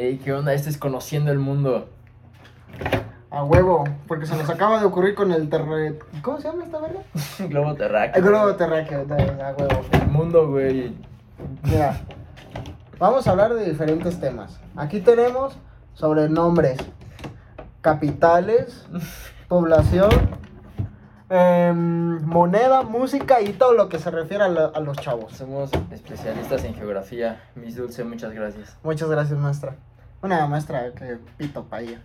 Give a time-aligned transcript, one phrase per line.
[0.00, 0.54] Ey, ¿qué onda?
[0.54, 1.90] Este es Conociendo el Mundo.
[3.30, 5.98] A huevo, porque se nos acaba de ocurrir con el terre...
[6.22, 7.00] ¿Cómo se llama esta verga?
[7.50, 8.16] Globo terráqueo.
[8.22, 9.80] El globo terráqueo, a huevo.
[9.92, 10.96] El mundo, güey.
[11.64, 12.00] Mira,
[12.98, 14.58] vamos a hablar de diferentes temas.
[14.74, 15.58] Aquí tenemos
[15.92, 16.78] sobre nombres,
[17.82, 18.88] capitales,
[19.48, 20.08] población,
[21.28, 25.34] em, moneda, música y todo lo que se refiere a, la- a los chavos.
[25.34, 27.42] Somos especialistas en geografía.
[27.54, 28.78] Miss Dulce, muchas gracias.
[28.82, 29.76] Muchas gracias, maestra.
[30.22, 32.00] Una maestra que pito pa' ella.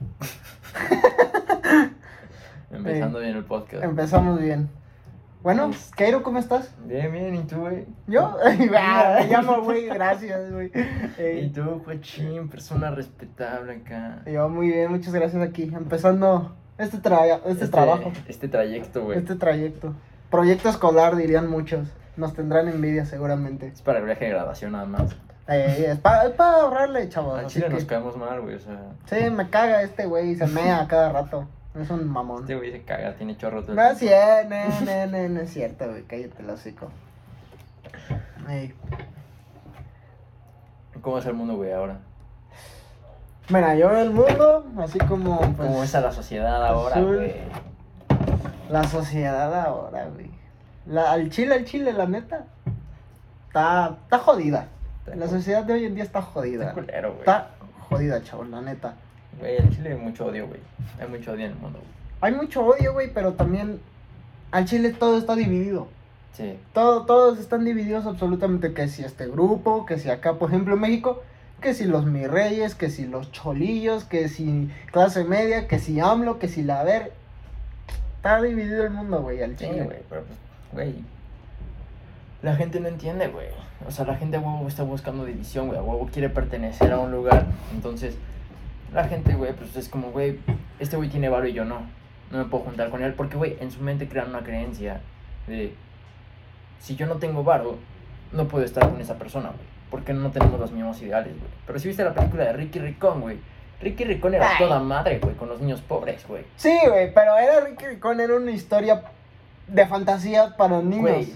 [2.72, 3.84] Empezando bien el podcast.
[3.84, 4.70] Empezamos bien.
[5.44, 6.74] Bueno, Keiro, ¿cómo estás?
[6.86, 7.86] Bien, bien, ¿y tú, güey?
[8.08, 8.36] ¿Yo?
[8.58, 10.68] Me llamo, güey, gracias, güey.
[10.68, 10.72] ¿Y
[11.20, 12.50] Eh, tú, Joachín?
[12.50, 14.22] Persona respetable acá.
[14.26, 15.64] yo muy bien, muchas gracias aquí.
[15.64, 19.18] Empezando este, tra- este, trabajo, Este trayecto, güey.
[19.20, 19.94] este trayecto.
[20.32, 21.88] Proyecto escolar, dirían muchos.
[22.18, 23.68] Nos tendrán envidia seguramente.
[23.68, 25.16] Es para el viaje de graduación nada más.
[25.48, 27.38] Eh, es para ahorrarle, chavos.
[27.40, 28.56] Al chile que- nos caemos mal, güey.
[28.56, 31.48] O sea, Sí, me caga este güey, se mea cada rato.
[31.80, 32.42] Es un mamón.
[32.42, 35.88] este güey se caga, tiene chorro todo No cierto, no, no, no, no es cierto,
[35.90, 36.90] güey, cállate el hocico.
[38.50, 38.74] Ey.
[41.02, 41.98] ¿Cómo es el mundo, güey, ahora?
[43.50, 47.36] Mira, yo veo el mundo así como, pues, ¿Cómo es a la sociedad ahora, güey?
[48.70, 50.32] la sociedad ahora, güey.
[50.88, 52.46] La, al chile, al chile, la neta,
[53.48, 54.68] está, está jodida.
[55.14, 56.64] La sociedad de hoy en día está jodida.
[56.70, 57.20] Está culero, güey.
[57.20, 57.52] Está
[57.90, 58.96] jodida, chavos, la neta.
[59.40, 60.60] Güey, en Chile hay mucho odio, güey.
[61.00, 61.92] Hay mucho odio en el mundo, güey.
[62.22, 63.80] Hay mucho odio, güey, pero también
[64.52, 65.88] al chile todo está dividido.
[66.34, 66.58] Sí.
[66.74, 70.82] Todo, todos están divididos absolutamente, que si este grupo, que si acá, por ejemplo, en
[70.82, 71.22] México,
[71.62, 76.00] que si los mi reyes, que si los cholillos, que si clase media, que si
[76.00, 77.14] AMLO, que si la ver.
[78.18, 79.84] Está dividido el mundo, güey, al Sí, chile.
[79.84, 80.40] güey, pero pues,
[80.74, 80.96] güey.
[82.42, 83.48] La gente no entiende, güey.
[83.88, 85.80] O sea, la gente huevo está buscando división, güey.
[85.80, 87.46] A huevo quiere pertenecer a un lugar.
[87.74, 88.18] Entonces,
[88.94, 90.40] la gente, güey, pues es como, güey,
[90.80, 91.82] este güey tiene varo y yo no.
[92.32, 93.14] No me puedo juntar con él.
[93.14, 95.02] Porque, güey, en su mente crean una creencia
[95.48, 95.76] de
[96.80, 97.78] si yo no tengo varo,
[98.32, 99.68] no puedo estar con esa persona, güey.
[99.92, 101.52] Porque no tenemos los mismos ideales, güey.
[101.68, 103.40] Pero si viste la película de Ricky Ricón, güey.
[103.82, 104.56] Ricky Ricón era Ay.
[104.58, 106.44] toda madre, güey, con los niños pobres, güey.
[106.56, 109.04] Sí, güey, pero era Ricky Ricón, era una historia
[109.68, 111.02] de fantasía para niños.
[111.02, 111.34] Güey,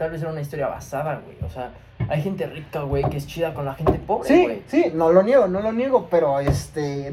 [0.00, 1.36] tal vez era una historia basada, güey.
[1.44, 1.72] O sea,
[2.08, 4.62] hay gente rica, güey, que es chida con la gente pobre, Sí, güey.
[4.66, 7.12] sí, no lo niego, no lo niego, pero este.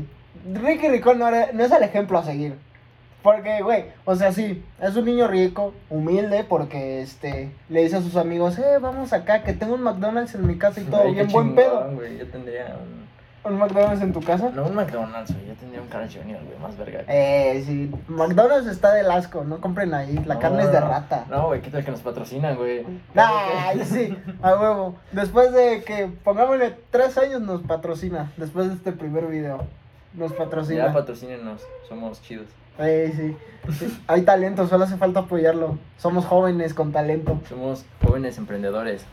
[0.53, 2.55] Ricky Ricón no, era- no es el ejemplo a seguir.
[3.21, 8.01] Porque, güey, o sea, sí, es un niño rico, humilde, porque este le dice a
[8.01, 11.11] sus amigos, eh, vamos acá, que tengo un McDonald's en mi casa y todo, qué
[11.11, 11.91] bien buen chingón, pedo.
[11.93, 12.17] güey.
[12.19, 12.96] Yo tendría un...
[13.47, 14.49] ¿Un McDonald's en tu casa?
[14.53, 15.47] No un McDonald's, güey.
[15.47, 17.03] Yo tendría un Carl Jr., güey, más verga.
[17.07, 20.87] Eh, sí, McDonald's está del asco, no compren ahí, la No, carne es de no,
[20.89, 21.25] rata.
[21.29, 22.85] No, güey, ¿qué tal que nos patrocinan, güey?
[23.15, 24.95] Ay, sí, a huevo.
[25.11, 29.63] Después de que, pongámosle, tres años nos patrocina, después de este primer video.
[30.13, 30.87] Nos patrocina.
[30.87, 32.47] Ya patrocínenos, somos chidos.
[32.79, 33.37] Eh, sí.
[33.73, 35.77] Sí, Hay talento, solo hace falta apoyarlo.
[35.97, 39.05] Somos jóvenes con talento, Somos jóvenes emprendedores.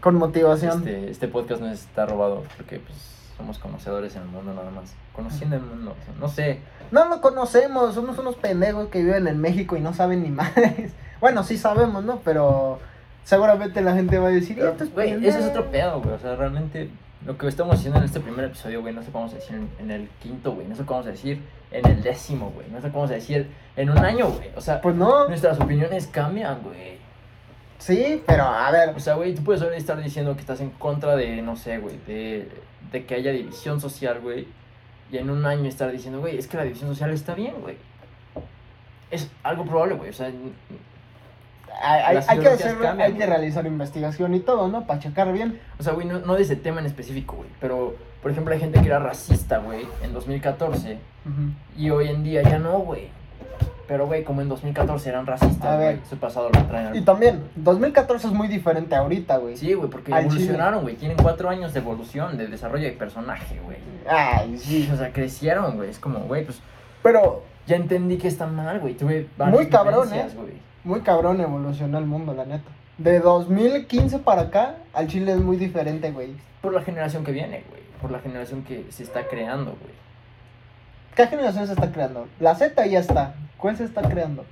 [0.00, 0.78] con motivación.
[0.78, 4.92] Este, este podcast no está robado porque, pues, somos conocedores en el mundo nada más.
[5.14, 6.58] Conociendo el mundo, o sea, no sé.
[6.90, 10.92] No lo conocemos, somos unos pendejos que viven en México y no saben ni madres.
[11.20, 12.20] Bueno, sí sabemos, ¿no?
[12.24, 12.78] Pero
[13.24, 15.30] seguramente la gente va a decir, Pero, "Esto es güey, pendejo".
[15.38, 16.14] ese es otro pedo, güey.
[16.14, 16.90] O sea, realmente
[17.24, 19.56] lo que estamos haciendo en este primer episodio, güey, no sé cómo vamos a decir
[19.56, 20.66] en, en el quinto, güey.
[20.68, 22.68] No sé cómo vamos a decir en el décimo, güey.
[22.70, 24.50] No sé cómo vamos a decir en un año, güey.
[24.56, 26.98] O sea, Pues no, nuestras opiniones cambian, güey.
[27.78, 28.90] sí, pero a ver.
[28.96, 31.98] O sea, güey, tú puedes estar diciendo que estás en contra de, no sé, güey,
[32.06, 32.48] de,
[32.92, 34.46] de que haya división social, güey.
[35.10, 37.76] Y en un año estar diciendo, güey, es que la división social está bien, güey.
[39.10, 40.10] Es algo probable, güey.
[40.10, 40.30] O sea,
[41.80, 43.28] Hay, que hacer, cambian, hay que güey.
[43.28, 44.86] realizar investigación y todo, ¿no?
[44.86, 45.60] Para checar bien.
[45.78, 47.48] O sea, güey, no, no de ese tema en específico, güey.
[47.60, 50.94] Pero, por ejemplo, hay gente que era racista, güey, en 2014.
[51.24, 51.80] Ujú.
[51.80, 53.08] Y hoy en día ya no, güey.
[53.88, 55.98] Pero, güey, como en 2014 eran racistas, güey.
[56.08, 59.56] Su pasado lo traen Y también, 2014 es muy diferente ahorita, güey.
[59.56, 60.96] Sí, güey, porque Al evolucionaron, güey.
[60.96, 63.78] Tienen cuatro años de evolución, de desarrollo de personaje, güey.
[64.06, 64.90] Ay, sí.
[64.92, 65.88] O sea, crecieron, güey.
[65.88, 66.60] Es como, güey, pues
[67.02, 68.92] Pero ya entendí que está mal, güey.
[68.92, 70.26] Tuve varias Muy cabrón, ¿eh?
[70.84, 72.70] muy cabrón evolucionó el mundo, la neta.
[72.98, 76.34] De 2015 para acá, al Chile es muy diferente, güey.
[76.60, 77.82] Por la generación que viene, güey.
[78.02, 79.94] Por la generación que se está creando, güey.
[81.16, 82.28] ¿Qué generación se está creando?
[82.38, 83.34] La Z ya está.
[83.58, 84.44] ¿Cuál se está creando?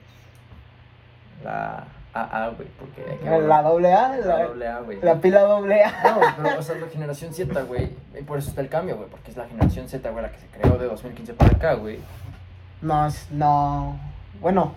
[1.45, 4.99] La AA, güey, porque hay que La doble A, la doble A, güey.
[5.03, 5.91] la pila doble A.
[6.03, 9.09] No, pero, o sea, la generación Z, güey, y por eso está el cambio, güey,
[9.11, 11.99] porque es la generación Z, güey, la que se creó de 2015 para acá, güey.
[12.81, 13.99] No, es- no.
[14.41, 14.73] Bueno,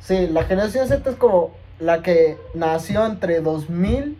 [0.00, 4.18] sí, la generación Z es como la que nació entre 2000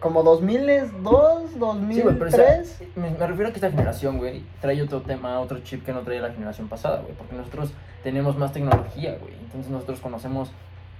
[0.00, 1.96] como 2002, 2003.
[1.96, 2.62] Sí, güey, pero o sea,
[2.96, 6.00] me, me refiero a que esta generación, güey, trae otro tema, otro chip que no
[6.00, 7.14] traía la generación pasada, güey.
[7.14, 7.72] Porque nosotros
[8.06, 9.34] tenemos más tecnología, güey.
[9.34, 10.52] Entonces nosotros conocemos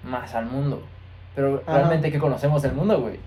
[0.02, 0.82] más al mundo.
[1.36, 1.76] Pero Ajá.
[1.78, 3.20] realmente, ¿qué conocemos del mundo, güey?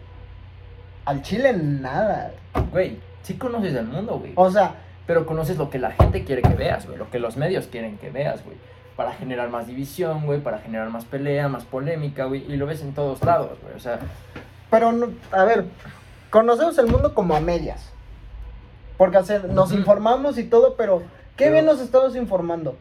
[1.05, 2.33] Al chile nada.
[2.71, 4.33] Güey, sí conoces del mundo, güey.
[4.35, 4.75] O sea,
[5.07, 6.97] Pero conoces lo que la gente quiere que veas, güey.
[6.97, 8.57] Lo que los medios quieren que veas, güey.
[8.97, 10.41] Para generar más división, güey.
[10.41, 12.43] Para generar más pelea, más polémica, güey.
[12.51, 13.73] Y lo ves en todos lados, güey.
[13.75, 13.97] O sea,
[14.69, 15.65] pero no, a ver,
[16.29, 17.91] conocemos el mundo como a medias.
[18.97, 20.99] Porque o sea, nos informamos y todo, pero
[21.37, 22.75] ¿qué Pero- bien nos estamos informando?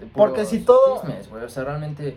[0.00, 1.44] De Porque si todo- chismes, güey.
[1.44, 2.16] O sea, realmente.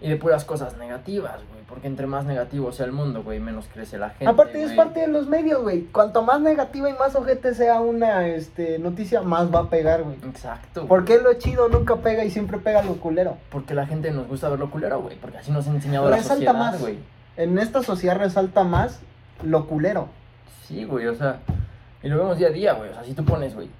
[0.00, 1.62] Y de puras cosas negativas, güey.
[1.66, 4.26] Porque entre más negativo sea el mundo, güey, menos crece la gente.
[4.26, 5.84] Aparte es parte de los medios, güey.
[5.84, 10.16] Cuanto más negativa y más ojete sea una este, noticia, más va a pegar, güey.
[10.28, 10.86] Exacto.
[10.86, 13.38] ¿Por qué lo chido nunca pega y siempre pega lo culero?
[13.50, 15.16] Porque la gente nos gusta ver lo culero, güey.
[15.16, 16.80] Porque así nos ha enseñado la Resalta sociedad, más.
[16.80, 16.98] güey.
[17.38, 19.00] En esta sociedad resalta más
[19.42, 20.08] lo culero.
[20.66, 21.38] Sí, güey, o sea,
[22.02, 22.90] y lo vemos día a día, güey.
[22.90, 23.70] O sea, si tú pones, güey,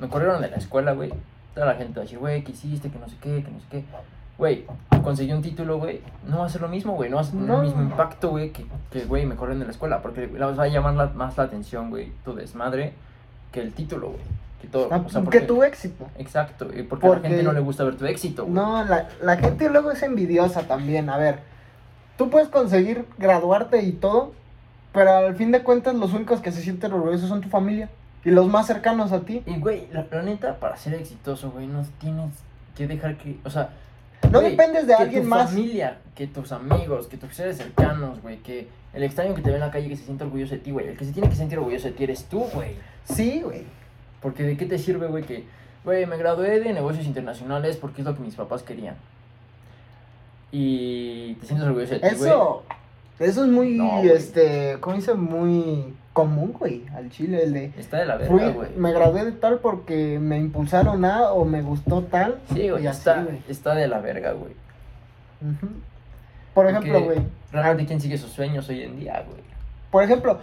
[0.00, 1.12] me corrieron de la escuela, güey.
[1.54, 2.88] Toda la gente va a decir, güey, ¿qué hiciste?
[2.90, 3.84] Que no sé qué, que no sé qué.
[4.38, 4.64] Güey,
[5.04, 6.00] conseguí un título, güey.
[6.26, 7.10] No va a ser lo mismo, güey.
[7.10, 7.56] No va a tener No.
[7.60, 10.00] el mismo impacto, güey, que, que, güey, me corrieron de la escuela.
[10.00, 12.94] Porque les va a llamar la- más la atención, güey, tu desmadre,
[13.52, 14.20] que el título, güey.
[14.62, 14.86] Que todo.
[14.86, 16.06] O sea, que porque- tu éxito.
[16.18, 18.54] Exacto, y porque, a la gente no le gusta ver tu éxito, güey.
[18.54, 21.10] No, la, la gente luego es envidiosa también.
[21.10, 21.40] A ver,
[22.16, 24.32] tú puedes conseguir graduarte y todo,
[24.92, 27.90] pero al fin de cuentas los únicos que se sienten orgullosos son tu familia
[28.24, 29.42] y los más cercanos a ti.
[29.46, 32.30] Y, güey, la, la neta, para ser exitoso, güey, no tienes
[32.76, 33.38] que dejar que.
[33.44, 33.70] O sea,
[34.30, 35.50] No güey, dependes de que alguien tu más.
[35.50, 39.56] familia, que tus amigos, que tus seres cercanos, güey, que el extraño que te ve
[39.56, 40.88] en la calle que se siente orgulloso de ti, güey.
[40.88, 42.76] El que se tiene que sentir orgulloso de ti eres tú, güey.
[43.04, 43.64] Sí, güey.
[44.20, 45.44] Porque de qué te sirve, güey, que,
[45.84, 48.94] güey, me gradué de negocios internacionales porque es lo que mis papás querían.
[50.50, 52.30] Y te sientes orgulloso de ti, güey.
[53.22, 55.14] Eso, es muy, No, este, ¿cómo dice?
[55.14, 57.72] Muy común, güey, al chile, el de...
[57.78, 58.68] Está de la verga, güey.
[58.76, 62.40] me gradué de tal porque me impulsaron a o me gustó tal.
[62.52, 63.42] Sí, güey, así, está, güey.
[63.48, 64.52] está de la verga, güey.
[66.54, 67.18] Por ejemplo, güey.
[67.50, 69.42] Realmente, ¿quién sigue sus sueños hoy en día, güey?
[69.90, 70.38] Por ejemplo,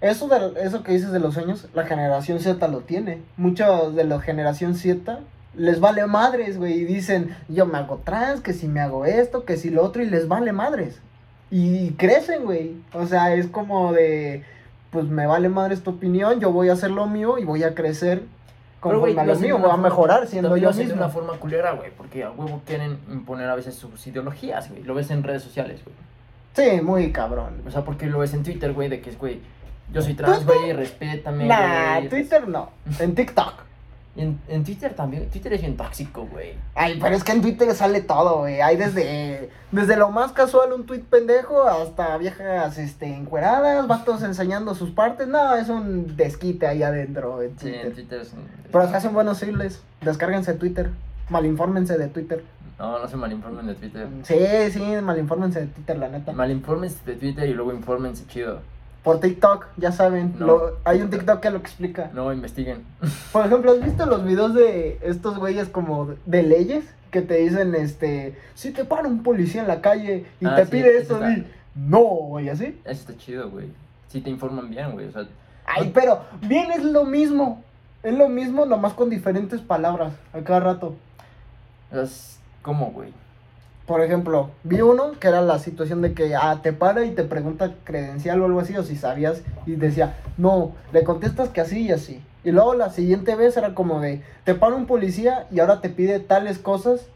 [0.00, 3.22] eso, de, eso que dices de los sueños, la generación Z lo tiene.
[3.36, 5.20] Muchos de la generación Z
[5.54, 6.74] les vale madres, güey.
[6.74, 10.02] Y dicen, yo me hago trans, que si me hago esto, que si lo otro,
[10.02, 11.00] y les vale madres.
[11.50, 12.76] Y crecen, güey.
[12.92, 14.44] O sea, es como de,
[14.90, 17.74] pues me vale madres tu opinión, yo voy a hacer lo mío y voy a
[17.74, 18.22] crecer
[18.82, 21.02] Pero, conforme a lo mío, voy a mejorar siendo yo hacen de mismo.
[21.04, 24.82] una forma culera, güey, porque a huevo quieren imponer a veces sus ideologías, güey.
[24.84, 25.96] Lo ves en redes sociales, güey.
[26.54, 27.62] Sí, muy cabrón.
[27.66, 29.40] O sea, porque lo ves en Twitter, güey, de que es, güey,
[29.92, 32.08] yo soy trans, güey, respétame, Nah, güey.
[32.08, 32.70] Twitter no.
[33.00, 33.54] En TikTok.
[34.20, 36.52] En, en Twitter también, Twitter es bien tóxico, güey.
[36.74, 38.60] Ay, pero es que en Twitter sale todo, güey.
[38.60, 44.74] Hay desde, desde lo más casual, un tweet pendejo, hasta viejas este, encueradas, vatos enseñando
[44.74, 45.26] sus partes.
[45.28, 48.32] No, es un desquite ahí adentro en Sí, en Twitter es...
[48.32, 49.80] un- Pero se hacen buenos hilos.
[50.02, 50.90] Descárguense Twitter.
[51.30, 52.44] Malinfórmense de Twitter.
[52.78, 54.08] No, no se malinformen de Twitter.
[54.24, 54.38] Sí,
[54.72, 56.32] sí, malinfórmense de Twitter, la neta.
[56.32, 58.60] Malinfórmense de Twitter y luego infórmense chido.
[59.02, 60.34] Por TikTok, ya saben.
[60.38, 60.46] No.
[60.46, 62.10] lo- hay un TikTok que lo explica.
[62.12, 62.84] No, investiguen.
[63.32, 66.84] Por ejemplo, ¿has visto los videos de estos güeyes como de leyes?
[67.10, 70.64] Que te dicen, este, si te para un policía en la calle y Ah, te
[70.66, 71.44] sí, pide esto, di,
[71.74, 72.78] no, güey, así.
[72.84, 73.66] Eso está chido, güey.
[74.08, 75.06] Sí te informan bien, güey.
[75.08, 75.26] O sea,
[75.66, 77.62] Ay, pero bien es lo mismo.
[78.02, 80.94] Es lo mismo, nomás con diferentes palabras a cada rato.
[81.92, 83.12] es como, güey.
[83.90, 87.24] Por ejemplo, vi uno que era la situación de que ah, te para y te
[87.24, 91.86] pregunta credencial o algo así, o si sabías, y decía, no, le contestas que así
[91.86, 92.22] y así.
[92.44, 95.88] Y luego la siguiente vez era como de, te para un policía y ahora te
[95.88, 97.08] pide tales cosas,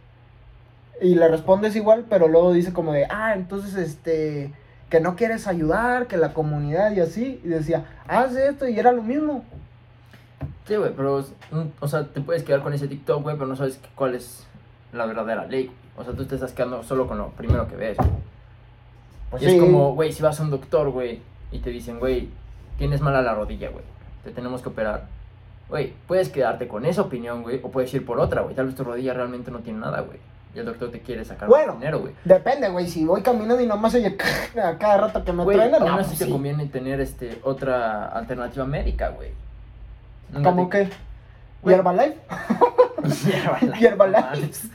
[1.01, 4.53] y le respondes igual, pero luego dice como de, ah, entonces este,
[4.91, 8.91] que no quieres ayudar, que la comunidad y así, y decía, haz esto, y era
[8.91, 9.45] lo mismo.
[10.67, 11.25] Sí, güey, pero,
[11.79, 14.45] o sea, te puedes quedar con ese TikTok, güey, pero no sabes cuál es
[14.93, 15.71] la verdadera ley.
[15.97, 17.97] O sea, tú te estás quedando solo con lo primero que ves.
[19.31, 19.55] Pues y sí.
[19.57, 21.21] es como, güey, si vas a un doctor, güey,
[21.53, 22.29] y te dicen, güey,
[22.79, 23.85] tienes mala la rodilla, güey,
[24.25, 25.07] te tenemos que operar.
[25.69, 28.55] Güey, puedes quedarte con esa opinión, güey, o puedes ir por otra, güey.
[28.55, 30.19] Tal vez tu rodilla realmente no tiene nada, güey.
[30.55, 31.73] Y el doctor te quiere sacar Bueno.
[31.75, 32.13] dinero, güey.
[32.25, 34.17] Depende, güey, si voy caminando y nomás oye
[34.63, 36.31] a cada rato que me Güey, aún no, así pues te sí.
[36.31, 39.31] conviene tener este, otra alternativa médica, güey.
[40.45, 40.91] ¿Cómo te- que?
[41.63, 41.77] Güey.
[41.77, 42.17] ¿Herbalife?
[43.33, 43.87] Herbalife.
[43.87, 44.69] Herbalife.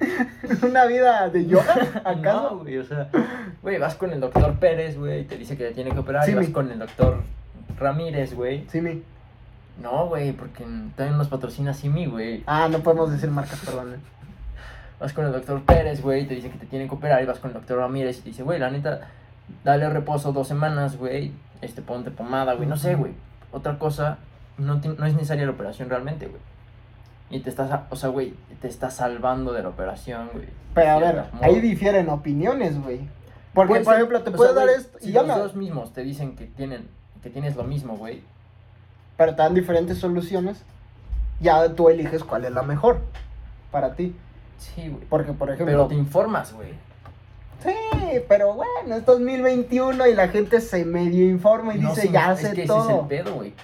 [0.62, 1.74] ¿Una vida de yoga?
[2.04, 2.50] ¿Acaso?
[2.50, 3.08] No, güey, o sea,
[3.62, 6.24] güey, vas con el doctor Pérez, güey, y te dice que te tiene que operar,
[6.24, 6.52] Sí, y vas mi.
[6.52, 7.22] con el doctor
[7.78, 8.66] Ramírez, güey.
[8.68, 9.02] Sí, mi.
[9.82, 10.64] No, güey, porque
[10.96, 12.42] también nos patrocina Simi, güey.
[12.46, 13.96] Ah, no podemos decir marcas, perdón.
[15.00, 17.26] Vas con el doctor Pérez, güey, y te dice que te tiene que operar, y
[17.26, 19.08] vas con el doctor Ramírez y te dice, güey, la neta,
[19.64, 23.12] dale reposo dos semanas, güey, este, ponte pomada, güey, no sé, güey.
[23.50, 24.18] Otra cosa,
[24.58, 26.40] no, no es necesaria la operación realmente, güey.
[27.30, 30.46] Y te estás, o sea, güey, te estás salvando de la operación, güey.
[30.74, 33.00] Pero a ver, ahí difieren opiniones, güey.
[33.54, 36.34] Porque, por ejemplo, te puede sea, dar esto Si ya los dos mismos te dicen
[36.36, 36.88] que tienen,
[37.22, 38.22] que tienes lo mismo, güey.
[39.16, 40.62] Pero te dan diferentes soluciones.
[41.40, 43.00] Ya tú eliges cuál es la mejor
[43.70, 44.14] para ti.
[44.58, 45.04] Sí, güey.
[45.08, 45.66] Porque, por ejemplo.
[45.66, 46.70] Pero te informas, güey.
[47.62, 52.32] Sí, pero bueno, es 2021 y la gente se medio informa y No, dice, ya
[52.32, 52.90] es sé que ese todo.
[52.90, 53.54] es el pedo, güey.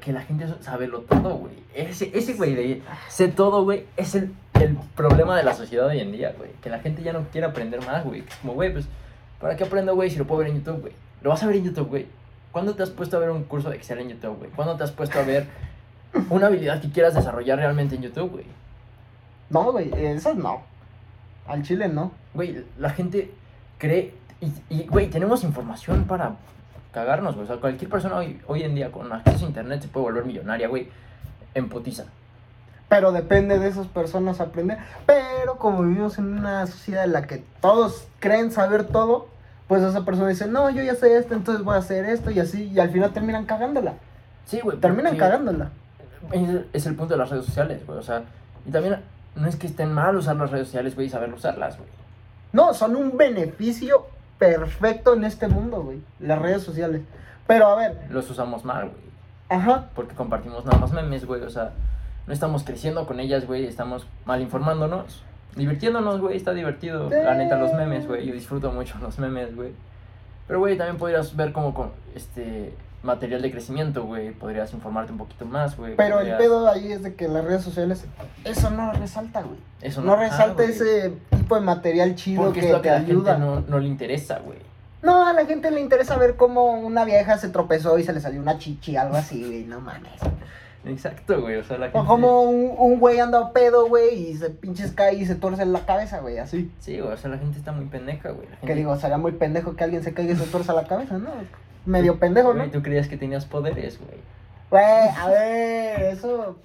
[0.00, 1.52] Que la gente sabe lo todo, güey.
[1.74, 6.00] Ese, ese güey de sé todo, güey, es el, el problema de la sociedad hoy
[6.00, 6.50] en día, güey.
[6.62, 8.20] Que la gente ya no quiere aprender más, güey.
[8.26, 8.86] Es como, güey, pues,
[9.40, 10.92] ¿para qué aprendo, güey, si lo puedo ver en YouTube, güey?
[11.20, 12.06] Lo vas a ver en YouTube, güey.
[12.52, 14.50] ¿Cuándo te has puesto a ver un curso de Excel en YouTube, güey?
[14.50, 15.46] ¿Cuándo te has puesto a ver
[16.30, 18.46] una habilidad que quieras desarrollar realmente en YouTube, güey?
[19.50, 20.62] No, güey, eso no.
[21.46, 22.12] Al chile no.
[22.32, 23.30] Güey, la gente
[23.78, 24.14] cree.
[24.70, 26.36] Y, güey, tenemos información para
[26.96, 27.44] cagarnos, güey.
[27.44, 30.24] O sea, cualquier persona hoy, hoy en día con acceso a internet se puede volver
[30.24, 30.88] millonaria, güey.
[31.54, 32.04] En putiza.
[32.88, 34.78] Pero depende de esas personas aprender.
[35.04, 39.28] Pero como vivimos en una sociedad en la que todos creen saber todo,
[39.68, 42.40] pues esa persona dice, no, yo ya sé esto, entonces voy a hacer esto y
[42.40, 42.72] así.
[42.74, 43.92] Y al final terminan cagándola.
[44.46, 44.78] Sí, güey.
[44.78, 45.68] Terminan cagándola.
[46.32, 47.98] Es, es el punto de las redes sociales, güey.
[47.98, 48.22] O sea,
[48.64, 49.02] y también
[49.34, 51.90] no es que estén mal usar las redes sociales, güey, y saber usarlas, güey.
[52.54, 54.06] No, son un beneficio
[54.38, 56.00] perfecto en este mundo, güey.
[56.20, 57.02] Las redes sociales.
[57.46, 59.00] Pero a ver, Los usamos mal, güey.
[59.60, 59.86] ajá.
[59.94, 61.42] Porque compartimos nada más memes, güey.
[61.42, 61.72] O sea,
[62.26, 63.66] no estamos creciendo con ellas, güey.
[63.66, 65.22] Estamos mal informándonos.
[65.54, 66.36] Divirtiéndonos, güey.
[66.36, 67.08] Está divertido.
[67.08, 68.26] La neta, los memes, güey.
[68.26, 69.72] Yo disfruto mucho los memes, güey.
[70.46, 74.32] Pero, güey, también podrías ver como con este material de crecimiento, güey.
[74.32, 75.94] Podrías informarte un poquito más, güey.
[75.96, 78.04] Pero el pedo ahí es de que las redes sociales,
[78.44, 79.58] eso no resalta, güey.
[79.80, 80.70] Eso No, ajá, resalta güey.
[80.70, 81.12] ese
[81.46, 83.34] tipo de material chido Porque que es lo te que a la ayuda.
[83.36, 84.58] gente no, no le interesa, güey.
[85.02, 88.20] No, a la gente le interesa ver cómo una vieja se tropezó y se le
[88.20, 90.20] salió una chichi, algo así, güey, no mames.
[90.84, 91.56] Exacto, güey.
[91.56, 91.98] O sea, la gente.
[91.98, 95.64] O como un, un güey anda pedo, güey, y se pinches cae y se torce
[95.64, 96.70] la cabeza, güey, así.
[96.80, 97.12] Sí, güey.
[97.12, 98.48] O sea, la gente está muy pendeja, güey.
[98.64, 101.30] Que digo, sería muy pendejo que alguien se caiga y se torza la cabeza, ¿no?
[101.84, 102.60] Medio pendejo, ¿no?
[102.60, 104.18] Güey, tú creías que tenías poderes, güey.
[104.70, 106.56] Güey, a ver, eso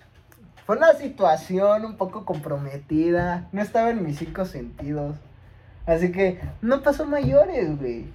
[0.65, 3.47] fue una situación un poco comprometida.
[3.51, 5.15] No estaba en mis cinco sentidos.
[5.85, 8.05] Así que no pasó mayores, güey.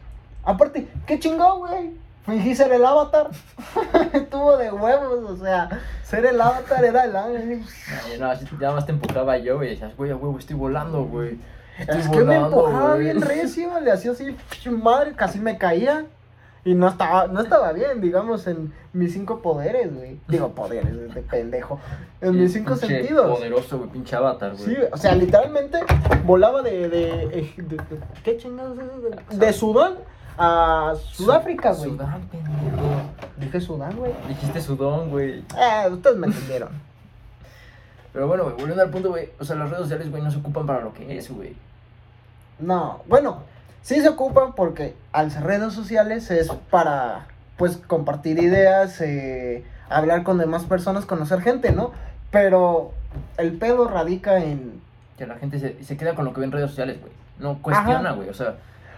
[0.45, 1.91] Aparte, qué chingón, güey.
[2.25, 3.31] Fingí ser el avatar.
[4.13, 5.69] Estuvo de huevos, o sea,
[6.03, 7.61] ser el avatar era el ángel.
[7.61, 9.71] No, ya más- ya más te empujaba yo, güey.
[9.71, 11.39] Decías, güey, a huevo, estoy volando, güey.
[11.79, 13.05] Estoy Es que me volando, empujaba güey".
[13.05, 14.35] bien recio, le hacía así,
[14.71, 16.07] madre, casi me caía.
[16.67, 20.21] Y no estaba, no estaba bien, digamos, en mis cinco poderes, güey.
[20.29, 21.79] Digo, poderes, de pendejo.
[22.21, 23.39] En Sí, mis cinco pinche sentidos.
[23.39, 24.65] Poderoso, güey, pinche avatar, güey.
[24.65, 25.79] Sí, o sea, literalmente
[26.25, 26.89] volaba de.
[26.89, 29.39] de, de- de- de- ¿Qué chingados es eso?
[29.39, 29.95] De, Sudán
[30.37, 31.91] a Sudáfrica, güey.
[31.93, 32.87] Sudán, pendejo.
[33.39, 34.13] Dije Sudán, güey.
[34.29, 35.39] Dijiste Sudón, güey.
[35.57, 36.71] Eh, ustedes me entendieron.
[38.13, 39.29] Pero bueno, güey, volviendo al punto, güey.
[39.39, 41.55] O sea, las redes sociales, güey, no se ocupan para lo que es, güey.
[42.59, 43.43] No, bueno,
[43.87, 50.25] sí se ocupan porque al ser redes sociales es para, pues, compartir ideas, eh, hablar
[50.25, 51.93] con demás personas, conocer gente, ¿no?
[52.33, 52.91] Pero
[53.39, 54.83] el pedo radica en.
[55.17, 57.13] Que la gente se, se queda con lo que ve en redes sociales, güey.
[57.39, 58.29] No cuestiona, güey.
[58.29, 58.57] O sea.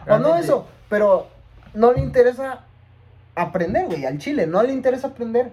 [0.08, 1.28] O no eso, pero
[1.74, 2.60] no le interesa
[3.36, 5.52] aprender, güey, al chile, no le interesa aprender.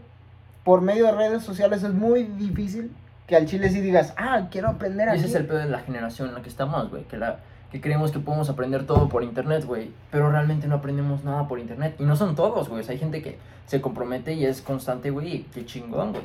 [0.64, 2.96] Por medio de redes sociales es muy difícil
[3.28, 5.18] que al chile sí digas, ah, quiero aprender aquí.
[5.18, 7.04] ese es el pedo de la generación en la que estamos, güey.
[7.04, 7.40] Que, la,
[7.76, 9.92] que creemos que podemos aprender todo por internet, güey.
[10.10, 11.96] Pero realmente no aprendemos nada por internet.
[12.00, 12.82] Y no son todos, güey.
[12.82, 15.44] O sea, hay gente que se compromete y es constante, güey.
[15.54, 16.24] Qué chingón, güey.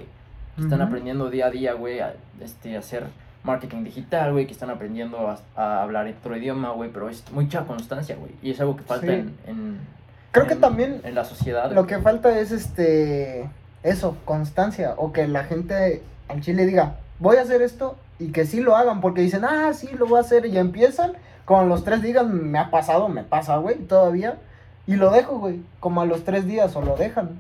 [0.57, 3.07] Que Están aprendiendo día a día, güey, a este, a hacer
[3.43, 4.47] marketing digital, güey.
[4.47, 6.91] Que están aprendiendo a, a hablar otro idioma, güey.
[6.93, 8.31] Pero es mucha constancia, güey.
[8.43, 9.13] Y es algo que falta Sí.
[9.13, 9.79] en, en-
[10.31, 11.73] Creo que también En la sociedad.
[11.73, 13.51] Lo que falta es este
[13.83, 18.45] eso, constancia, o que la gente al chile diga, voy a hacer esto y que
[18.45, 21.13] sí lo hagan, porque dicen, ah, sí, lo voy a hacer y empiezan,
[21.51, 24.39] con los tres días me ha pasado, me pasa, güey, todavía,
[24.87, 27.31] y lo dejo, güey, como a los tres días o lo dejan,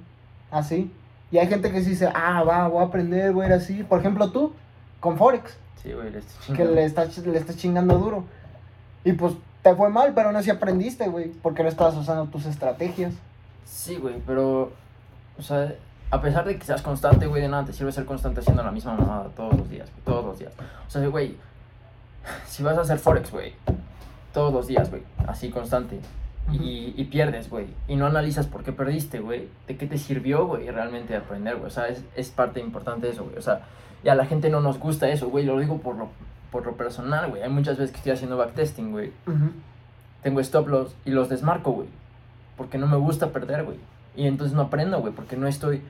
[0.51, 0.93] así.
[1.31, 3.85] Y hay gente que sí dice, ah, va, voy a aprender, voy a ir así,
[3.85, 4.53] por ejemplo tú,
[4.99, 6.11] con Forex, Sí, güey.
[6.11, 6.73] le que chingando.
[6.75, 8.25] le estás, le estás chingando duro.
[9.05, 12.47] Y pues te fue mal, pero no si aprendiste, güey, porque no estabas usando tus
[12.47, 13.15] estrategias.
[13.65, 14.73] Sí, güey, pero.
[15.39, 15.73] O sea,
[16.11, 18.73] a pesar de que seas constante, güey, de nada te sirve ser constante haciendo la
[18.73, 20.53] misma mamada todos los días, todos los días.
[20.89, 21.37] O sea, güey,
[22.49, 23.55] si vas a hacer Forex, güey,
[24.33, 25.99] todos los días, güey, así constante,
[26.53, 30.47] y, y pierdes, güey, y no analizas por qué perdiste, güey, de qué te sirvió,
[30.47, 31.67] güey, realmente aprender, güey.
[31.67, 33.37] O sea, es, es parte importante de eso, güey.
[33.37, 33.61] O sea,
[34.03, 36.09] y a la gente no nos gusta eso, güey, lo digo por lo,
[36.51, 37.43] por lo personal, güey.
[37.43, 39.53] Hay muchas veces que estoy haciendo backtesting, güey Ujú.
[40.23, 41.89] tengo stop loss y los desmarco, güey.
[42.57, 43.79] porque no me gusta perder, güey.
[44.17, 45.83] Y entonces no aprendo, güey, porque no estoy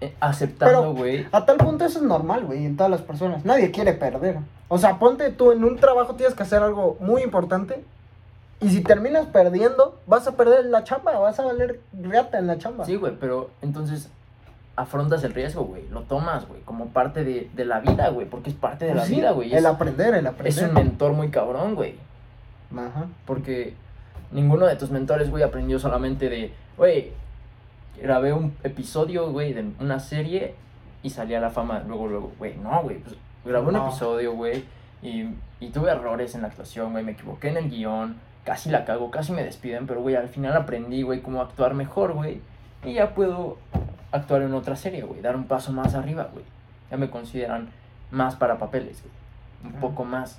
[0.00, 1.26] eh, aceptando, güey.
[1.32, 3.44] A tal punto eso es normal, güey, en todas las personas.
[3.44, 4.38] Nadie quiere perder.
[4.68, 7.82] O sea, ponte tú en un trabajo tienes que hacer algo muy importante.
[8.60, 12.58] Y si terminas perdiendo, vas a perder la chamba, vas a valer reata en la
[12.58, 12.84] chamba.
[12.84, 14.10] Sí, güey, pero entonces
[14.74, 15.88] afrontas el riesgo, güey.
[15.90, 19.02] Lo tomas, güey, como parte de, de la vida, güey, porque es parte de la
[19.02, 19.52] Pues Sí, vida, güey.
[19.52, 20.68] El Es, aprender, el es aprender.
[20.68, 21.94] un mentor muy cabrón, güey.
[22.76, 23.06] Ajá.
[23.26, 23.74] Porque
[24.32, 27.12] ninguno de tus mentores, güey, aprendió solamente de, güey,
[28.00, 30.54] grabé un episodio, güey, de una serie
[31.02, 32.56] y salí a la fama luego, luego, güey.
[32.56, 33.14] No, güey, pues
[33.44, 34.64] grabé un episodio, güey,
[35.02, 35.28] y,
[35.60, 39.10] y tuve errores en la actuación, güey, me equivoqué en el guion, casi la cago,
[39.10, 42.40] casi me despiden, pero, güey, al final aprendí, güey, cómo actuar mejor, güey,
[42.84, 43.58] y ya puedo
[44.12, 46.44] actuar en otra serie, güey, dar un paso más arriba, güey.
[46.90, 47.68] Ya me consideran
[48.10, 50.38] más para papeles, güey, un poco más.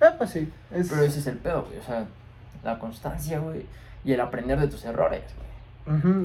[0.00, 0.52] Eh, pues sí.
[0.70, 0.88] Es...
[0.88, 1.78] Pero ese es el pedo, güey.
[1.78, 2.06] O sea,
[2.64, 3.66] la constancia, güey.
[4.04, 5.50] Y el aprender de tus errores, güey.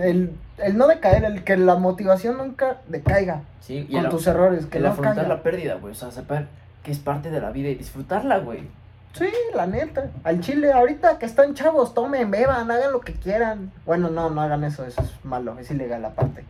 [0.01, 4.27] El, el no decaer, el que la motivación nunca decaiga Sí, y con el, tus
[4.27, 5.29] errores, que el no afrontar caiga.
[5.35, 5.93] la pérdida, güey.
[5.93, 6.47] O sea, saber
[6.83, 8.67] que es parte de la vida y disfrutarla, güey.
[9.13, 10.11] Sí, la neta.
[10.23, 13.71] Al chile, ahorita que están chavos, tomen, beban, hagan lo que quieran.
[13.85, 16.43] Bueno, no, no hagan eso, eso es malo, es ilegal aparte.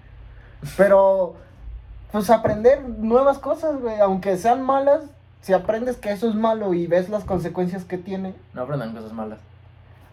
[0.76, 1.36] Pero,
[2.12, 5.02] pues aprender nuevas cosas, güey, aunque sean malas,
[5.42, 8.34] si aprendes que eso es malo y ves las consecuencias que tiene.
[8.54, 9.40] No aprendan cosas malas.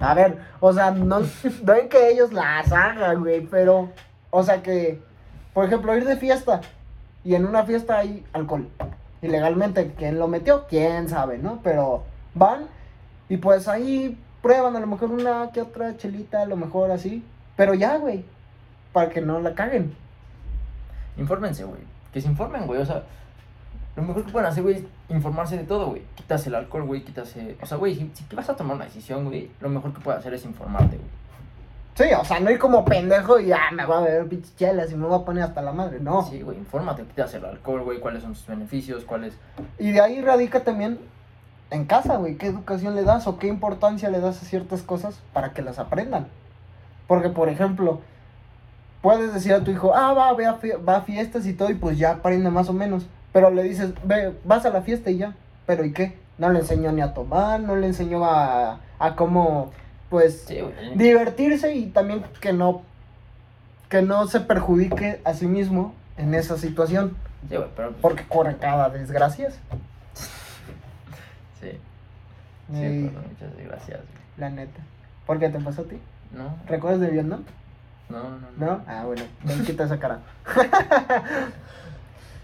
[0.02, 1.20] A ver, o sea, no,
[1.64, 3.90] no en que ellos las hagan, güey, pero,
[4.30, 5.00] o sea que,
[5.54, 6.60] por ejemplo, ir de fiesta
[7.24, 8.68] y en una fiesta hay alcohol.
[9.22, 10.66] Ilegalmente, ¿quién lo metió?
[10.66, 11.60] ¿Quién sabe, no?
[11.62, 12.02] Pero
[12.34, 12.66] van
[13.28, 17.24] y pues ahí prueban a lo mejor una que otra chelita, a lo mejor así.
[17.56, 18.24] Pero ya, güey,
[18.92, 19.94] para que no la caguen.
[21.16, 21.80] Infórmense, güey.
[22.12, 22.80] Que se informen, güey.
[22.80, 23.04] O sea,
[23.96, 26.02] lo mejor que pueden hacer, güey, es informarse de todo, güey.
[26.14, 27.34] Quitas el alcohol, güey, quitas...
[27.60, 30.20] O sea, güey, si, si vas a tomar una decisión, güey, lo mejor que puedes
[30.20, 31.08] hacer es informarte, güey.
[31.94, 34.90] Sí, o sea, no ir como pendejo y ya me voy a beber pinches chelas
[34.90, 36.22] y me voy a poner hasta la madre, no.
[36.22, 39.34] Sí, güey, infórmate, quitas el alcohol, güey, cuáles son sus beneficios, cuáles...
[39.78, 40.98] Y de ahí radica también
[41.70, 45.20] en casa, güey, qué educación le das o qué importancia le das a ciertas cosas
[45.34, 46.28] para que las aprendan.
[47.06, 48.00] Porque, por ejemplo,
[49.02, 51.74] puedes decir a tu hijo, ah, va, ve a, va a fiestas y todo, y
[51.74, 53.06] pues ya aprende más o menos.
[53.32, 55.34] Pero le dices, ve, vas a la fiesta y ya.
[55.66, 56.18] Pero ¿y qué?
[56.38, 59.70] No le enseñó ni a tomar, no le enseñó a, a cómo,
[60.10, 60.58] pues, Sí,
[60.96, 62.82] divertirse y también que no,
[63.88, 67.16] que no se perjudique a sí mismo en esa situación.
[67.48, 67.88] Sí, güey, pero...
[67.90, 69.50] pues, Porque corre cada desgracia.
[71.60, 71.70] Sí.
[72.72, 74.22] Sí, Y- muchas gracias, güey.
[74.38, 74.80] La neta.
[75.26, 75.98] ¿Por qué te pasó a ti?
[76.32, 77.44] No, ¿Recuerdas de Vietnam?
[78.08, 78.66] no, no, no.
[78.66, 78.80] ¿No?
[78.86, 79.22] Ah, bueno.
[79.44, 80.20] Ven, quita esa cara.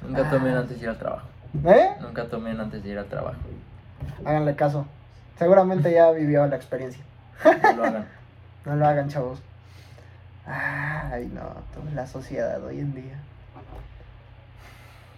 [0.03, 1.27] Nunca tomé antes de ir al trabajo.
[1.67, 1.91] ¿Eh?
[2.01, 3.39] Nunca tomé antes de ir al trabajo.
[4.25, 4.87] Háganle caso.
[5.39, 7.03] Seguramente ya vivió la experiencia.
[7.45, 8.07] No lo hagan.
[8.65, 9.41] No lo hagan, chavos.
[10.45, 11.43] Ay, no.
[11.75, 13.15] Toda la sociedad hoy en día.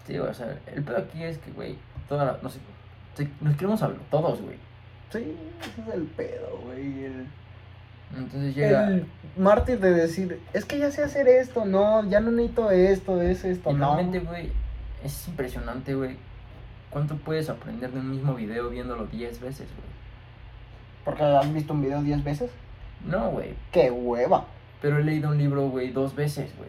[0.07, 1.77] Sí, o sea, el pedo aquí es que, güey,
[2.09, 2.61] toda la, no sé,
[3.41, 4.57] nos queremos hablar todos, güey.
[5.13, 7.05] Sí, ese es el pedo, güey.
[7.05, 7.27] El,
[8.17, 8.89] Entonces llega...
[8.89, 11.65] el mártir de decir, es que ya sé hacer esto.
[11.65, 13.71] No, ya no necesito esto, es esto.
[13.71, 13.95] Y No.
[13.95, 14.53] realmente, güey,
[15.05, 16.17] es impresionante, güey.
[16.91, 19.91] ¿Cuánto puedes aprender de un mismo video viéndolo 10 veces, güey?
[21.05, 22.51] Porque has visto un video 10 veces.
[23.07, 23.55] No, güey.
[23.73, 24.47] ¡Qué hueva!
[24.83, 26.69] Pero he leído un libro, güey, dos veces, güey.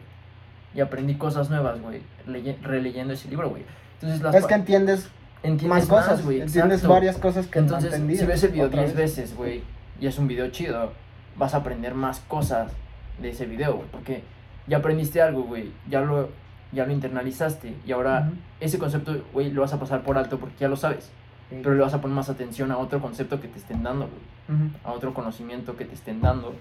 [0.74, 3.64] Y aprendí cosas nuevas, güey, leye- releyendo ese libro, güey.
[3.96, 5.10] Entonces las Es que entiendes
[5.44, 6.40] entiendes más cosas, güey.
[6.42, 6.94] entiendes exacto.
[6.94, 9.18] varias cosas que Entonces, no si ves el video otra 10 vez.
[9.18, 9.64] veces, güey,
[10.00, 10.94] y es un video chido,
[11.36, 12.72] vas a aprender más cosas
[13.20, 13.88] de ese video, güey.
[13.92, 14.24] Porque
[14.68, 15.72] ya aprendiste algo, güey.
[15.90, 16.30] Ya lo,
[16.72, 17.74] ya lo internalizaste.
[17.86, 21.12] Y ahora ese concepto, güey, lo vas a pasar por alto porque ya lo sabes.
[21.50, 21.58] Sí.
[21.62, 24.70] Pero le vas a poner más atención a otro concepto que te estén dando, güey.
[24.84, 26.54] A otro conocimiento que te estén dando.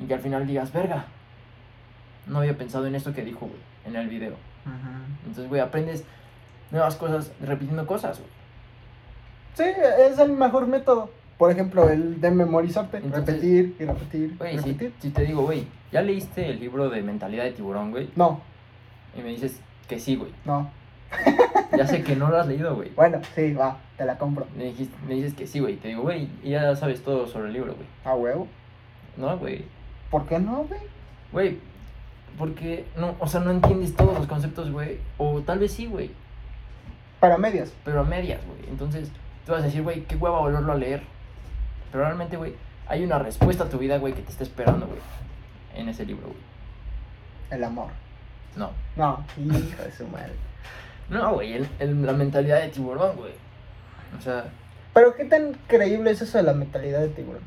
[0.00, 1.06] Y que al final digas, verga.
[2.26, 4.34] No había pensado en esto que dijo, güey, en el video.
[5.24, 6.04] Entonces, güey, aprendes
[6.70, 8.30] nuevas cosas repitiendo cosas, güey.
[9.54, 9.64] Sí,
[10.10, 11.10] es el mejor método.
[11.38, 14.36] Por ejemplo, el de memorizarte, Entonces- repetir y repetir.
[14.38, 14.92] Güey, y si, repetir.
[15.00, 18.08] si te digo, güey, ¿ya leíste el libro de Mentalidad de Tiburón, güey?
[18.16, 18.40] No,
[19.18, 20.32] Y me dices que sí, güey.
[20.44, 20.70] no.
[21.76, 22.90] Ya sé que no lo has leído, güey.
[22.96, 24.46] Bueno, sí, va, te la compro.
[24.56, 25.76] Me, dijiste- me dices que sí, güey.
[25.76, 27.86] Te digo, güey, y ya sabes todo sobre el libro, güey.
[28.04, 28.48] A huevo.
[29.16, 29.64] No, güey.
[30.10, 30.80] ¿Por qué no, güey?
[31.32, 31.58] Güey,
[32.38, 34.98] porque, no, o sea, no entiendes todos los conceptos, güey.
[35.18, 36.10] O tal vez sí, güey.
[37.20, 37.72] Para medias.
[37.84, 38.68] pero a medias, güey.
[38.68, 39.10] Entonces,
[39.46, 41.02] tú vas a decir, güey, qué hueva volverlo a leer.
[41.92, 42.54] Pero realmente, güey,
[42.88, 44.98] hay una respuesta a tu vida, güey, que te está esperando, güey.
[45.76, 46.38] En ese libro, güey.
[47.50, 47.88] El amor.
[48.56, 48.70] No.
[48.96, 50.32] No, hijo de su madre.
[51.08, 53.32] No, güey, el- el- la mentalidad de tiburón, güey.
[54.18, 54.44] O sea,
[54.94, 57.42] Pero qué tan creíble es eso de la mentalidad de tiburón.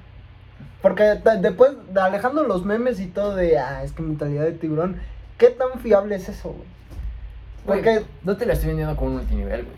[0.81, 1.03] Porque
[1.41, 5.01] después, de alejando los memes y todo de, ah, es que mentalidad de tiburón,
[5.37, 6.67] ¿qué tan fiable es eso, güey?
[7.65, 9.75] Porque, no te la estoy vendiendo como un multinivel, güey.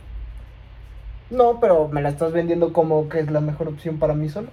[1.31, 4.49] no, pero me la estás vendiendo como que es la mejor opción para mí solo.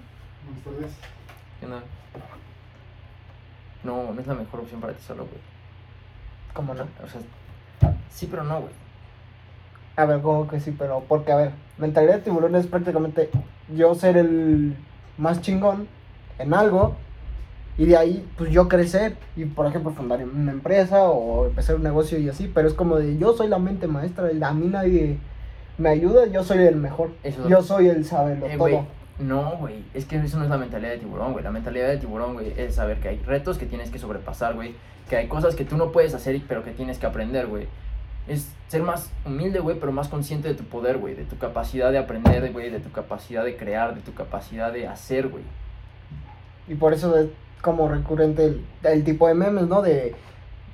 [3.84, 5.40] No, no es la mejor opción para ti solo, güey.
[6.59, 6.83] ¿Cómo no?
[6.83, 8.73] O sea, sí, pero no, güey.
[9.94, 13.31] A ver, como que sí, pero porque, a ver, mentalidad de tiburón es prácticamente
[13.77, 14.75] yo ser el
[15.18, 15.87] más chingón
[16.40, 16.97] en algo
[17.77, 21.85] y de ahí, pues yo crecer y, por ejemplo, fundar una empresa o empezar un
[21.85, 25.18] negocio y así, pero es como de yo soy la mente maestra, a mí nadie
[25.79, 28.85] me ayuda, yo soy el mejor, Eso- yo soy el saberlo Eh, todo.
[29.18, 29.85] No, güey.
[29.94, 31.44] Es que eso no es la mentalidad de tiburón, güey.
[31.44, 34.74] La mentalidad de tiburón, güey, es saber que hay retos que tienes que sobrepasar, güey.
[35.09, 37.66] Que hay cosas que tú no puedes hacer, pero que tienes que aprender, güey.
[38.28, 41.14] Es ser más humilde, güey, pero más consciente de tu poder, güey.
[41.14, 42.70] De tu capacidad de aprender, güey.
[42.70, 45.42] De tu capacidad de crear, de tu capacidad de hacer, güey.
[46.68, 47.28] Y por eso es
[47.62, 49.81] como recurrente el, el tipo de memes, ¿no?
[49.83, 50.14] De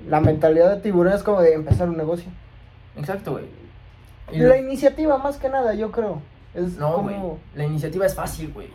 [0.08, 2.28] la mentalidad de tiburón es como de empezar un negocio.
[2.96, 3.44] Exacto, güey.
[4.32, 6.20] Y La lo- iniciativa, más que nada, yo creo.
[6.54, 7.14] Es No, güey.
[7.16, 7.38] como...
[7.54, 8.68] La iniciativa es fácil, güey.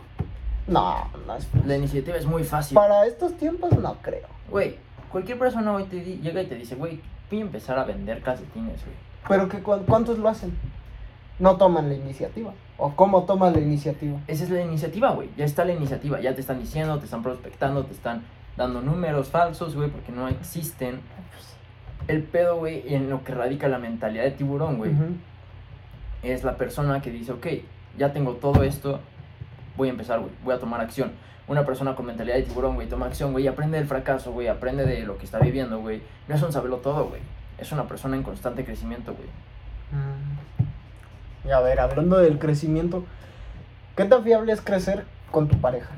[0.66, 2.74] No, no es La iniciativa es muy fácil.
[2.74, 4.28] Para estos tiempos no creo.
[4.50, 4.76] Güey,
[5.10, 8.22] cualquier persona hoy te di- llega y te dice, güey, voy a empezar a vender
[8.22, 8.96] calcetines, güey.
[9.28, 10.52] Pero que cu- ¿cuántos lo hacen?
[11.38, 12.52] No toman la iniciativa.
[12.76, 14.18] ¿O cómo toman la iniciativa?
[14.26, 15.28] Esa es la iniciativa, güey.
[15.36, 16.20] Ya está la iniciativa.
[16.20, 18.22] Ya te están diciendo, te están prospectando, te están
[18.56, 21.00] dando números falsos, güey, porque no existen.
[22.08, 25.04] El pedo, güey, y en lo que radica la mentalidad de tiburón, güey, Ujú.
[26.22, 27.46] Es la persona que dice, ok,
[27.98, 29.00] ya tengo todo esto,
[29.76, 31.12] voy a empezar, güey, voy a tomar acción.
[31.48, 34.84] Una persona con mentalidad de tiburón, güey, toma acción, güey, aprende del fracaso, güey, aprende
[34.84, 36.02] de lo que está viviendo, güey.
[36.28, 37.20] No es un sabelo todo, güey.
[37.58, 39.28] Es una persona en constante crecimiento, güey.
[39.90, 41.48] Mm.
[41.48, 43.04] Y a ver, hablando del crecimiento,
[43.96, 45.90] ¿qué tan fiable es crecer con tu pareja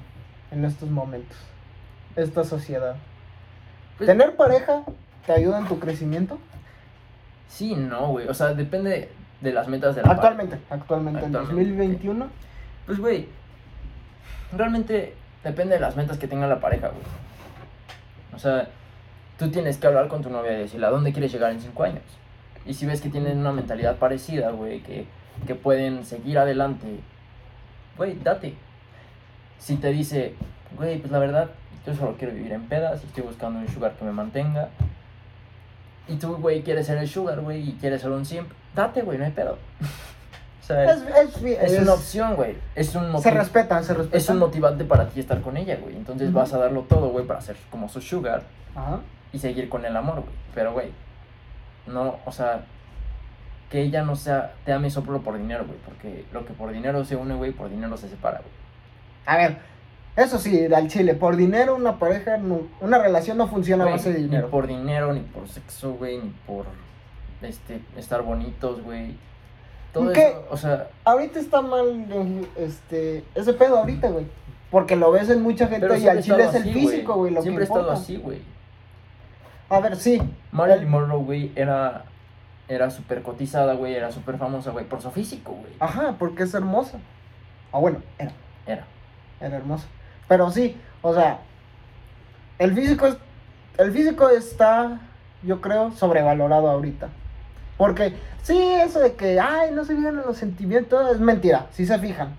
[0.50, 1.36] en estos momentos?
[2.16, 2.96] Esta sociedad.
[3.98, 4.84] Pues- ¿Tener pareja
[5.26, 6.38] te ayuda en tu crecimiento?
[7.48, 8.28] Sí, no, güey.
[8.28, 9.10] O sea, depende
[9.42, 11.70] de las metas de la Actualmente, actualmente, en Actualmente.
[11.70, 12.28] 2021.
[12.86, 13.28] Pues, güey,
[14.56, 17.02] realmente depende de las metas que tenga la pareja, güey.
[18.34, 18.68] O sea,
[19.38, 21.82] tú tienes que hablar con tu novia y decirle a dónde quieres llegar en cinco
[21.82, 22.04] años.
[22.64, 25.06] Y si ves que tienen una mentalidad parecida, güey, que,
[25.46, 27.00] que pueden seguir adelante,
[27.96, 28.54] güey, date.
[29.58, 30.34] Si te dice,
[30.76, 31.50] güey, pues la verdad,
[31.84, 34.68] yo solo quiero vivir en pedas y estoy buscando un sugar que me mantenga.
[36.08, 39.18] Y tú, güey, quieres ser el sugar, güey, y quieres ser un simp, date, güey,
[39.18, 39.58] no hay pedo.
[40.62, 42.56] o sea, Es, es, es, es- una opción, güey.
[42.74, 43.34] Es un Se motivo.
[43.34, 44.16] respeta, se respeta.
[44.16, 45.96] Es un motivante para ti estar con ella, güey.
[45.96, 48.42] Entonces vas a darlo todo, güey, para ser como su sugar
[48.74, 49.00] Ajá.
[49.32, 50.34] y seguir con el amor, güey.
[50.54, 50.90] Pero, güey,
[51.86, 52.64] no, o sea,
[53.70, 55.78] que ella no sea, te ame solo por dinero, güey.
[55.84, 58.52] Porque lo que por dinero se une, güey, por dinero se separa, güey.
[59.24, 59.56] A ver,
[60.16, 64.12] eso sí, al chile, por dinero una pareja, no- una relación no funciona a base
[64.12, 64.46] de dinero.
[64.46, 66.66] Ni por dinero, ni por sexo, güey, ni por
[67.42, 69.16] este, estar bonitos, güey.
[69.92, 70.28] Todo ¿Qué?
[70.28, 72.06] eso, o sea, Ahorita está mal
[72.56, 74.26] este, ese pedo ahorita, güey.
[74.70, 77.42] Porque lo ves en mucha gente y al chile es el así, físico, güey, lo
[77.42, 78.40] Siempre que ha estado así, güey.
[79.68, 80.22] A ver, sí.
[80.50, 82.04] Marilyn Monroe, güey, era,
[82.68, 85.72] era súper cotizada, güey, era súper famosa, güey, por su físico, güey.
[85.78, 86.98] Ajá, porque es hermosa.
[87.70, 88.32] Ah, bueno, era,
[88.66, 88.86] Era.
[89.40, 89.86] era hermosa.
[90.26, 91.40] Pero sí, o sea,
[92.58, 93.16] el físico es,
[93.76, 95.00] el físico está,
[95.42, 97.08] yo creo, sobrevalorado ahorita.
[97.82, 98.12] Porque
[98.44, 101.98] sí, eso de que, ay, no se fijan en los sentimientos, es mentira, sí se
[101.98, 102.36] fijan.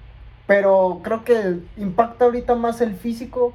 [0.48, 3.54] Pero creo que impacta ahorita más el físico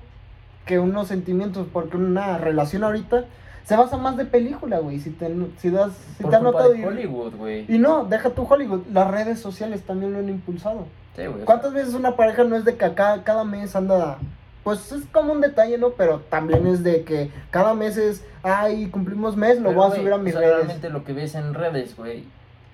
[0.66, 3.24] que unos sentimientos, porque una relación ahorita
[3.64, 5.00] se basa más de película, güey.
[5.00, 6.74] Si te, si das, si Por te culpa notado.
[6.74, 7.64] de Hollywood, güey.
[7.74, 10.84] Y no, deja tu Hollywood, las redes sociales también lo han impulsado.
[11.16, 11.46] Sí, güey.
[11.46, 14.18] ¿Cuántas veces una pareja no es de que acá cada mes anda...
[14.64, 15.90] Pues es como un detalle, ¿no?
[15.90, 19.94] Pero también es de que cada mes es, ay, cumplimos mes, lo pero, voy a
[19.96, 20.64] subir a mis o sea, redes.
[20.64, 22.24] Realmente lo que ves en redes, güey,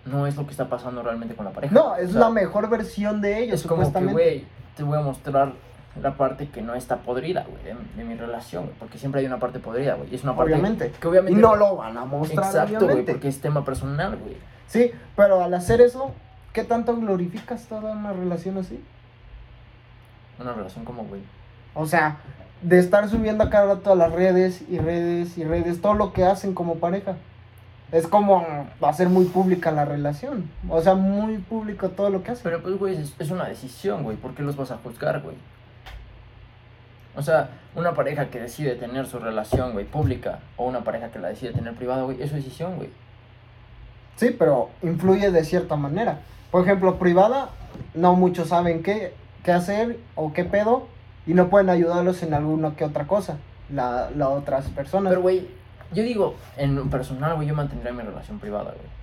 [0.05, 1.73] no es lo que está pasando realmente con la pareja.
[1.75, 4.13] No, o es sea, la mejor versión de ellos, Es como que, supuestamente.
[4.13, 4.45] güey,
[4.77, 5.53] te voy a mostrar
[6.03, 8.77] la parte que no está podrida, güey, de, de mi relación, güey.
[8.79, 10.11] Porque siempre hay una parte podrida, güey.
[10.11, 10.91] Y es una parte obviamente.
[11.01, 11.39] que obviamente...
[11.39, 14.37] Y no lo van a mostrar, Exacto, güey, porque es tema personal, güey.
[14.67, 16.13] Sí, pero al hacer eso,
[16.53, 18.83] ¿qué tanto glorificas toda una relación así?
[20.41, 21.21] Una relación como, güey.
[21.75, 22.19] O sea,
[22.63, 26.13] de estar subiendo a cada rato a las redes y redes y redes, todo lo
[26.13, 27.17] que hacen como pareja.
[27.93, 28.45] Es como
[28.81, 30.51] hacer muy pública la relación.
[30.69, 32.43] O sea, muy público todo lo que hacen.
[32.45, 34.17] Pero pues, güey, es, es una decisión, güey.
[34.17, 35.37] ¿Por qué los vas a juzgar, güey?
[37.17, 41.21] O sea, una pareja que decide tener su relación, güey, pública, o una pareja que
[41.21, 42.89] la decide tener privada, güey, es su decisión, güey.
[44.17, 46.21] Sí, pero influye de cierta manera.
[46.51, 47.51] Por ejemplo, privada,
[47.95, 50.87] no muchos saben qué, qué hacer o qué pedo.
[51.27, 53.37] Y no pueden ayudarlos en alguna que otra cosa,
[53.71, 55.11] la, las otras personas.
[55.11, 55.49] Pero, güey,
[55.93, 58.95] yo digo, en lo personal, güey, yo mantendría mi relación privada, güey.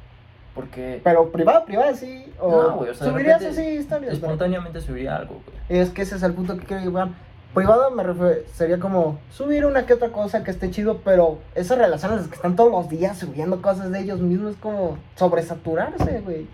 [0.54, 2.26] Porque Pero privada, privada, sí.
[2.40, 4.16] O, No, güey, o sea, subirías así historias.
[4.16, 5.80] pero- espontáneamente subiría algo, güey.
[5.82, 7.10] Es que ese es el punto que quiero llevar.
[7.54, 11.78] Privada me refiero, sería como subir una que otra cosa que esté chido, pero esas
[11.78, 16.48] relaciones que están todos los días subiendo cosas de ellos mismos es como sobresaturarse, güey.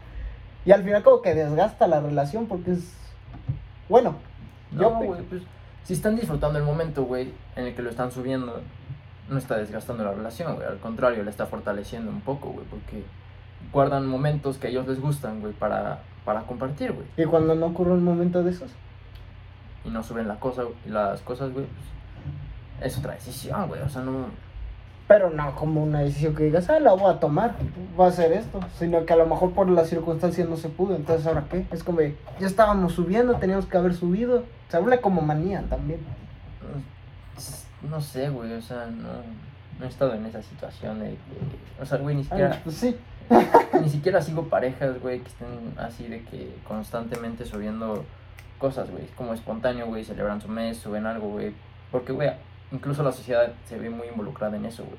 [0.65, 2.93] Y al final como que desgasta la relación porque es...
[3.89, 4.15] Bueno,
[4.71, 4.81] yo...
[4.89, 5.43] No, güey, pues
[5.87, 8.59] si están disfrutando el momento, güey, en el que lo están subiendo,
[9.29, 10.67] no está desgastando la relación, güey.
[10.67, 13.05] Al contrario, la está fortaleciendo un poco, güey, porque
[13.71, 17.07] guardan momentos que a ellos les gustan, güey, para, para compartir, güey.
[17.15, 18.69] Y cuando no ocurre un momento de esos.
[19.85, 23.81] Y no suben la cosa, las cosas, güey, pues es otra decisión, güey.
[23.81, 24.25] O sea, no.
[25.07, 27.55] Pero no como una decisión que digas, ah, la voy a tomar,
[27.95, 28.59] voy a hacer esto.
[28.77, 30.95] Sino que a lo mejor por las circunstancias no se pudo.
[30.95, 31.65] Entonces, ¿ahora qué?
[31.71, 34.43] Es como, ya estábamos subiendo, teníamos que haber subido.
[34.67, 36.01] Se habla como manía también.
[37.89, 39.07] No sé, güey, o sea, no.
[39.79, 41.17] No he estado en esa situación de.
[41.79, 42.51] O sea, güey, ni siquiera.
[42.55, 42.97] Ah, pues sí.
[43.81, 48.05] Ni siquiera sigo parejas, güey, que estén así de que constantemente subiendo
[48.57, 49.03] cosas, güey.
[49.03, 51.53] Es como espontáneo, güey, celebran su mes, suben algo, güey.
[51.91, 52.31] Porque, güey,
[52.71, 54.97] incluso la sociedad se ve muy involucrada en eso, güey.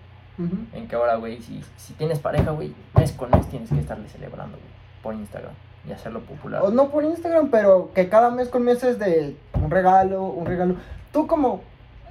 [0.72, 4.08] En que ahora, güey, si, si tienes pareja, güey, mes con mes tienes que estarle
[4.08, 4.70] celebrando, güey,
[5.02, 5.52] por Instagram
[5.88, 6.62] y hacerlo popular.
[6.62, 10.46] O no por Instagram, pero que cada mes con mes es de un regalo, un
[10.46, 10.76] regalo.
[11.12, 11.62] Tú como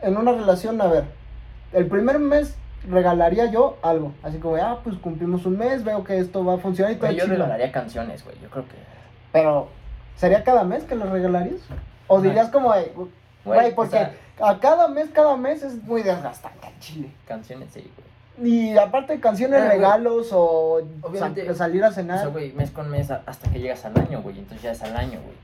[0.02, 1.06] en una relación, a ver,
[1.72, 2.56] el primer mes
[2.90, 4.14] regalaría yo algo.
[4.24, 7.12] Así como, ah, pues cumplimos un mes, veo que esto va a funcionar y todo
[7.12, 8.76] yo regalaría canciones, güey, yo creo que...
[9.32, 9.70] Pero,
[10.16, 11.62] ¿sería cada mes que lo regalarías?
[12.08, 16.68] O dirías como, güey, o porque sea, a cada mes, cada mes es muy desgastante
[16.68, 17.12] al chile.
[17.28, 18.08] canciones, sí, güey.
[18.50, 20.82] Y aparte de canciones, Ah, regalos o
[21.16, 22.20] sa- salir a O cenar.
[22.20, 24.38] sea, güey, mes con mes hasta que llegas al año, güey.
[24.38, 25.36] Entonces ya es al año, güey,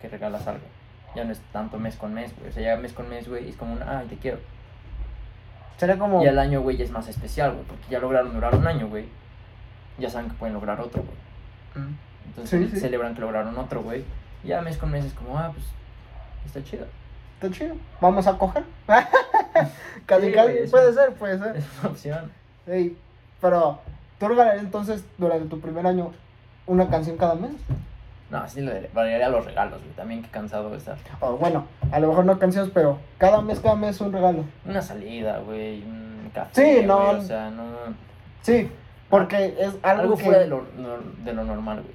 [0.00, 0.64] que regalas algo.
[1.14, 2.48] Ya no es tanto mes con mes, güey.
[2.50, 4.38] O sea, ya mes con mes, güey, es como una, ay, te quiero.
[5.76, 6.22] Sería como...
[6.22, 8.88] Y al año, güey, ya es más especial, güey, porque ya lograron durar un año,
[8.88, 9.04] güey.
[9.98, 11.84] Ya saben que pueden lograr otro, güey.
[11.86, 11.96] Mm.
[12.26, 12.80] Entonces Sí, sí.
[12.80, 14.04] celebran que lograron otro, güey.
[14.42, 15.66] Y ya mes con mes es como, ah, pues,
[16.46, 16.86] está chido.
[17.40, 17.76] Está chido.
[18.00, 18.64] Vamos a coger.
[20.06, 20.48] casi, Sí, casi.
[20.52, 21.56] güey, eso- puede ser, puede ser.
[21.56, 22.32] Es una opción.
[23.40, 23.78] Pero,
[24.18, 26.12] ¿tú regalarías entonces durante tu primer año
[26.66, 27.50] una canción cada mes?
[28.30, 29.92] No, sí le valería los regalos, güey.
[29.94, 30.96] También qué cansado de estar.
[31.20, 34.44] O bueno, a lo mejor no canciones, pero cada mes, cada mes un regalo.
[34.64, 36.50] Una salida, güey, un café.
[36.80, 36.98] Sí, no.
[37.04, 37.64] güey, O sea, no.
[38.42, 38.70] Sí,
[39.10, 41.94] porque es algo, Algo que, fuera de lo, no- de lo normal, güey.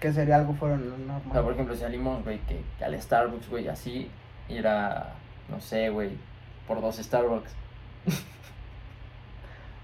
[0.00, 1.52] Que sería algo fuera de lo O sea, por normal.
[1.54, 4.10] ejemplo, si salimos, güey, que, que al Starbucks, güey, así,
[4.48, 5.14] ir a,
[5.48, 6.10] no sé, güey,
[6.66, 7.50] por dos Starbucks.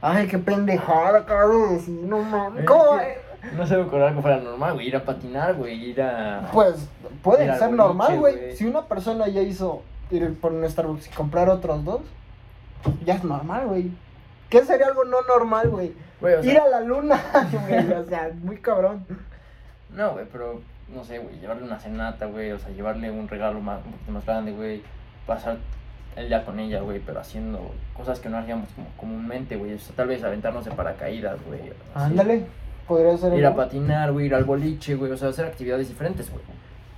[0.00, 1.80] Ay, qué pendejada, cabrón.
[1.80, 2.60] Sí, no mames.
[2.60, 2.98] Es ¿Cómo?
[2.98, 3.18] que-
[3.56, 6.48] No se me ocurre algo fuera normal, güey, ir a patinar, güey, ir a...
[6.52, 6.88] Pues
[7.22, 8.54] puede ser normal, güey.
[8.56, 12.00] Si una persona ya hizo ir por un Starbucks y comprar otros dos,
[13.04, 13.90] ya es normal, güey.
[14.50, 15.92] ¿Qué sería algo no normal, güey?
[16.20, 17.20] Sea, Ir a la luna,
[17.68, 17.92] güey.
[17.92, 19.04] O sea, muy cabrón.
[19.94, 20.60] No, güey, pero,
[20.94, 24.12] no sé, güey, llevarle una cenata, güey, o sea, llevarle un regalo más, un poquito
[24.12, 24.82] más grande, güey,
[25.26, 25.56] pasar
[26.16, 29.78] el día con ella, güey, pero haciendo cosas que no hacíamos como comúnmente, güey, o
[29.78, 31.60] sea, tal vez aventarnos de paracaídas, güey.
[31.94, 32.46] Ándale,
[32.86, 33.32] podría ser.
[33.34, 36.42] Ir a patinar, güey, ir al boliche, güey, o sea, hacer actividades diferentes, güey.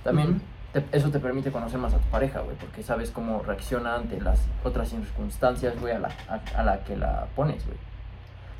[0.03, 0.41] También
[0.73, 4.21] te- eso te permite conocer más a tu pareja, güey, porque sabes cómo reacciona ante
[4.21, 7.77] las otras circunstancias, güey, a la, a, a la que la pones, güey.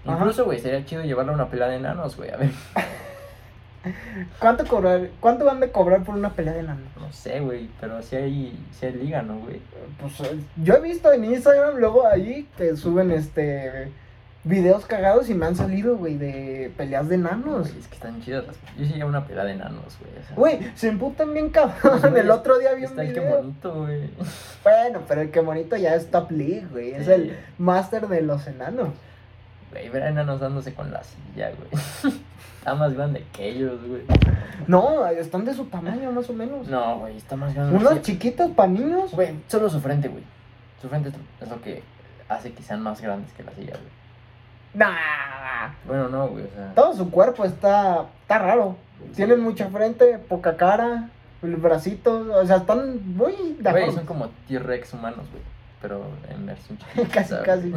[0.05, 2.49] Incluso, güey, sería chido llevarle a una pelea de enanos, güey, a ver,
[4.39, 6.83] ¿Cuánto, cobrar, ¿Cuánto van de cobrar por una pelea de enanos?
[6.99, 9.61] no sé, güey, pero si hay, si hay liga, ¿no, güey?
[10.01, 13.91] Pues eh, yo he visto en Instagram luego ahí que suben este
[14.43, 17.67] videos cagados y me han salido, güey, de peleas de enanos.
[17.69, 18.55] Güey, es que están chidas las...
[18.77, 22.11] Yo sí llevo una pelea de enanos, güey, Güey, se emputan bien pues, cabrón.
[22.11, 23.37] güey, El otro día vi un Está el que video.
[23.37, 24.09] bonito, güey.
[24.63, 26.91] Bueno, pero el que bonito ya es top league, güey.
[26.91, 28.89] Es el máster de los enanos.
[29.71, 32.13] Güey, ver enanos dándose con la silla, güey.
[32.59, 34.01] Está más grande que ellos, güey.
[34.67, 36.67] No, están de su tamaño más o menos.
[36.67, 37.77] No, güey, está más grande.
[37.77, 38.01] Unos Sí.
[38.01, 39.11] chiquitos para niños.
[39.11, 40.23] Güey, solo su frente, güey.
[40.81, 41.81] Su frente es lo que
[42.27, 43.87] hace que sean más grandes que la silla, güey.
[44.73, 45.69] Nah.
[45.85, 46.73] Bueno, no, güey, o sea.
[46.75, 48.75] Todo su cuerpo está, está raro.
[49.15, 51.09] Tienen mucha frente, poca cara,
[51.43, 52.25] el bracito.
[52.33, 53.95] O sea, están muy Güey, deformes.
[53.95, 55.43] son como T-Rex humanos, güey.
[55.81, 57.07] Pero en versión chiquita.
[57.13, 57.45] casi, ¿sabes?
[57.45, 57.73] casi.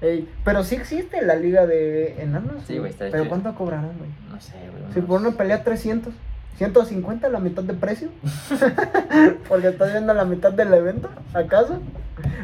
[0.00, 2.62] Ey, pero sí existe la liga de enanos.
[2.66, 3.28] Sí, güey, está Pero chido.
[3.28, 4.10] ¿cuánto cobrarán, güey?
[4.30, 4.92] No sé, güey.
[4.92, 6.12] Si unos- por una pelea 300,
[6.56, 8.08] 150, la mitad de precio.
[9.48, 11.80] Porque estás viendo la mitad del evento, ¿acaso?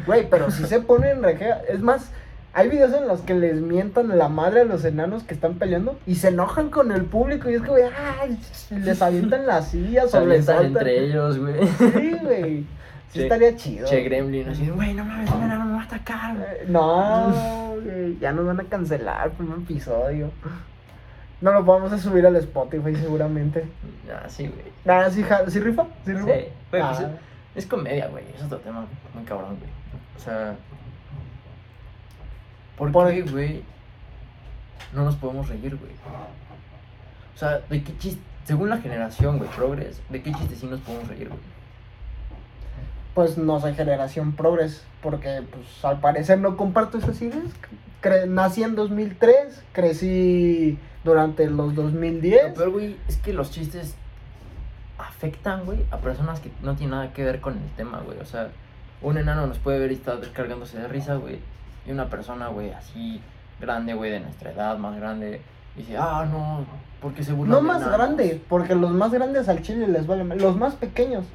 [0.05, 1.61] Güey, pero si se ponen rejea.
[1.69, 2.11] Es más,
[2.53, 5.99] hay videos en los que les mientan la madre a los enanos que están peleando
[6.07, 7.83] y se enojan con el público y es que, güey,
[8.71, 10.65] les avientan las sillas Se o les avientan saltan.
[10.87, 11.67] entre ellos, güey.
[11.67, 12.65] Sí, güey.
[13.11, 13.87] Sí Che- estaría chido.
[13.87, 16.35] Che Gremlin, así, güey, no mames, un enano me va a atacar.
[16.37, 20.31] Eh, No, güey, ya nos van a cancelar el primer episodio.
[21.39, 23.65] No lo vamos a subir al Spotify seguramente.
[24.09, 24.63] Ah, sí, güey.
[24.85, 25.85] Nada, sí, ja- ¿sí rifa?
[26.05, 26.21] ¿Sí rifa?
[26.23, 27.09] Sí, güey, pues, Ah.
[27.55, 28.23] Es comedia, güey.
[28.35, 29.69] Es otro tema muy cabrón, güey.
[30.15, 30.55] O sea.
[32.77, 33.63] ¿Por Por- qué, güey?
[34.93, 35.91] No nos podemos reír, güey.
[37.35, 38.21] O sea, ¿de qué chiste?
[38.45, 41.39] Según la generación, güey, progres, ¿de qué chiste sí nos podemos reír, güey?
[43.17, 47.45] Pues no soy generación progres, porque pues al parecer no comparto esas ideas.
[47.99, 52.49] Cre- nací en 2003, crecí durante los 2010.
[52.49, 53.95] Lo peor, güey, es que los chistes
[54.99, 58.19] afectan, güey, a personas que no tienen nada que ver con el tema, güey.
[58.19, 58.49] O sea,
[59.01, 61.39] un enano nos puede ver y está descargándose de risa, güey.
[61.87, 63.19] Y una persona, güey, así
[63.59, 65.41] grande, güey, de nuestra edad, más grande,
[65.75, 66.65] dice, ah, no,
[67.01, 70.05] porque se burlan No de más enanos?" grande, porque los más grandes al chile les
[70.05, 70.39] vale más.
[70.39, 71.25] Los más pequeños.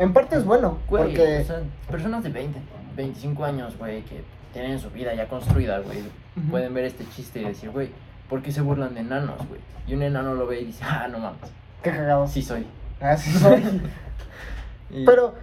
[0.00, 1.40] En parte es bueno, Güey, porque...
[1.40, 1.60] o sea,
[1.90, 2.58] personas de 20,
[2.96, 5.98] 25 años, güey, que tienen su vida ya construida, güey,
[6.50, 7.90] pueden ver este chiste y decir, güey,
[8.28, 9.60] ¿por qué se burlan de enanos, güey?
[9.86, 11.38] Y un enano lo ve y dice, ah, no mames,
[11.82, 12.26] Qué cagado.
[12.26, 12.66] sí soy.
[13.00, 13.62] Así soy.
[14.90, 15.34] Y- Pero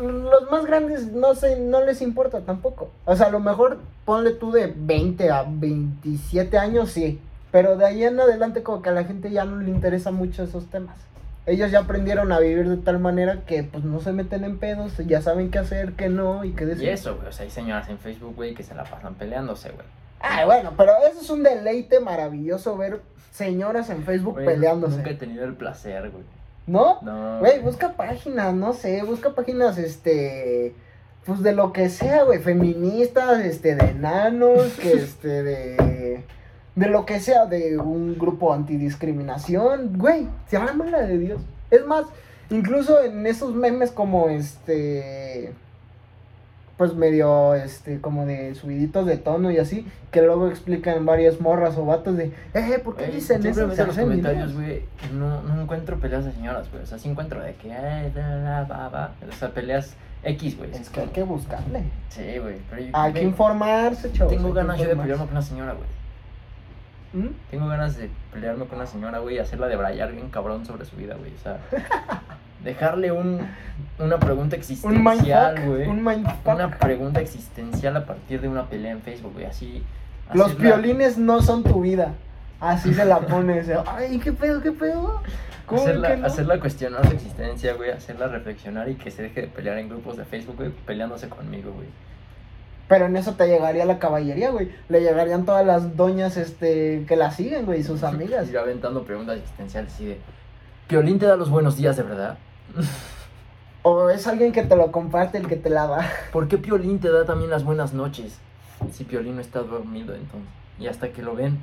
[0.00, 2.90] los más grandes no sé, no les importa tampoco.
[3.04, 7.20] O sea, a lo mejor ponle tú de 20 a 27 años, sí.
[7.50, 10.44] Pero de ahí en adelante como que a la gente ya no le interesa mucho
[10.44, 10.96] esos temas.
[11.46, 14.94] Ellos ya aprendieron a vivir de tal manera que pues no se meten en pedos,
[15.06, 16.84] ya saben qué hacer, qué no y qué decir.
[16.84, 19.70] Y eso, güey, o sea, hay señoras en Facebook, güey, que se la pasan peleándose,
[19.70, 19.86] güey.
[20.18, 24.96] Ay, bueno, pero eso es un deleite maravilloso ver señoras en Facebook peleándose.
[24.96, 26.24] Nunca he tenido el placer, güey.
[26.66, 26.98] ¿No?
[27.02, 27.38] No.
[27.38, 30.74] Güey, busca páginas, no sé, busca páginas, este,
[31.24, 36.24] pues de lo que sea, güey, feministas, este, de enanos, que este, de,
[36.76, 41.40] de lo que sea, de un grupo antidiscriminación, güey, se arma la de Dios.
[41.70, 42.04] Es más,
[42.50, 45.52] incluso en esos memes como, este,
[46.76, 51.78] pues medio, este, como de subiditos de tono y así, que luego explican varias morras
[51.78, 53.62] o vatos de, eh, ¿por qué Güey, dicen eso?
[53.62, 54.54] en los comentarios, videos".
[54.54, 56.82] güey, no, no encuentro peleas de señoras, güey.
[56.82, 59.14] O sea, sí encuentro de que, va.
[59.26, 60.70] O sea, peleas X, güey.
[60.74, 61.84] Es que hay que buscarle.
[62.10, 62.56] Sí, güey.
[62.92, 64.34] Hay que informarse, chavos.
[64.34, 65.88] Tengo ganas yo de pelearme con una señora, güey.
[67.16, 67.28] ¿Mm?
[67.50, 70.96] Tengo ganas de pelearme con una señora, güey, y hacerla debrayar bien cabrón sobre su
[70.96, 71.32] vida, güey.
[71.34, 71.58] O sea,
[72.64, 73.40] dejarle un,
[73.98, 75.88] una pregunta Un existencial, güey.
[75.88, 76.46] Un mindfuck.
[76.54, 79.46] Una pregunta existencial a partir de una pelea en Facebook, güey.
[79.46, 79.82] Así.
[80.34, 82.14] Los hacerla- violines no son tu vida.
[82.60, 83.70] Así se la pones.
[83.86, 85.22] Ay, ¿qué pedo, qué pedo?
[85.66, 86.26] ¿Cómo Hacerla, que no?
[86.26, 87.90] hacerla cuestionar su existencia, güey.
[87.90, 90.70] Hacerla reflexionar y que se deje de pelear en grupos de Facebook, güey.
[90.70, 91.88] Peleándose conmigo, güey.
[92.88, 94.72] Pero en eso te llegaría la caballería, güey.
[94.88, 98.50] Le llegarían todas las doñas este, que la siguen, güey, y sus amigas.
[98.50, 100.20] Y aventando preguntas existenciales así de.
[100.86, 102.38] ¿Piolín te da los buenos días de verdad?
[103.82, 106.10] O es alguien que te lo comparte el que te la da.
[106.32, 108.38] ¿Por qué Piolín te da también las buenas noches?
[108.92, 110.48] Si Piolín no está dormido entonces.
[110.78, 111.58] Y hasta que lo ven,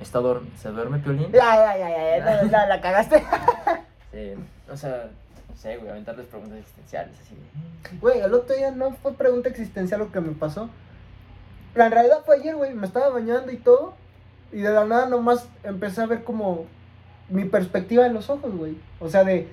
[0.00, 1.32] está dorm ¿se duerme Piolín?
[1.32, 3.22] Ya, ya, ya, ya, ya, la, la cagaste.
[4.12, 4.34] Sí,
[4.70, 5.08] o sea,
[5.52, 7.98] no sé, güey, aventarles preguntas existenciales así de.
[7.98, 10.70] Güey, el otro día no fue pregunta existencial lo que me pasó.
[11.74, 12.72] La en realidad fue ayer, güey.
[12.72, 13.92] Me estaba bañando y todo.
[14.50, 16.64] Y de la nada nomás empecé a ver como
[17.28, 18.78] mi perspectiva en los ojos, güey.
[18.98, 19.48] O sea, de.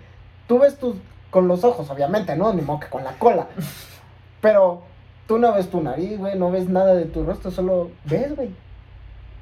[0.47, 0.95] Tú ves tus.
[1.31, 2.53] Con los ojos, obviamente, ¿no?
[2.53, 3.47] Ni modo que con la cola.
[4.41, 4.81] Pero
[5.27, 6.39] tú no ves tu nariz, güey.
[6.39, 8.55] No ves nada de tu rostro, solo ves, güey.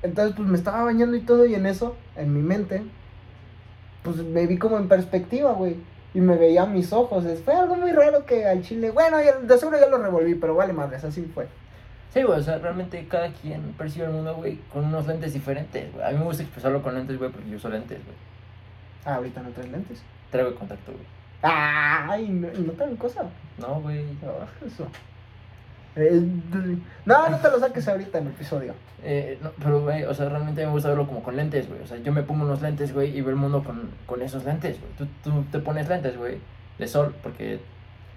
[0.02, 1.46] Entonces, pues me estaba bañando y todo.
[1.46, 2.82] Y en eso, en mi mente,
[4.02, 5.78] pues me vi como en perspectiva, güey.
[6.17, 7.25] Y me veía mis ojos.
[7.25, 8.89] Es- Fue algo muy raro que al chile.
[8.89, 11.47] Bueno, de seguro ya lo revolví, pero vale madres, así fue.
[12.12, 15.93] Sí, güey, o sea, realmente cada quien percibe el mundo, güey, con unos lentes diferentes,
[15.93, 16.03] güey.
[16.03, 18.17] A mí me gusta expresarlo con lentes, güey, porque yo uso lentes, güey.
[19.06, 20.01] Ah, ahorita no traes lentes.
[20.32, 21.06] Traigo contacto, güey.
[21.43, 23.25] Ay, no, no traen cosa.
[23.60, 24.03] No, güey.
[24.25, 24.88] Ah, eso.
[25.97, 26.21] Eh,
[27.05, 28.73] no, no te lo saques ahorita en el episodio.
[29.03, 31.81] Eh, no, pero, güey, o sea, realmente me gusta verlo como con lentes, güey.
[31.81, 34.45] O sea, yo me pongo unos lentes, güey, y veo el mundo con, con esos
[34.45, 34.91] lentes, güey.
[34.97, 36.38] Tú, tú te pones lentes, güey,
[36.77, 37.60] de sol, porque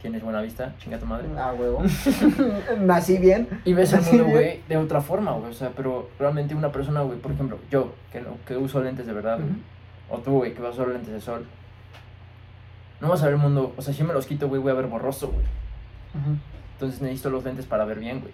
[0.02, 1.26] tienes buena vista, chinga tu madre.
[1.38, 1.82] Ah, huevo.
[2.80, 3.48] Nací bien.
[3.64, 5.50] Y ves el mundo, güey, de otra forma, güey.
[5.50, 9.12] O sea, pero realmente una persona, güey, por ejemplo, yo, que, que uso lentes de
[9.12, 9.50] verdad, güey,
[10.10, 11.46] o tú, güey, que vas a usar lentes de sol,
[13.00, 14.74] no vas a ver el mundo, o sea, si me los quito, güey, voy a
[14.74, 15.46] ver borroso, güey.
[16.80, 18.32] Entonces necesito los lentes para ver bien, güey.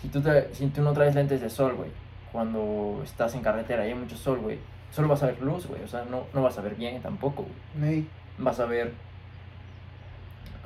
[0.00, 1.88] Si tú, te- si tú no traes lentes de sol, güey,
[2.32, 4.58] cuando estás en carretera y hay mucho sol, güey,
[4.90, 5.80] solo vas a ver luz, güey.
[5.84, 7.46] O sea, no, no vas a ver bien tampoco,
[7.76, 7.88] güey.
[7.94, 8.08] Ey.
[8.38, 8.92] Vas a ver...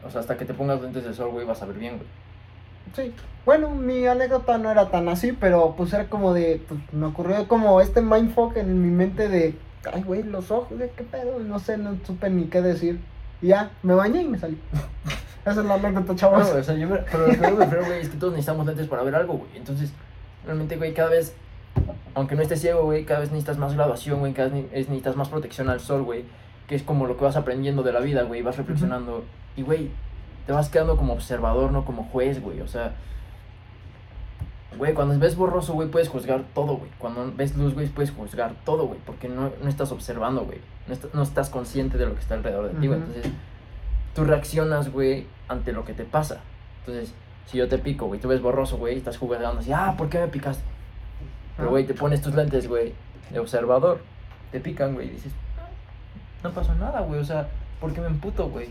[0.07, 2.09] O sea, hasta que te pongas lentes de sol, güey, vas a ver bien, güey.
[2.95, 3.15] Sí.
[3.45, 7.47] Bueno, mi anécdota no era tan así, pero pues era como de, pues me ocurrió
[7.49, 9.55] como este mindfuck en mi mente de,
[9.93, 11.39] ay, güey, los ojos, ¿de qué pedo?
[11.41, 12.99] No sé, no supe ni qué decir.
[13.43, 14.59] Y ya, me bañé y me salí.
[15.47, 16.49] Esa es la anécdota, No, chavos.
[16.49, 18.89] güey, o sea, yo pero lo que me refiero, güey, es que todos necesitamos lentes
[18.89, 19.51] para ver algo, güey.
[19.57, 19.93] Entonces,
[20.45, 21.35] realmente, güey, cada vez,
[22.15, 24.89] aunque no estés ciego, güey, cada vez necesitas más graduación, güey, cada vez ne- es-
[24.89, 26.25] necesitas más protección al sol, güey,
[26.67, 29.25] que es como lo que vas aprendiendo de la vida, güey, vas reflexionando
[29.57, 29.91] y, güey,
[30.47, 32.95] te vas quedando como observador, no como juez, güey, o sea,
[34.77, 36.91] güey, cuando ves borroso, güey, puedes juzgar todo, güey.
[36.99, 40.93] Cuando ves luz, güey, puedes juzgar todo, güey, porque no, no estás observando, güey, no,
[40.95, 43.33] est- no estás consciente de lo que está alrededor de ti, güey, entonces
[44.17, 46.41] tú reaccionas, güey, ante lo que te pasa.
[46.81, 47.15] Entonces,
[47.47, 50.19] si yo te pico, güey, tú ves borroso, güey, estás jugando así, ah, ¿por qué
[50.19, 50.65] me picaste?
[51.57, 51.71] Pero, Ah.
[51.71, 52.93] güey, te pones tus lentes, güey,
[53.31, 54.01] de observador,
[54.51, 55.69] te pican, güey, y dices, "Ah,
[56.43, 57.47] no pasó nada, güey, o sea,
[57.81, 58.69] ¿por qué me emputo, güey?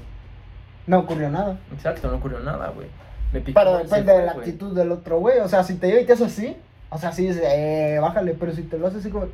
[0.88, 1.58] No ocurrió nada.
[1.74, 2.88] Exacto, no ocurrió nada, güey.
[3.34, 5.40] Me picó, Pero depende de la actitud del otro güey.
[5.40, 6.58] O sea, si te llega y te hace así,
[6.90, 8.34] o sea, sí, dices, eh, bájale.
[8.36, 9.28] Pero si te lo hace así como,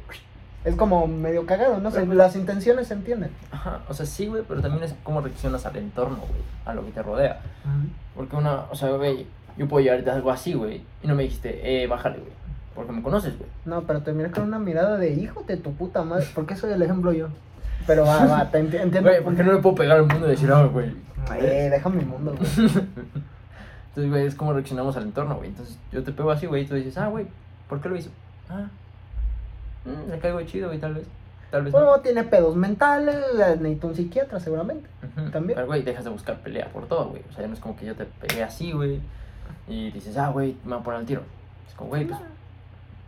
[0.66, 2.02] es como medio cagado, no sé.
[2.02, 3.32] Pero- Las intenciones se entienden.
[3.52, 6.86] Ajá, o sea, sí, güey, pero también es cómo reaccionas al entorno, güey, a lo
[6.86, 7.40] que te rodea.
[8.16, 9.26] Porque una, o sea, güey,
[9.58, 12.32] yo puedo llevarte algo así, güey, y no me dijiste, eh, bájale, güey,
[12.76, 13.50] porque me conoces, güey.
[13.66, 16.26] No, pero te miras con una mirada de hijo de tu puta madre.
[16.36, 17.28] ¿Por qué soy el ejemplo yo?
[17.88, 19.10] Pero va, va, te enti- entiendo.
[19.10, 20.94] Güey, ¿por qué no le puedo pegar al mundo y decir, ah, güey?
[21.40, 22.50] Eh, déjame mi mundo, güey.
[23.90, 25.50] Entonces, güey, es como reaccionamos al entorno, güey.
[25.50, 27.26] Entonces, yo te pego así, güey, y tú dices, ah, güey,
[27.68, 28.10] ¿por qué lo hizo?
[28.50, 28.68] Ah,
[29.86, 31.06] mm, le caigo chido, güey, tal vez.
[31.50, 32.00] Tal vez no.
[32.00, 33.16] Tiene pedos mentales,
[33.60, 34.88] necesita un psiquiatra seguramente.
[35.32, 35.56] También.
[35.56, 37.24] Pero, güey, dejas de buscar pelea por todo, güey.
[37.30, 39.02] O sea, no es como que yo te pegué así, güey,
[39.68, 41.22] y dices, ah, güey, me voy a poner al tiro.
[41.68, 42.20] Es como, güey, pues,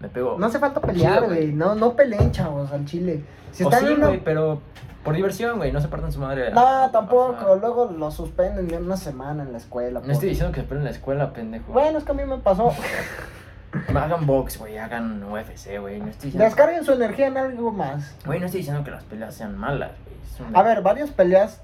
[0.01, 0.37] me pegó.
[0.37, 1.53] No hace falta pelear, güey.
[1.53, 3.23] No, no peleen, chavos, al chile.
[3.53, 4.07] Si o están sí, en una...
[4.07, 4.59] güey, pero
[5.05, 6.51] por diversión, güey, no se partan su madre.
[6.51, 7.45] No, tampoco.
[7.45, 9.99] O sea, Luego lo suspenden en una semana en la escuela.
[9.99, 11.71] no por- estoy diciendo que se peleen en la escuela, pendejo.
[11.71, 12.71] Bueno, es que a mí me pasó.
[13.87, 15.99] Hagan box, güey, hagan UFC, güey.
[15.99, 16.45] No estoy diciendo...
[16.45, 18.15] Descarguen su energía en algo más.
[18.25, 20.49] Güey, no estoy diciendo que las peleas sean malas, güey.
[20.49, 21.61] una- A ver, varias peleas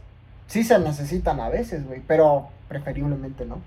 [0.48, 3.60] sí se necesitan a veces, güey, pero preferiblemente no.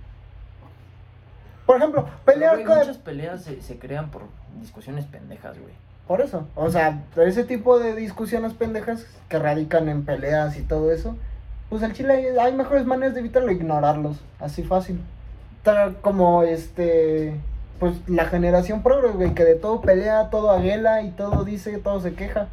[1.67, 2.79] Por ejemplo, Pero, pelear güey, con...
[2.79, 4.23] muchas peleas se, se crean por
[4.61, 5.73] discusiones pendejas, güey.
[6.07, 10.93] Por eso, o sea, ese tipo de discusiones pendejas que radican en peleas y todo
[10.93, 11.17] eso,
[11.71, 15.01] pues al chile hay, hay mejores maneras de evitarlo, ignorarlos, así fácil.
[15.63, 17.37] Tal como este,
[17.83, 21.99] pues la generación progres, güey, que de todo pelea, todo aguela y todo dice, todo
[21.99, 22.47] se queja.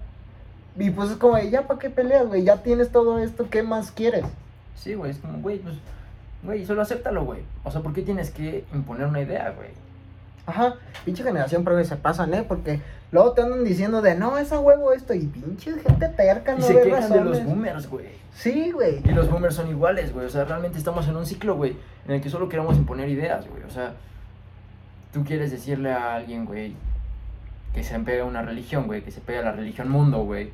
[0.75, 3.61] Y pues es como, de, ya para qué peleas, güey, ya tienes todo esto, ¿qué
[3.61, 4.25] más quieres?
[4.73, 5.75] Sí, güey, es como, güey, pues,
[6.41, 7.41] güey, solo acéptalo, güey.
[7.63, 9.69] O sea, ¿por qué tienes que imponer una idea, güey?
[10.47, 12.43] Ajá, pinche generación progres se pasan, ¿eh?
[12.47, 16.59] Porque luego te andan diciendo de, no, esa huevo esto, y pinche gente terca, Y
[16.59, 17.45] no se ve quejan de los razones.
[17.45, 18.07] boomers, güey.
[18.33, 19.03] Sí, güey.
[19.05, 20.25] Y los boomers son iguales, güey.
[20.25, 21.77] O sea, realmente estamos en un ciclo, güey,
[22.07, 23.61] en el que solo queremos imponer ideas, güey.
[23.61, 23.93] O sea,
[25.11, 26.75] tú quieres decirle a alguien, güey,
[27.73, 30.51] que se pega a una religión, güey, que se pega a la religión mundo, güey.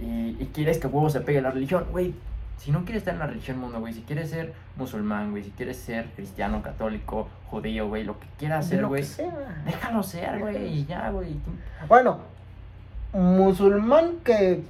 [0.00, 2.14] Y, y quieres que huevo se pegue a la religión, güey.
[2.58, 5.50] Si no quieres estar en la religión mundo, güey, si quieres ser musulmán, güey, si
[5.50, 9.04] quieres ser cristiano, católico, judío, güey, lo que quieras ser, güey,
[9.64, 11.36] déjalo ser, güey, y ya, güey.
[11.88, 12.20] Bueno,
[13.12, 14.62] musulmán que...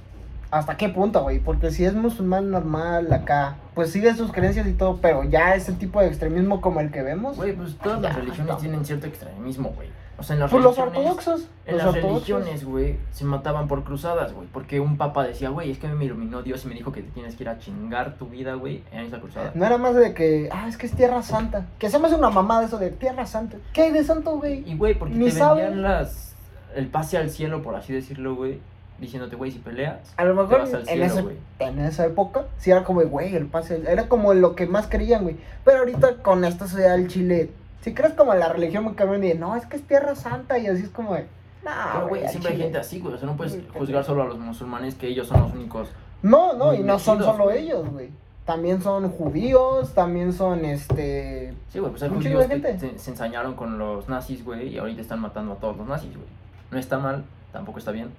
[0.49, 1.39] ¿Hasta qué punto, güey?
[1.39, 5.73] Porque si es musulmán normal acá, pues sigue sus creencias y todo, pero ya ese
[5.73, 7.37] tipo de extremismo como el que vemos.
[7.37, 9.89] Güey, pues todas las religiones tienen cierto extremismo, güey.
[10.15, 11.47] O sea, en las Pues los ortodoxos.
[11.65, 12.27] En los las ortodoxos.
[12.29, 14.47] religiones, güey, se mataban por cruzadas, güey.
[14.53, 17.09] Porque un papa decía, güey, es que me iluminó Dios y me dijo que te
[17.11, 19.51] tienes que ir a chingar tu vida, güey, en esa cruzada.
[19.55, 21.65] No era más de que, ah, es que es Tierra Santa.
[21.79, 23.57] Que se me hace una mamada eso de Tierra Santa.
[23.73, 24.63] ¿Qué hay de santo, güey?
[24.69, 25.63] Y, güey, porque Ni te sabe.
[25.63, 26.35] vendían las...
[26.75, 28.59] el pase al cielo, por así decirlo, güey.
[28.99, 31.25] Diciéndote, güey, si peleas, A lo te mejor vas al en, ese-
[31.59, 33.81] en esa época, sí era como, güey, el pase.
[33.87, 35.35] Era como lo que más creían, güey.
[35.65, 37.49] Pero ahorita con esta sociedad del Chile,
[37.81, 40.67] si crees como la religión muy cabrón y no, es que es Tierra Santa y
[40.67, 41.25] así es como de,
[41.65, 42.63] no, güey, siempre hay chile".
[42.65, 43.15] gente así, güey.
[43.15, 45.89] O sea, no puedes juzgar solo a los musulmanes que ellos son los únicos.
[46.21, 48.09] No, no, y no son solo ellos, güey.
[48.45, 51.53] También son judíos, también son este.
[51.69, 52.77] Sí, güey, pues hay judíos que gente.
[52.79, 56.11] se, se ensañaron con los nazis, güey, y ahorita están matando a todos los nazis,
[56.13, 56.27] güey.
[56.71, 57.23] No está mal,
[57.53, 58.09] tampoco está bien.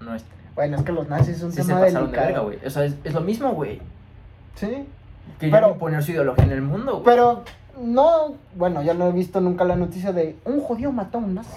[0.00, 0.24] No es...
[0.54, 2.26] Bueno, es que los nazis es un Sí se tema pasaron de delicado.
[2.26, 2.66] verga, güey.
[2.66, 3.80] O sea, es, es lo mismo, güey.
[4.56, 4.86] Sí,
[5.38, 7.04] Querían Pero- imponer su ideología en el mundo, güey.
[7.04, 7.44] pero
[7.80, 11.34] no, bueno, ya no he visto nunca la noticia de un judío mató a un
[11.36, 11.56] nazi.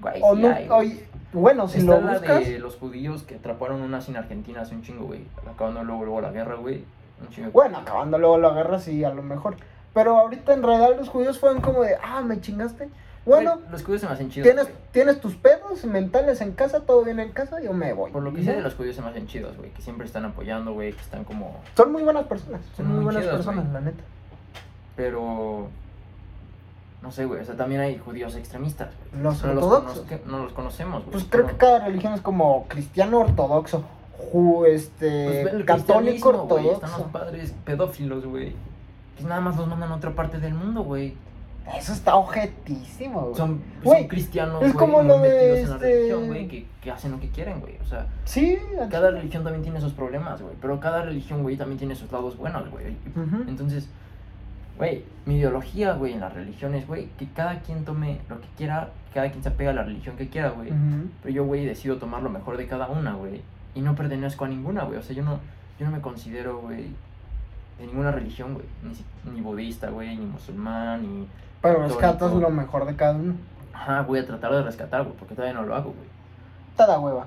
[0.00, 3.34] Güey, O no, hay, oye, bueno, si Está lo la buscas, de los judíos que
[3.36, 5.22] atraparon a un nazi en Argentina hace un chingo, güey.
[5.50, 6.84] Acabando luego, luego la guerra, güey.
[7.20, 7.50] Un chingo.
[7.50, 9.56] bueno, acabando luego la guerra, sí, a lo mejor.
[9.92, 12.88] Pero ahorita en realidad los judíos fueron como de, ah, me chingaste.
[13.26, 14.44] Bueno, los judíos se me hacen chidos.
[14.46, 14.76] tienes, güey.
[14.92, 18.10] tienes tus pedos mentales en casa, todo bien en casa, yo me voy.
[18.12, 19.70] Por lo que sé de los judíos se me hacen chidos, güey.
[19.72, 20.92] Que siempre están apoyando, güey.
[20.92, 21.60] Que están como.
[21.76, 23.74] Son muy buenas personas, son muy muy buenas chidos, personas, güey.
[23.74, 24.02] la neta.
[24.94, 25.68] Pero.
[27.02, 27.40] No sé, güey.
[27.40, 28.88] O sea, también hay judíos extremistas.
[29.12, 29.22] güey.
[29.22, 29.98] Los no, los ortodoxos.
[30.06, 31.12] conozca- no los conocemos, güey.
[31.12, 33.84] Pues creo que cada religión es como cristiano ortodoxo,
[34.32, 36.98] ju- Pues este, el católico güey, Están ortodoxo.
[37.02, 38.54] los padres pedófilos, güey.
[39.18, 41.14] Que nada más los mandan a otra parte del mundo, güey.
[41.74, 43.34] Eso está objetísimo, güey.
[43.34, 46.48] Son, Güey, son cristianos, es güey, como muy lo de en la este- religión, güey,
[46.48, 47.76] que, que hacen lo que quieren, güey.
[47.82, 48.56] O sea, Sí,
[48.90, 50.54] cada religión también tiene sus problemas, güey.
[50.60, 52.96] Pero cada religión, güey, también tiene sus lados buenos, güey.
[53.48, 53.88] Entonces,
[54.78, 58.90] güey, mi ideología, güey, en las religiones, güey, que cada quien tome lo que quiera,
[59.12, 60.70] cada quien se apega a la religión que quiera, güey.
[61.22, 63.40] Pero yo, güey, decido tomar lo mejor de cada una, güey.
[63.74, 64.98] Y no pertenezco a ninguna, güey.
[64.98, 65.40] O sea, yo no,
[65.80, 66.84] yo no me considero, güey,
[67.78, 68.66] de ninguna religión, güey.
[69.34, 71.26] Ni budista, güey, ni musulmán, ni...
[71.62, 73.34] Pero rescatas lo mejor de cada uno.
[73.72, 76.08] Ajá, voy a tratar de rescatar, güey, porque todavía no lo hago, güey.
[76.76, 77.26] Te da hueva.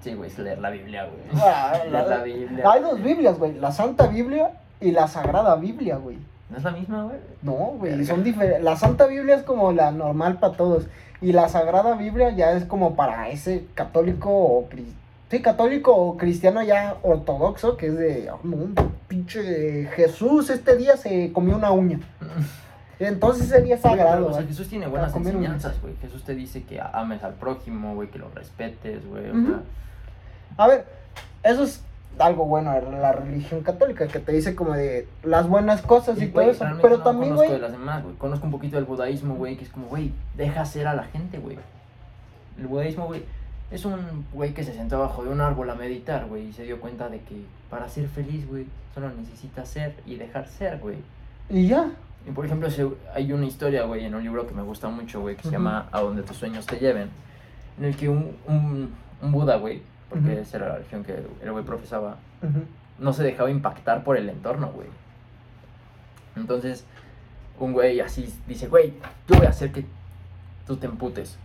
[0.00, 1.42] Sí, güey, es leer la Biblia, güey.
[1.42, 2.70] Ah, leer la- la Biblia.
[2.70, 3.54] Hay dos Biblias, güey.
[3.54, 4.50] La Santa Biblia
[4.80, 6.18] y la Sagrada Biblia, güey.
[6.50, 7.18] ¿No es la misma, güey?
[7.42, 8.62] No, güey, son diferentes.
[8.62, 10.86] La Santa Biblia es como la normal para todos.
[11.20, 14.94] Y la Sagrada Biblia ya es como para ese católico o cri-
[15.30, 18.56] Sí, católico o cristiano ya ortodoxo, que es de, "Ah, no,
[19.08, 22.00] pinche Jesús este día se comió una uña.
[23.00, 24.26] Entonces sería sagrado.
[24.26, 24.48] O sea, güey.
[24.48, 25.94] Jesús tiene buenas enseñanzas, güey.
[26.00, 29.30] Jesús te dice que ames al prójimo, güey, que lo respetes, güey.
[29.30, 29.46] Ujú.
[29.46, 29.60] sea,
[30.56, 30.84] A ver,
[31.44, 31.82] eso es
[32.18, 36.24] algo bueno de la religión católica, que te dice como de las buenas cosas y,
[36.24, 36.64] Y, todo güey, eso.
[36.82, 38.16] Pero no también, conozco güey, de las demás, güey.
[38.16, 41.38] Conozco un poquito del budaísmo, güey, que es como, güey, deja ser a la gente,
[41.38, 41.56] güey.
[42.58, 43.22] El budaísmo, güey,
[43.70, 46.64] es un güey que se sentó abajo de un árbol a meditar, güey, y se
[46.64, 47.36] dio cuenta de que
[47.70, 50.96] para ser feliz, güey, solo necesitas ser y dejar ser, güey.
[51.48, 51.90] y ya.
[52.26, 52.68] Y por ejemplo,
[53.14, 55.88] hay una historia, güey, en un libro que me gusta mucho, güey, que se llama
[55.92, 57.08] A donde tus sueños te lleven,
[57.78, 61.52] en el que un, un, un Buda, güey, porque esa era la religión que el
[61.52, 62.16] güey profesaba,
[62.98, 64.88] no se dejaba impactar por el entorno, güey.
[66.36, 66.84] Entonces,
[67.58, 68.94] un güey así dice, güey,
[69.26, 69.86] yo voy a hacer que
[70.66, 71.38] tú te emputes.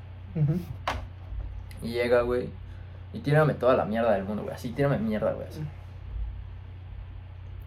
[1.81, 2.49] Y llega, güey,
[3.13, 4.55] y tírame toda la mierda del mundo, güey.
[4.55, 5.47] Así, tírame mierda, güey.
[5.47, 5.61] Así.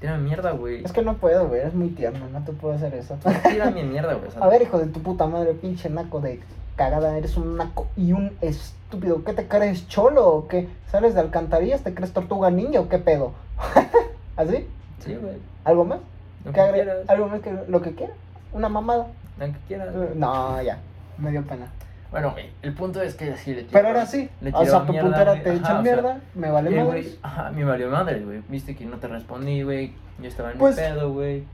[0.01, 0.85] Tírame mierda, güey.
[0.85, 3.17] Es que no puedo, güey, es muy tierno, no te puedo hacer eso.
[3.49, 4.31] Tírame mierda, güey.
[4.41, 6.41] A ver, hijo de tu puta madre, pinche naco de
[6.77, 9.25] cagada, eres un naco y un estúpido.
[9.25, 10.69] ¿Qué te crees, cholo o qué?
[10.91, 11.83] ¿Sales de alcantarillas?
[11.83, 13.33] ¿Te crees tortuga ninja o qué pedo?
[14.37, 14.67] ¿Así?
[15.05, 15.37] Sí, güey.
[15.65, 16.01] ¿Algo más?
[16.45, 16.99] Lo ¿Qué que quieras.
[17.09, 18.13] ¿Algo más que lo que quiera?
[18.53, 19.07] ¿Una mamada?
[19.39, 19.95] Lo que quieras.
[20.15, 20.79] No, ya,
[21.19, 21.69] me dio pena.
[22.11, 24.93] Bueno, el punto es que así le tiró- Pero ahora sí, le o sea, tu
[24.93, 25.43] mierda, puntera güey.
[25.43, 28.43] te Ajá, echan sea, mierda, me vale güey, ajá, me valió madre, güey.
[28.49, 29.93] Viste que no te respondí, güey.
[30.21, 31.45] Yo estaba en Pues- mi pedo, güey.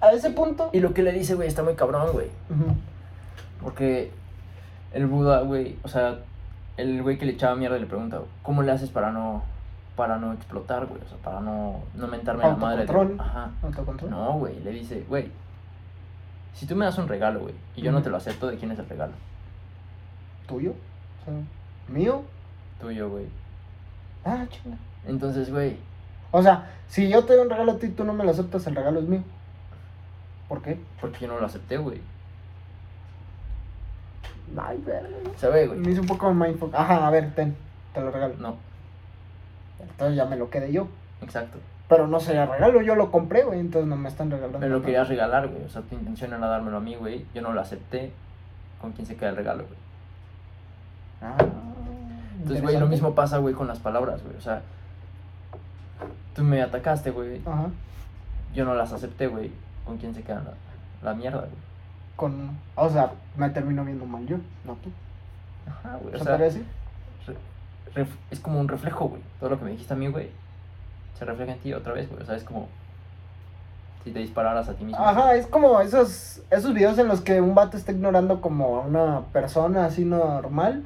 [0.00, 0.70] A ese punto...
[0.72, 2.28] Y lo que le dice, güey, está muy cabrón, güey.
[3.62, 4.10] Porque
[4.92, 6.18] el Buda, güey, o sea,
[6.76, 9.42] el güey que le echaba mierda le pregunta, ¿cómo le haces para no
[9.96, 11.02] para no explotar, güey?
[11.02, 12.82] O sea, para no, no mentarme la madre.
[12.82, 13.20] Autocontrol.
[13.20, 13.50] Ajá.
[13.62, 14.10] Autocontrol.
[14.10, 15.30] No, güey, le dice, güey,
[16.54, 18.70] si tú me das un regalo, güey, y yo no te lo acepto, ¿de quién
[18.72, 19.12] es el regalo?
[20.50, 20.72] ¿Tuyo?
[20.72, 21.34] O sea,
[21.88, 22.22] ¿Mío?
[22.80, 23.26] Tuyo, güey.
[24.24, 24.76] Ah, chinga.
[25.06, 25.76] Entonces, güey,
[26.32, 28.32] O sea, si yo te doy un regalo a ti y tú no me lo
[28.32, 29.22] aceptas, el regalo es mío.
[30.48, 30.78] ¿Por qué?
[31.00, 32.00] porque yo no lo acepté, güey.
[34.56, 35.08] Ay, verga.
[35.36, 35.78] ¿Sabes, güey?
[35.78, 36.74] Me hice un poco mindfuck.
[36.74, 37.56] Ajá, a ver, ten,
[37.94, 38.34] te lo regalo.
[38.38, 38.56] No,
[39.80, 40.88] Entonces ya me lo quedé yo.
[41.22, 41.58] exacto.
[41.88, 44.60] Pero no sería regalo, yo lo compré, güey, entonces no me están regalando.
[44.60, 45.64] Me lo querías regalar, güey.
[45.64, 47.24] O sea, tu intención era dármelo a mí, güey.
[47.34, 48.12] Yo no lo acepté.
[48.80, 49.76] ¿Con quién se queda el regalo, güey?
[51.22, 51.36] Ah,
[52.38, 54.36] Entonces, güey, lo mismo pasa, güey, con las palabras, güey.
[54.36, 54.62] O sea,
[56.34, 57.40] tú me atacaste, güey.
[57.46, 57.66] Ajá,
[58.54, 59.52] Yo no las acepté, güey.
[59.84, 61.70] ¿Con quién se queda la, la mierda, güey?
[62.16, 62.50] con...
[62.74, 64.90] O sea, me termino viendo mal yo, no tú.
[65.66, 66.14] Ajá, güey.
[66.14, 66.66] O ¿Se sea, decir?
[67.26, 69.22] re- ref- es como un reflejo, güey.
[69.38, 70.28] Todo lo que me dijiste a mí, güey,
[71.18, 72.22] se refleja en ti otra vez, güey.
[72.22, 72.68] O sea, es como
[74.04, 75.02] si te dispararas a ti mismo.
[75.02, 78.80] Ajá, es como esos, esos videos en los que un vato está ignorando como a
[78.80, 80.84] una persona así normal,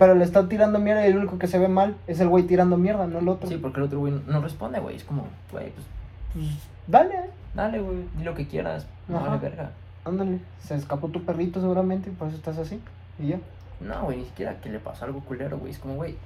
[0.00, 2.44] pero le está tirando mierda y el único que se ve mal es el güey
[2.44, 3.50] tirando mierda, no el otro.
[3.50, 4.96] Sí, porque el otro, güey, no responde, güey.
[4.96, 5.86] Es como, güey, pues
[6.32, 6.46] Pues,
[6.86, 7.14] dale,
[7.54, 8.86] dale, güey, di lo que quieras.
[9.08, 9.72] No vale verga.
[10.06, 10.38] ándale.
[10.64, 12.80] Se escapó tu perrito seguramente y por eso estás así.
[13.18, 13.38] Y ya.
[13.78, 15.70] No, güey, ni siquiera que le pasó algo culero, güey.
[15.72, 16.16] Es como, güey,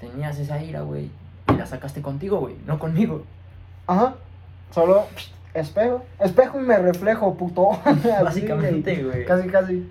[0.00, 1.10] tenías esa ira, güey,
[1.52, 3.22] y la sacaste contigo, güey, no conmigo.
[3.86, 4.14] Ajá.
[4.70, 5.04] Solo
[5.52, 6.02] espejo.
[6.18, 7.68] Espejo y me reflejo, puto.
[8.24, 9.26] Básicamente, güey.
[9.26, 9.86] Casi, casi.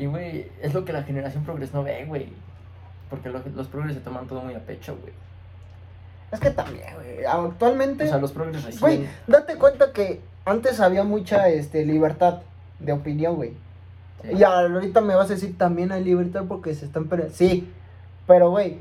[0.00, 2.28] Y, güey, es lo que la generación progres no ve, güey.
[3.10, 5.12] Porque lo- los progres se toman todo muy a pecho, güey.
[6.32, 7.24] Es que también, güey.
[7.24, 8.04] Actualmente.
[8.04, 8.80] O sea, los progres recién...
[8.80, 12.40] Güey, date cuenta que antes había mucha este, libertad
[12.78, 13.52] de opinión, güey.
[14.22, 14.30] Sí.
[14.38, 17.08] Y ahorita me vas a decir también hay libertad porque se están.
[17.32, 17.70] Sí,
[18.26, 18.78] pero güey,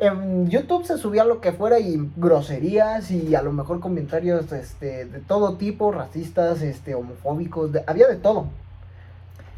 [0.00, 5.04] en YouTube se subía lo que fuera y groserías y a lo mejor comentarios este,
[5.04, 8.46] de todo tipo, racistas, este, homofóbicos, de- había de todo.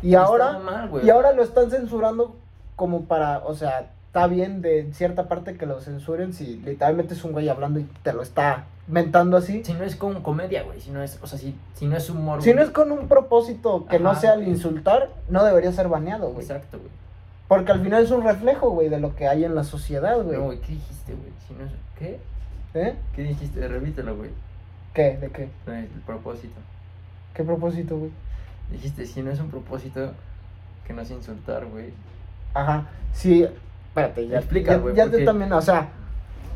[0.04, 2.36] Y ahora, mal, y ahora lo están censurando
[2.76, 7.24] como para, o sea, está bien de cierta parte que lo censuren si literalmente es
[7.24, 9.64] un güey hablando y te lo está mentando así.
[9.64, 10.78] Si no es con comedia, güey.
[10.80, 12.42] Si no es, o sea, si, si no es humor.
[12.42, 16.28] Si no es con un propósito que no sea el insultar, no debería ser baneado,
[16.28, 16.42] güey.
[16.42, 16.90] Exacto, güey.
[17.48, 20.36] Porque al final es un reflejo, güey, de lo que hay en la sociedad, güey.
[20.36, 21.32] No, güey, ¿qué dijiste, güey?
[21.48, 21.72] Si no es...
[21.98, 22.20] ¿Qué?
[22.74, 22.94] ¿Eh?
[23.16, 23.66] ¿Qué dijiste?
[23.66, 24.30] Repítelo, güey.
[24.92, 25.16] ¿Qué?
[25.16, 25.48] ¿De qué?
[25.66, 26.60] El propósito.
[27.32, 28.10] ¿Qué propósito, güey?
[28.70, 30.12] Dijiste, si no es un propósito,
[30.86, 31.92] que no es insultar, güey.
[32.54, 33.46] Ajá, sí,
[33.88, 35.88] espérate, ya, Explica, ya, güey, ya también, o sea,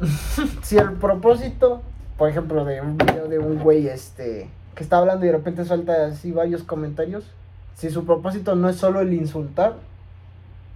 [0.62, 1.82] si el propósito,
[2.16, 5.64] por ejemplo, de un video de un güey, este, que está hablando y de repente
[5.64, 7.24] suelta así varios comentarios,
[7.74, 9.76] si su propósito no es solo el insultar,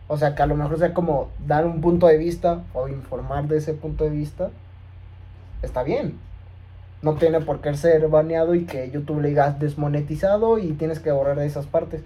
[0.08, 3.48] o sea, que a lo mejor sea como dar un punto de vista o informar
[3.48, 4.50] de ese punto de vista,
[5.62, 6.18] está bien.
[7.02, 11.10] No tiene por qué ser baneado y que YouTube le diga desmonetizado y tienes que
[11.10, 12.02] borrar esas partes.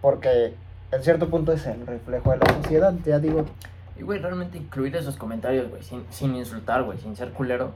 [0.00, 0.54] Porque
[0.90, 3.46] en cierto punto es el reflejo de la sociedad, ya digo.
[3.98, 7.72] Y, güey, realmente incluir esos comentarios, güey, sin, sin insultar, güey, sin ser culero,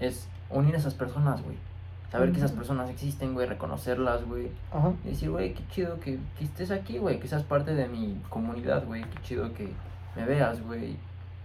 [0.00, 1.56] es unir a esas personas, güey.
[2.10, 4.48] Saber que esas personas existen, güey, reconocerlas, güey.
[4.72, 4.92] Ajá.
[5.04, 8.20] Y decir, güey, qué chido que, que estés aquí, güey, que seas parte de mi
[8.30, 9.02] comunidad, güey.
[9.02, 9.68] Qué chido que
[10.16, 10.96] me veas, güey.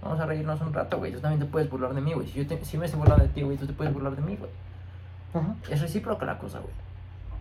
[0.04, 1.12] Vamos a reírnos un rato, güey.
[1.14, 2.28] Tú también te puedes burlar de mí, güey.
[2.28, 4.22] Si yo te, si me estoy burlando de ti, güey, tú te puedes burlar de
[4.22, 4.51] mí, güey.
[5.34, 5.56] Ajá.
[5.70, 6.74] Es recíproca la cosa, güey.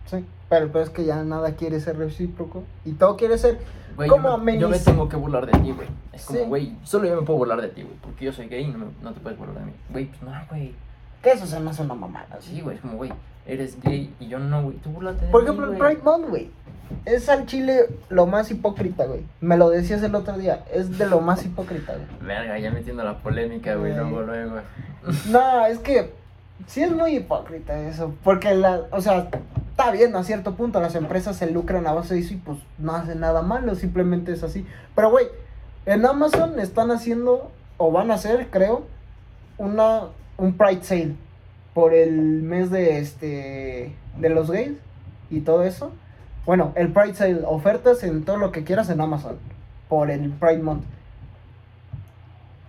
[0.05, 0.25] Sí.
[0.49, 2.63] Pero, pero es que ya nada quiere ser recíproco.
[2.85, 3.59] Y todo quiere ser.
[3.95, 5.87] Güey, ¿Cómo yo, me, yo me ameniz- tengo que burlar de ti, güey.
[6.11, 6.45] Es como, Sí.
[6.45, 7.95] güey, solo yo me puedo burlar de ti, güey.
[8.01, 9.73] Porque yo soy gay y no, me- no te puedes burlar de mí.
[9.89, 10.73] Güey, pues no, güey.
[11.23, 12.37] Que eso se me hace una mamada.
[12.41, 13.11] Sí, güey, es como, güey,
[13.47, 14.75] eres gay y yo no, güey.
[14.77, 15.77] Tú burlate de Por mí, ejemplo, el.
[15.79, 16.51] Pride Month, güey.
[17.05, 19.21] Es al chile lo más hipócrita, güey.
[19.41, 20.63] Me lo decías el otro día.
[20.71, 22.05] Es de lo más hipócrita, güey.
[22.21, 24.03] Verga, ya metiendo la polémica, güey, Güey.
[24.03, 24.55] luego, luego.
[25.29, 26.13] No, es que
[26.67, 28.13] sí es muy hipócrita eso.
[28.23, 29.29] Porque, la, o sea,
[29.71, 30.79] está bien a cierto punto.
[30.81, 33.75] Las empresas se lucran a base de eso y pues no hacen nada malo.
[33.75, 34.65] Simplemente es así.
[34.93, 35.27] Pero, güey,
[35.85, 38.83] en Amazon están haciendo, o van a hacer, creo,
[39.57, 40.03] una,
[40.37, 41.15] un Pride Sale.
[41.73, 44.77] Por el mes de este de los gays
[45.31, 45.91] y todo eso.
[46.45, 49.37] Bueno, el Pride Sale, ofertas en todo lo que quieras en Amazon.
[49.89, 50.83] Por el Pride Month.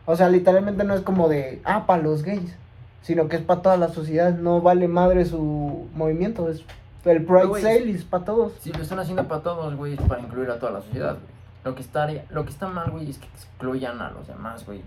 [0.06, 2.56] O sea, literalmente no es como de, ah, para los gays,
[3.02, 4.34] sino que es para toda la sociedad.
[4.34, 6.48] No vale madre su movimiento.
[6.48, 6.64] Es
[7.04, 8.52] el Pride Sale y es para todos.
[8.60, 11.34] Si lo están haciendo para todos, güey, es para incluir a toda la sociedad, güey.
[11.64, 14.82] Lo que está, lo que está mal, güey, es que excluyan a los demás, güey.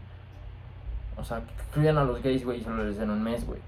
[1.18, 3.60] O sea, que excluyan a los gays, güey, y solo les den un mes, güey.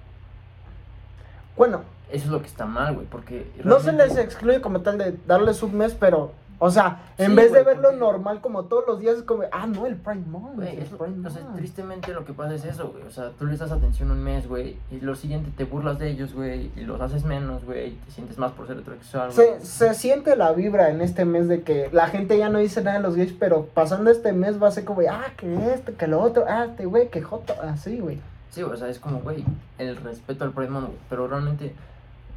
[1.58, 3.52] Bueno, Eso es lo que está mal, güey, porque...
[3.64, 6.32] no se les excluye como tal de darles un mes, pero,
[6.62, 9.44] o sea, en Sí, vez de verlo porque- normal como todos los días, es como,
[9.52, 10.56] ah, no, el Pride Month.
[10.56, 10.98] Güey, el es o
[11.30, 11.56] sea, Month".
[11.56, 13.04] tristemente lo que pasa es eso, güey.
[13.04, 16.10] O sea, tú les das atención un mes, güey, y lo siguiente te burlas de
[16.10, 19.32] ellos, güey, y los haces menos, güey, y te sientes más por ser heterosexual.
[19.32, 22.82] Se, se siente la vibra en este mes de que la gente ya no dice
[22.84, 25.94] nada de los gays, pero pasando este mes va a ser como, ah, que esto,
[25.98, 28.20] que lo otro, ah, este güey, que joto, así, güey.
[28.52, 29.46] Sí, o sea, es como, güey,
[29.78, 30.98] el respeto al Pride Month, güey.
[31.10, 31.74] Pero realmente,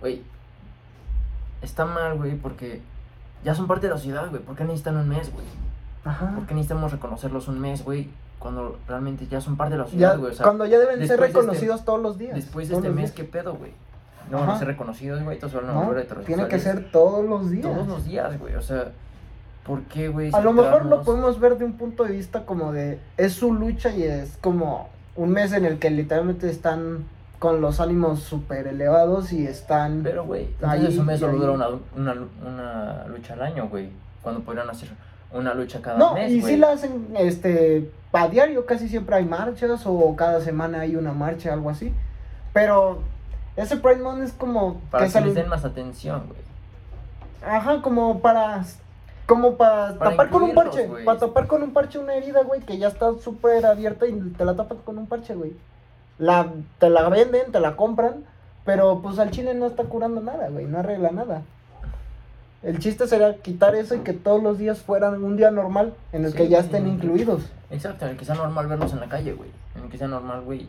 [0.01, 0.23] güey,
[1.62, 2.81] está mal, güey, porque
[3.45, 4.43] ya son parte de la sociedad, güey.
[4.43, 5.45] ¿Por qué necesitan un mes, güey?
[6.05, 6.32] Ajá.
[6.34, 8.09] ¿Por qué necesitamos reconocerlos un mes, güey?
[8.38, 10.32] Cuando realmente ya son parte de la sociedad, güey.
[10.32, 12.34] O sea, cuando ya deben ser este- reconocidos todos los días.
[12.34, 13.12] después de este mes, días.
[13.12, 13.72] ¿qué pedo, güey?
[14.30, 15.38] No van a ser reconocidos, güey.
[15.38, 16.26] Todos van a No, volver heterosexuales.
[16.26, 17.62] tiene que ser todos los días.
[17.62, 18.55] todos los días, güey.
[18.55, 18.90] O sea,
[19.64, 20.30] ¿por qué, güey?
[20.32, 23.53] A lo mejor lo podemos ver de un punto de vista como de, es su
[23.53, 27.05] lucha y es como un mes en el que literalmente están
[27.43, 30.03] con los ánimos súper elevados y están...
[30.05, 31.66] Pero, güey, mes y solo dura una,
[31.97, 32.14] una,
[32.47, 33.90] una lucha al año, güey.
[34.22, 34.90] Cuando podrían hacer
[35.32, 36.55] una lucha cada No, mes, y güey.
[36.55, 41.12] sí la hacen, este, a diario casi siempre hay marchas o cada semana hay una
[41.12, 41.93] marcha, algo así.
[42.53, 43.01] Pero
[43.57, 44.80] ese Pride Month es como...
[44.93, 46.38] Para que que les den más atención, güey.
[47.45, 48.64] Ajá, como para...
[49.26, 50.88] Como para, Para tapar con un parche.
[51.05, 54.45] Para tapar con un parche una herida, güey, que ya está súper abierta y te
[54.45, 55.55] la tapas con un parche, güey.
[56.19, 58.25] La, te la venden, te la compran,
[58.65, 61.43] pero pues al chile no está curando nada, güey, no arregla nada.
[62.63, 66.25] El chiste sería quitar eso y que todos los días fueran un día normal en
[66.25, 66.91] el Sí, que ya estén sí.
[66.91, 67.43] incluidos.
[67.71, 69.51] Exacto, en el que sea normal verlos en la calle, güey.
[69.75, 70.69] En el que sea normal, güey.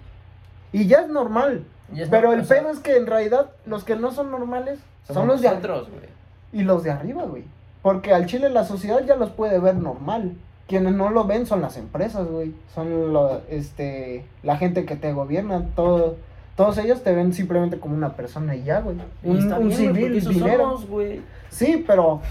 [0.72, 1.64] Y ya es normal.
[1.96, 4.80] Es pero el o sea, pedo es que en realidad los que no son normales
[5.08, 6.10] son los de güey.
[6.52, 7.44] y los de arriba, güey.
[7.84, 10.34] Porque al chile la sociedad ya los puede ver normal.
[10.74, 12.52] Quienes no lo ven son las empresas, güey.
[12.74, 15.68] Son lo, este, la gente que te gobierna.
[15.76, 16.16] Todo,
[16.56, 18.98] todos ellos te ven simplemente como una persona y ya, güey.
[19.22, 20.64] Un, un bien, civil eso dinero.
[20.64, 21.22] somos, güey.
[21.52, 22.22] Sí, pero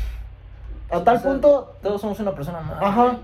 [0.90, 2.82] a tal O sea, punto Todos somos una persona más.
[2.82, 3.04] Ajá.
[3.04, 3.18] güey.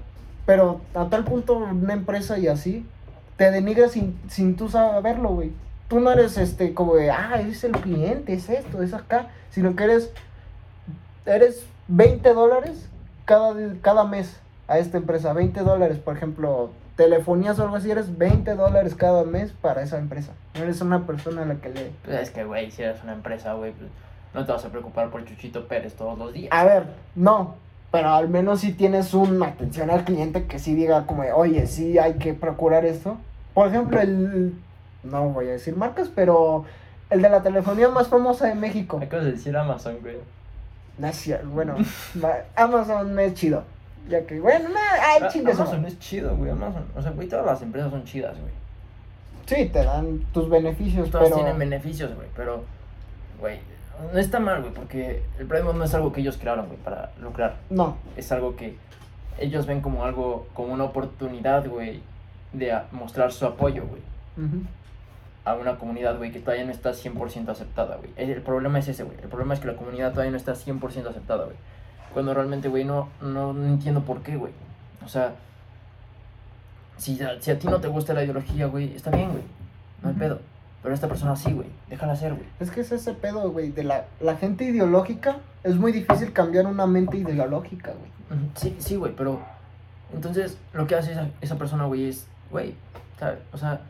[0.47, 2.87] Pero a tal punto una empresa y así
[3.37, 5.51] te denigra sin, sin tú saberlo, güey.
[5.89, 9.75] Tú no eres este como de, ah, es el cliente, es esto, es acá, sino
[9.75, 10.13] que eres
[11.27, 12.89] eres 20 dólares
[13.25, 14.39] cada, cada mes
[14.69, 19.25] a esta empresa, 20 dólares, por ejemplo, telefonías o algo así, eres 20 dólares cada
[19.25, 20.33] mes para esa empresa.
[20.55, 21.91] No eres una persona a la que le...
[22.05, 23.91] Pues es que, güey, si eres una empresa, güey, pues
[24.35, 26.53] no te vas a preocupar por Chuchito Pérez todos los días.
[26.53, 27.57] A ver, no,
[27.91, 31.99] pero al menos si tienes una atención al cliente que sí diga como, oye, sí
[31.99, 33.17] hay que procurar esto.
[33.55, 34.55] Por ejemplo, el...
[35.03, 36.67] No voy a decir marcas, pero
[37.09, 39.01] el de la telefonía más famosa de México.
[39.03, 40.17] Acabas de decir Amazon, güey.
[40.99, 41.77] No es cierto, bueno,
[42.57, 43.63] Amazon es chido.
[44.09, 46.85] Ya que, bueno, no, ay, Ah, chingue su Amazon es chido, güey, Amazon.
[46.97, 48.53] O sea, güey, todas las empresas son chidas, güey.
[49.47, 51.37] Sí, te dan tus beneficios, Todas pero...
[51.37, 52.65] tienen beneficios, güey, pero,
[53.41, 53.59] güey,
[54.13, 57.13] no está mal, güey, porque el Prime no es algo que ellos crearon, güey, para
[57.21, 57.57] lucrar.
[57.71, 58.77] No, Es algo que
[59.39, 62.01] ellos ven como algo, como una oportunidad, güey,
[62.53, 64.03] de mostrar su apoyo, güey,
[64.37, 64.63] ujú,
[65.45, 68.11] a una comunidad, güey, que todavía no está 100% aceptada, güey.
[68.17, 69.17] El, el problema es ese, güey.
[69.23, 71.57] El problema es que la comunidad todavía no está 100% aceptada, güey.
[72.15, 74.53] Cuando realmente, güey, no, no, no entiendo por qué, güey.
[75.05, 75.35] O sea,
[76.97, 79.43] si, si a ti no te gusta la ideología, güey, está bien, güey.
[80.03, 80.41] No hay pedo.
[80.83, 81.69] Pero esta persona sí, güey.
[81.89, 82.47] Déjala ser, güey.
[82.61, 85.37] es que es ese pedo, güey, de la, la gente ideológica.
[85.65, 88.11] Es muy difícil cambiar una mente ideológica, güey.
[88.55, 89.41] Sí, sí, güey, pero
[90.13, 92.75] entonces lo que hace esa, esa persona, güey, es, güey.
[93.53, 93.81] O sea,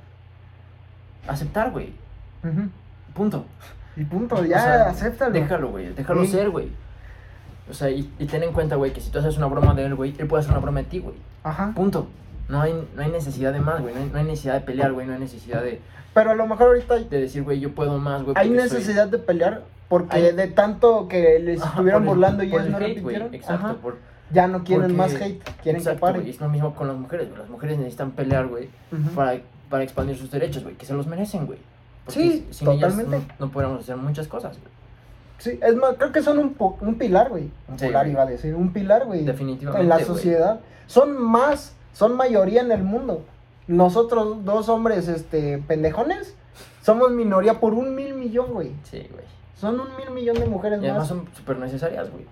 [1.26, 1.92] aceptar, güey,
[3.14, 3.44] punto.
[3.96, 5.32] Y punto, O ya, sea, acéptalo.
[5.32, 6.30] Déjalo, güey, déjalo Sí.
[6.30, 6.70] ser, güey.
[7.70, 9.84] O sea, y, y ten en cuenta, güey, que si tú haces una broma de
[9.84, 11.14] él, güey, él puede hacer una broma de ti, güey.
[11.44, 11.72] Ajá.
[11.74, 12.08] Punto.
[12.48, 13.94] No hay, no hay necesidad de más, güey.
[13.94, 15.06] No hay, no hay necesidad de pelear, güey.
[15.06, 15.80] No hay necesidad de,
[16.14, 18.34] Pero a lo mejor ahorita hay, de decir, güey, yo puedo más, güey.
[18.38, 22.42] hay soy- necesidad de pelear porque Hay- de tanto que les Ajá, estuvieron el- burlando
[22.42, 23.34] y ellos el no hate.
[23.34, 23.74] Exacto, Ajá.
[23.74, 23.96] por,
[24.32, 26.20] Ya no quieren porque- más hate, quieren exacto, que paren.
[26.22, 27.40] güey, Es lo mismo con las mujeres, güey.
[27.40, 28.68] Las mujeres necesitan pelear, güey,
[29.14, 29.40] para,
[29.70, 30.74] para expandir sus derechos, güey.
[30.76, 31.58] Que se los merecen, güey.
[32.08, 33.34] Sí, si- sin ellas totalmente.
[33.38, 34.77] no, no podríamos hacer muchas cosas, güey.
[35.39, 37.51] Sí, es más, creo que son un, po- un pilar, güey.
[37.68, 38.12] Un Sí, pilar güey.
[38.12, 39.24] iba a decir, un pilar, güey.
[39.24, 40.07] Definitivamente, En la güey.
[40.07, 40.61] sociedad.
[40.86, 43.22] Son más, son mayoría en el mundo.
[43.68, 46.34] Nosotros, dos hombres, este, pendejones,
[46.82, 48.72] somos minoría por un mil millón, güey.
[48.84, 49.24] Sí, güey.
[49.57, 51.09] Son un mil millón de mujeres Y además más.
[51.09, 52.24] son súper necesarias, güey.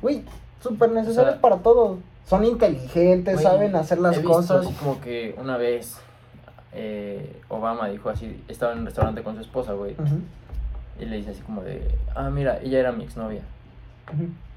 [0.00, 0.24] Güey,
[0.60, 1.98] súper O sea, para todo.
[2.26, 4.66] Son inteligentes, Güey, saben hacer las he visto cosas.
[4.66, 5.96] así como que una vez
[6.72, 10.20] eh, Obama dijo así, estaba en un restaurante con su esposa, güey, Ujú,
[11.00, 13.42] y le dice así como de, ah, mira, ella era mi exnovia.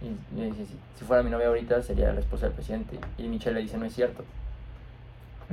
[0.01, 2.99] Y le dice, si, si fuera mi novia ahorita, sería la esposa del presidente.
[3.17, 4.23] Y Michelle le dice, no es cierto,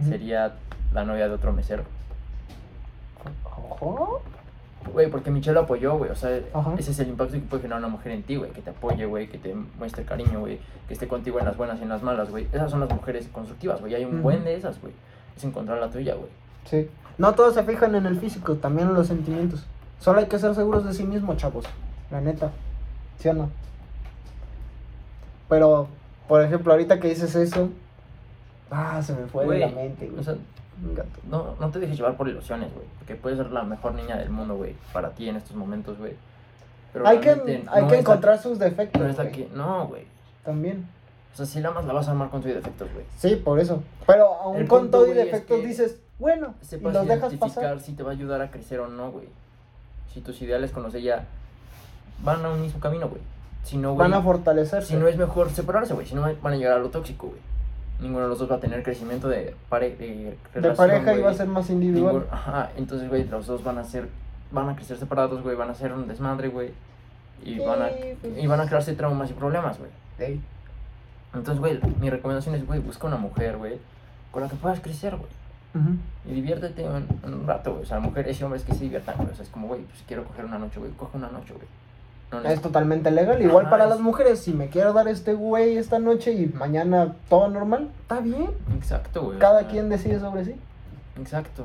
[0.09, 0.55] sería
[0.93, 1.85] la novia de otro mesero.
[3.45, 4.22] Ojo.
[4.93, 6.11] Güey, porque Michelle lo apoyó, güey.
[6.11, 6.37] O sea,
[6.76, 8.51] ese es el impacto que puede generar una mujer en ti, güey.
[8.51, 9.28] Que te apoye, güey.
[9.28, 10.59] Que te muestre cariño, güey.
[10.89, 12.49] Que esté contigo en las buenas y en las malas, güey.
[12.53, 13.95] Esas son las mujeres constructivas, güey.
[13.95, 14.93] Hay un buen de esas, güey.
[15.37, 16.28] Es encontrar la tuya, güey.
[16.64, 16.91] Sí.
[17.16, 19.66] No todos se fijan en el físico, también en los sentimientos.
[20.03, 21.65] Solo hay que ser seguros de sí mismo, chavos.
[22.11, 22.51] La neta.
[23.21, 23.51] ¿Sí o no?
[25.49, 25.87] Pero,
[26.27, 27.69] por ejemplo, ahorita que dices eso.
[28.69, 30.21] Ah, se me fue de la mente, güey.
[30.21, 30.35] O sea,
[31.31, 32.85] no, no te dejes llevar por ilusiones, güey.
[32.99, 34.75] Porque puedes ser la mejor niña del mundo, güey.
[34.93, 36.17] Para ti en estos momentos, güey.
[36.93, 39.01] Pero hay que, hay no que encontrar sus defectos.
[39.01, 39.49] No güey.
[39.55, 40.05] No, güey.
[40.45, 40.89] También.
[41.33, 43.07] O sea, si la amas, la vas a amar con sus defectos, güey.
[43.19, 43.85] Sí, por eso.
[44.05, 47.79] Pero aún con todo y es defectos que dices, bueno, y los dejas pasar.
[47.79, 49.29] si te va a ayudar a crecer o no, güey.
[50.13, 51.25] Si tus ideales con los de ella
[52.23, 53.21] van a un mismo camino, güey.
[53.65, 54.09] Si no, güey.
[54.11, 54.89] Van a fortalecerse.
[54.89, 56.07] Si no es mejor separarse, güey.
[56.07, 57.41] Si no van a llegar a lo tóxico, güey.
[58.01, 61.19] Ninguno de los dos va a tener crecimiento de, pare de, de relación, pareja güey.
[61.21, 62.15] iba a ser más individual.
[62.15, 64.09] Ningún- Ajá, entonces, güey, los dos van a ser,
[64.51, 66.71] van a crecer separados, güey, van a ser un desmadre, güey.
[67.45, 68.39] Y van a, Sí, pues.
[68.43, 69.91] y van a crearse traumas y problemas, güey.
[70.19, 70.41] Ey.
[71.35, 73.79] Entonces, güey, mi recomendación es, güey, busca una mujer, güey,
[74.33, 75.31] con la que puedas crecer, güey.
[76.29, 77.83] Y diviértete un, un rato, güey.
[77.85, 79.31] O sea, mujeres y hombres que se diviertan, güey.
[79.31, 80.93] O sea, es como, güey, pues quiero coger una noche, güey.
[80.93, 81.66] Coge una noche, güey.
[82.31, 83.41] No Es totalmente legal.
[83.43, 87.14] Igual para es- las mujeres, si me quiero dar este güey esta noche y mañana
[87.29, 88.51] todo normal, está bien.
[88.77, 89.37] Exacto, güey.
[89.37, 90.55] o Cada sea, quien decide sobre sí.
[91.20, 91.64] Exacto.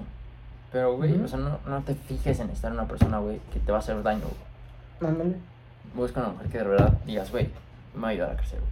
[0.71, 3.71] Pero, güey, o sea, no, no te fijes en estar una persona, güey, que te
[3.71, 4.23] va a hacer daño,
[4.99, 5.11] güey.
[5.11, 5.35] Ándale.
[5.95, 7.49] Busca una mujer que de verdad digas, güey,
[7.95, 8.71] me va a ayudar a crecer, güey.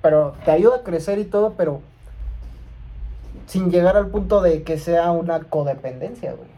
[0.00, 1.82] Pero te ayuda a crecer y todo, pero
[3.46, 6.48] sin llegar al punto de que sea una codependencia, güey.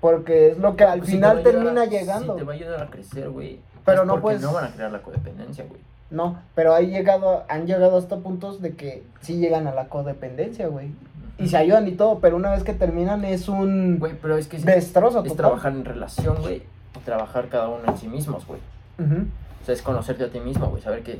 [0.00, 2.34] Porque es lo que al Pues final termina a- llegando.
[2.34, 3.58] Sí, te va a ayudar a crecer, güey.
[3.84, 5.80] Pero es no puedes- no van a crear la codependencia, güey.
[6.10, 10.68] No, pero hay llegado, han llegado hasta puntos de que sí llegan a la codependencia,
[10.68, 10.90] güey.
[11.38, 14.46] Y se ayudan y todo, pero una vez que terminan es un Güey, pero es
[14.46, 15.36] que es, destrozo es total.
[15.36, 16.62] trabajar en relación, güey.
[16.94, 18.60] Y trabajar cada uno en sí mismos, güey.
[19.00, 19.22] Ujú.
[19.62, 20.80] O sea, es conocerte a ti mismo, güey.
[20.82, 21.18] Saber que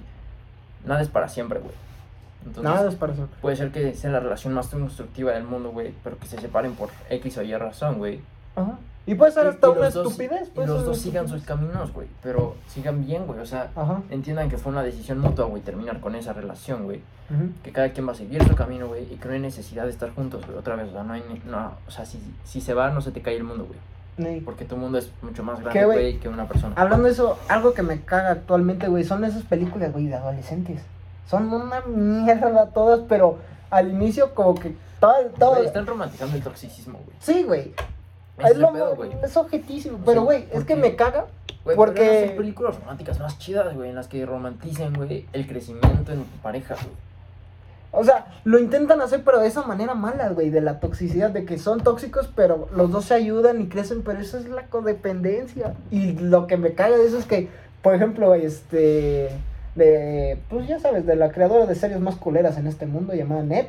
[0.86, 1.72] nada es para siempre, güey.
[2.46, 3.36] Entonces, Nada es para siempre.
[3.40, 6.74] puede ser que sea la relación más constructiva del mundo, güey, pero que se separen
[6.74, 8.20] por X o Y razón, güey.
[8.56, 8.78] Ajá.
[9.06, 10.48] Y puede ser Y- hasta y una dos- estupidez.
[10.48, 14.00] Y puede los dos sigan sus caminos, güey, pero sigan bien, güey, o sea, Ajá.
[14.10, 17.00] entiendan que fue una decisión mutua, güey, terminar con esa relación, güey.
[17.62, 19.90] Que cada quien va a seguir su camino, güey, y que no hay necesidad de
[19.90, 22.74] estar juntos, güey, otra vez, o sea, no hay, no, o sea, si, si se
[22.74, 23.78] va, no se te cae el mundo, güey,
[24.36, 24.40] Sí.
[24.44, 26.74] porque tu mundo es mucho más ¿Qué, grande, güey, que una persona.
[26.76, 30.80] Hablando de eso, algo que me caga actualmente, güey, son esas películas, güey, de adolescentes.
[31.28, 33.38] Son una mierda todas, pero
[33.70, 35.56] al inicio como que todo, todo...
[35.62, 37.16] Están romantizando el toxicismo, güey.
[37.20, 37.74] Sí, güey.
[38.38, 39.10] Es, es lo pedo, güey.
[39.22, 39.98] es objetísimo.
[40.04, 41.26] Pero, güey, es que me caga.
[41.76, 46.36] Porque- películas románticas más chidas, güey, en las que romanticen, güey, el crecimiento en tu
[46.42, 46.94] pareja, güey.
[47.96, 51.44] O sea, lo intentan hacer, pero de esa manera mala, güey, de la toxicidad, de
[51.44, 55.74] que son tóxicos, pero los dos se ayudan y crecen, pero eso es la codependencia.
[55.92, 57.48] Y lo que me caga de eso es que,
[57.82, 59.30] por ejemplo, este,
[59.74, 63.42] de, pues ya sabes, de la creadora de series más culeras en este mundo, llamada
[63.42, 63.68] Net,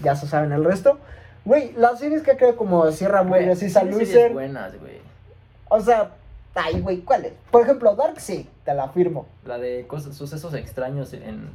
[0.00, 0.98] ya se saben el resto.
[1.44, 4.98] Güey, las series que ha creado como Sierra tiene series Loser, buenas, güey.
[5.68, 6.12] o sea,
[6.54, 7.32] ay, güey, ¿cuáles?
[7.50, 9.26] Por ejemplo, Dark sí, te la firmo.
[9.44, 11.50] La de cosas, sucesos extraños en...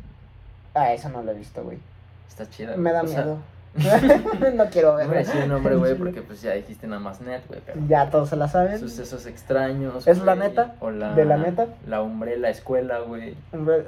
[0.74, 1.80] Ah, eso no lo he visto, güey.
[2.28, 2.78] Está chida.
[2.78, 3.38] Me da o sea, miedo.
[4.56, 5.10] no quiero No verlo.
[5.10, 7.62] voy a decir el nombre, güey, porque pues ya dijiste nada más net, güey.
[7.88, 8.80] Ya todos se la saben.
[8.80, 10.08] Sucesos extraños.
[10.08, 10.76] ¿Es la neta?
[10.80, 11.14] O la...
[11.14, 11.68] ¿De la neta?
[11.88, 13.36] La umbrella escuela, güey.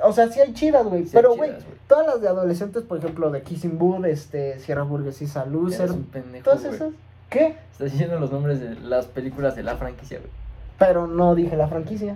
[0.04, 1.06] O sea, sí hay chidas, güey.
[1.06, 1.52] Sí, pero, güey,
[1.88, 6.04] todas las de adolescentes, por ejemplo, de Kissing Booth, este, Sierra Burguesisa Loser, Eres un
[6.06, 6.90] pendejo, todas esas.
[7.30, 7.56] ¿Qué?
[7.72, 10.30] Estás diciendo los nombres de las películas de la franquicia, güey.
[10.78, 12.16] Pero no dije la franquicia.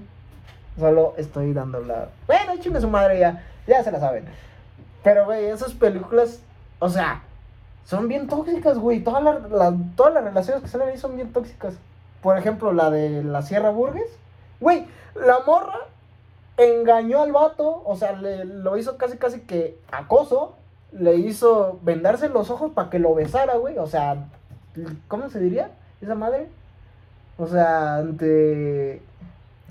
[0.77, 2.09] Solo estoy dando la.
[2.27, 3.43] Bueno, chingue su madre ya.
[3.65, 4.25] Ya se la saben.
[5.03, 6.41] Pero, güey, esas películas,
[6.79, 7.21] o sea,
[7.85, 9.03] son bien tóxicas, güey.
[9.03, 11.75] Todas las la- todas las relaciones que salen ahí son bien tóxicas.
[12.21, 14.09] Por ejemplo, la de la Sierra Burgues.
[14.59, 15.77] Güey, la morra
[16.57, 17.83] engañó al vato.
[17.85, 20.55] O sea, le, lo hizo casi, casi que acoso.
[20.91, 23.77] Le hizo vendarse los ojos para que lo besara, güey.
[23.77, 24.25] O sea,
[25.07, 25.71] ¿cómo se diría?
[26.01, 26.47] Esa madre.
[27.37, 29.01] O sea, ante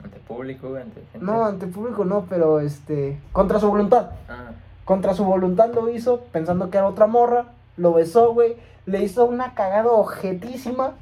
[0.02, 1.18] Ante público, güey, ante gente.
[1.26, 3.18] no, ante público no, pero este.
[3.32, 4.10] Contra su voluntad.
[4.28, 4.50] Ah,
[4.84, 7.46] Contra su voluntad lo hizo, pensando que era otra morra.
[7.76, 8.56] Lo besó, güey.
[8.86, 10.94] Le hizo una cagada objetísima.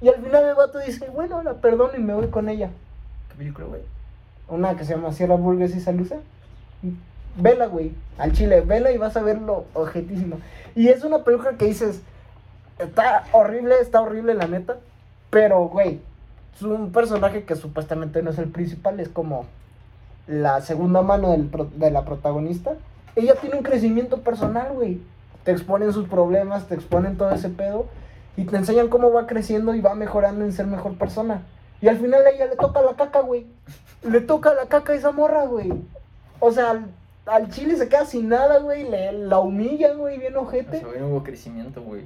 [0.00, 2.70] Y al final el vato dice, bueno, la perdono y me voy con ella.
[3.28, 3.82] ¿qué película, güey?
[4.48, 6.16] Una que se llama Sierra Burgues y Salusa.
[7.36, 7.92] Vela, güey.
[8.18, 10.38] Al chile, vela y vas a verlo objetísimo.
[10.74, 12.02] Y es una película que dices,
[12.78, 14.78] está horrible, está horrible la neta.
[15.30, 16.00] Pero, güey,
[16.54, 19.46] es un personaje que supuestamente no es el principal, es como
[20.26, 22.72] la segunda mano del de la protagonista.
[23.16, 25.00] Ella tiene un crecimiento personal, güey.
[25.44, 27.86] Te exponen sus problemas, te exponen todo ese pedo
[28.36, 31.42] y te enseñan cómo va creciendo y va mejorando en ser mejor persona.
[31.80, 33.46] Y al final a ella le toca la caca, güey.
[34.02, 35.72] Le toca la caca a esa morra, güey.
[36.38, 36.86] O sea, al,
[37.26, 38.88] al chile se queda sin nada, güey.
[38.88, 40.80] Le, la humillan, güey, bien O ojete.
[40.80, 42.04] sea, güey, no hubo crecimiento, güey.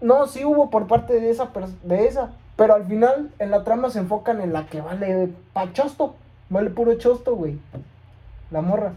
[0.00, 1.50] No, sí hubo por parte de esa,
[1.84, 2.32] de esa.
[2.56, 6.16] Pero al final, en la trama se enfocan en la que vale pa' chosto.
[6.50, 7.58] Vale puro chosto, güey.
[8.50, 8.92] La morra.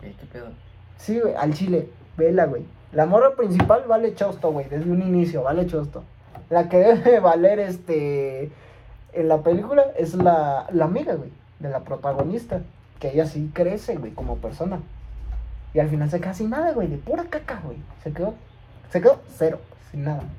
[0.00, 0.48] Güey, ¿Qué pedo?
[0.96, 1.90] Sí, güey, al chile.
[2.16, 2.64] Vela, güey.
[2.92, 4.68] La morra principal vale chosto, güey.
[4.68, 6.04] Desde un inicio, vale chosto.
[6.50, 8.50] La que debe valer, este...
[9.12, 11.30] En la película es la, la amiga, güey.
[11.58, 12.60] De la protagonista.
[13.00, 14.80] Que ella sí crece, güey, como persona.
[15.74, 16.88] Y al final se queda sin nada, güey.
[16.88, 17.78] De pura caca, güey.
[18.02, 18.34] Se quedó...
[18.90, 19.60] Se quedó cero.
[19.90, 20.22] Sin nada.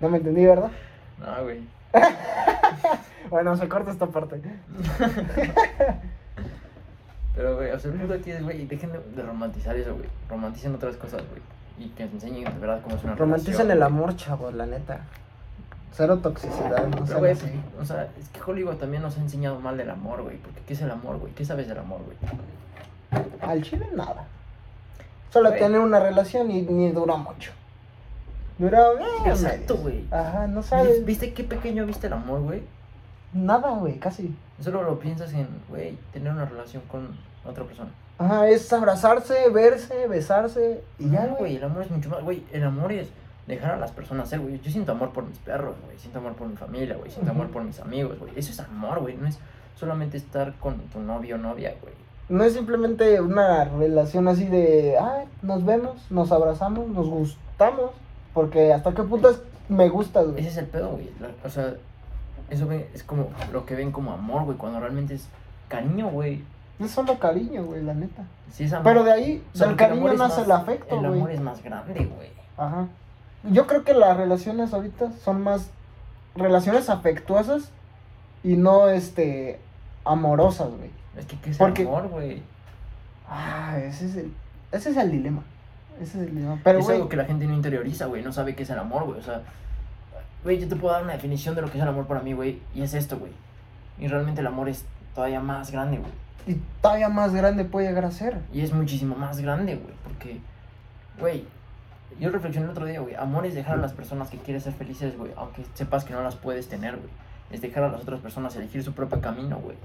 [0.00, 0.72] No me entendí, ¿verdad?
[1.20, 1.62] No, güey.
[3.32, 4.42] Bueno, se corta esta parte.
[7.34, 10.08] Pero, güey, o sea, el punto aquí es, güey, dejen de, de romantizar eso, güey.
[10.28, 11.40] Romanticen otras cosas, güey.
[11.78, 15.00] Y que nos enseñen de verdad cómo es una Romanticen el amor, chavos, la neta.
[15.94, 17.50] Cero toxicidad, no sean güey, así.
[17.80, 20.36] o sea, es que Hollywood también nos ha enseñado mal el amor, güey.
[20.38, 21.32] Porque, ¿qué es el amor, güey?
[21.34, 22.16] ¿Qué sabes del amor, güey?
[23.40, 24.24] Al chile nada.
[25.30, 25.60] Solo Güey.
[25.60, 27.52] tener una relación y ni dura mucho.
[28.58, 28.80] Dura.
[29.00, 30.04] eh, Exacto, güey.
[30.10, 31.04] Ajá, no sabes.
[31.04, 32.62] ¿Viste qué pequeño viste el amor, güey?
[33.32, 34.34] Nada, güey, casi.
[34.60, 37.08] Solo lo piensas en, güey, tener una relación con
[37.48, 37.90] otra persona.
[38.18, 41.38] Ajá, es abrazarse, verse, besarse y ya, No, güey.
[41.38, 43.08] güey, el amor es mucho más, güey, el amor es
[43.46, 44.60] dejar a las personas ser, güey.
[44.60, 47.48] Yo siento amor por mis perros, güey, siento amor por mi familia, güey, siento amor
[47.48, 48.32] por mis amigos, güey.
[48.36, 49.38] Eso es amor, güey, no es
[49.74, 51.94] solamente estar con tu novio o novia, güey.
[52.28, 57.90] No es simplemente una relación así de, ah, nos vemos, nos abrazamos, nos gustamos.
[58.32, 60.46] Porque hasta qué punto es me gustas, Ese güey.
[60.46, 61.10] es el pedo, güey.
[61.44, 61.74] O sea,
[62.50, 65.26] eso es como lo que ven como amor, güey, cuando realmente es
[65.68, 66.42] cariño, güey.
[66.80, 68.24] Es solo cariño, güey, la neta.
[68.52, 68.84] Sí es amor.
[68.84, 71.18] Pero de ahí, O sea, del el cariño es nace más- el afecto, El amor
[71.20, 71.34] güey.
[71.34, 72.30] es más grande, güey.
[72.56, 72.86] Ajá.
[73.50, 75.70] Yo creo que las relaciones ahorita son más
[76.36, 77.70] relaciones afectuosas
[78.44, 79.58] y no, este,
[80.04, 80.90] amorosas, güey.
[81.16, 82.42] Es que, ¿qué es Porque- el amor, güey?
[83.28, 84.32] Ah, ese es el,
[84.72, 85.42] ese es el dilema.
[86.00, 86.58] Ese es el dilema.
[86.64, 88.22] Pero, es güey, algo que la gente no interioriza, güey.
[88.22, 89.18] No sabe qué es el amor, güey.
[89.18, 89.42] O sea,
[90.44, 92.32] güey, yo te puedo dar una definición de lo que es el amor para mí,
[92.32, 92.60] güey.
[92.74, 93.32] Y es esto, güey.
[93.98, 94.84] Y realmente el amor es
[95.14, 96.12] todavía más grande, güey.
[96.46, 98.38] y todavía más grande puede llegar a ser.
[98.52, 99.94] Y es muchísimo más grande, güey.
[100.04, 100.40] Porque,
[101.18, 101.44] güey,
[102.20, 103.14] yo reflexioné el otro día, güey.
[103.14, 105.32] Amor es dejar a las personas que quieres ser felices, güey.
[105.36, 107.10] Aunque sepas que no las puedes tener, güey.
[107.50, 109.76] Es dejar a las otras personas elegir su propio camino, güey.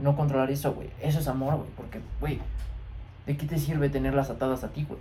[0.00, 0.90] No controlar eso, güey.
[1.00, 1.68] Eso es amor, güey.
[1.76, 2.40] Porque, güey,
[3.26, 5.00] ¿de qué te sirve tenerlas atadas a ti, güey?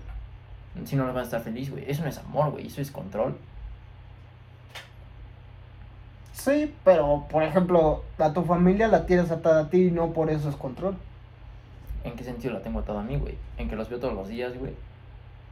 [0.86, 1.90] Si no las vas a estar feliz, güey.
[1.90, 2.68] Eso no es amor, güey.
[2.68, 3.38] Eso es control.
[6.46, 10.30] Sí, pero por ejemplo, a tu familia la tienes atada a ti y no por
[10.30, 10.96] eso es control.
[12.04, 13.36] ¿En qué sentido la tengo atada a mí, güey?
[13.58, 14.76] En que los veo todos los días, güey.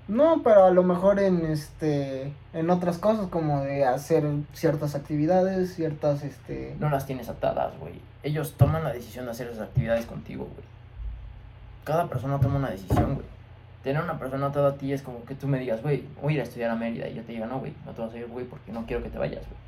[0.07, 4.23] No, pero a lo mejor en este en otras cosas como de hacer
[4.53, 7.99] ciertas actividades, ciertas este No las tienes atadas, güey.
[8.21, 10.67] Ellos toman la decisión de hacer esas actividades contigo, güey.
[11.85, 13.25] Cada persona toma una decisión, güey.
[13.81, 16.35] Tener una persona atada a ti es como que tú me digas, güey, voy a
[16.35, 17.07] ir a estudiar a Mérida.
[17.07, 19.01] Y yo te diga, no, güey, no te vas a ir, güey, porque no quiero
[19.01, 19.62] que te vayas, güey.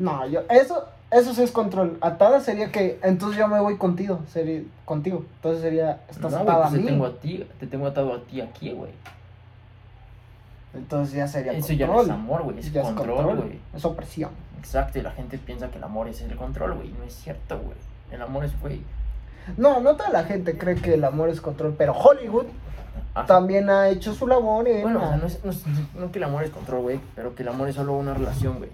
[0.00, 1.98] No, yo eso eso sí es control.
[2.00, 5.24] Atada sería que entonces yo me voy contigo, sería contigo.
[5.36, 6.84] Entonces sería estás no, pues a te mí.
[6.86, 8.90] tengo a ti, te tengo atado a ti aquí, güey.
[10.74, 11.78] Entonces ya sería Eso control.
[11.78, 13.58] ya no es amor, güey, es Ya control, güey.
[13.74, 14.30] Es opresión.
[14.58, 16.88] Exacto, y la gente piensa que el amor es el control, güey.
[16.90, 17.76] No es cierto, güey.
[18.12, 18.80] El amor es, güey.
[19.56, 22.46] No, no toda la gente cree que el amor es control, pero Hollywood
[23.14, 23.26] ajá.
[23.26, 26.18] también ha hecho su labor en Bueno, o sea, no es, no es- no que
[26.18, 28.70] el amor es control, güey, pero que el amor es solo una relación, güey.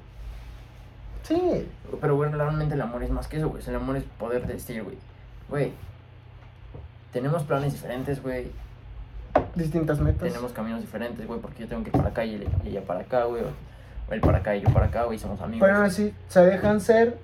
[1.27, 1.69] Sí,
[2.01, 3.63] Pero, güey, realmente el amor es más que eso, güey.
[3.67, 4.97] El amor es poder decir, güey.
[5.49, 5.73] Güey,
[7.13, 8.51] tenemos planes diferentes, güey.
[9.55, 10.29] distintas metas.
[10.29, 13.01] Tenemos caminos diferentes, güey, porque yo tengo que ir para acá y y ella para
[13.01, 13.43] acá, güey.
[13.43, 15.67] O él para acá y yo para acá, güey, somos amigos.
[15.67, 17.19] Pero así se dejan ser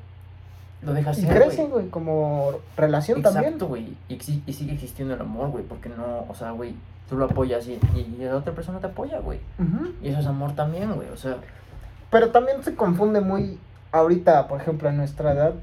[0.83, 3.97] Lo dejas y ser, crecen, güey, como relación Exacto, güey.
[4.09, 4.15] Y,
[4.47, 6.75] y sigue existiendo el amor, güey, porque no, o sea, güey,
[7.09, 9.39] tú lo apoyas y, y, y la otra persona te apoya, güey.
[9.59, 9.95] también.
[10.03, 11.37] Y eso es amor también, güey, o sea,
[12.11, 13.59] Pero también se confunde muy
[13.93, 15.55] ahorita, por ejemplo, a nuestra edad,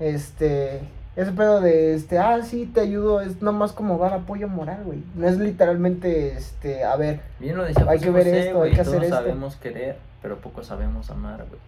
[0.00, 0.80] este,
[1.16, 5.02] ese pedo de, este, ah, sí, te ayudo, es nomás como dar apoyo moral, güey.
[5.14, 8.72] No es literalmente, este, a ver, bien lo decía Hay que ver José, esto, hay
[8.72, 9.16] que hacer todos esto.
[9.16, 11.60] sabemos querer, pero poco sabemos amar, güey.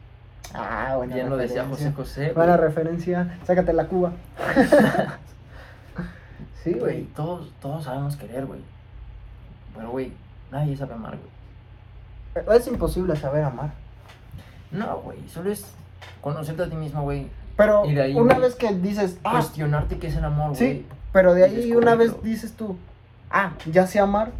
[0.54, 1.92] ah, buena Bien lo decía José.
[1.92, 2.32] José.
[2.32, 4.12] Buena referencia, sácate la cuba.
[6.62, 7.04] sí, Güey, güey.
[7.14, 8.60] todos, todos sabemos querer, güey.
[9.74, 10.12] Pero, güey,
[10.50, 12.56] nadie sabe amar, güey.
[12.58, 13.70] Es imposible saber amar.
[14.70, 15.64] No, güey, solo es
[16.20, 17.28] conocerte a ti mismo, güey.
[17.56, 20.58] Pero Y de ahí, una vez que dices, ah, Cuestionarte qué es el amor, güey.
[20.58, 22.76] Sí, pero de ahí una vez dices tú,
[23.30, 24.30] ah, ya sé amar,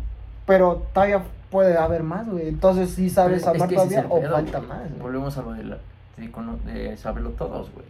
[0.47, 2.49] pero todavía puede haber más, güey.
[2.49, 4.69] Entonces sí sabes Pero es- es amar que es todavía o pedo, falta güey.
[4.69, 4.89] más.
[4.89, 5.01] güey.
[5.01, 5.79] Volvemos a lo de, la,
[6.19, 7.87] de, cono- de saberlo todos, güey.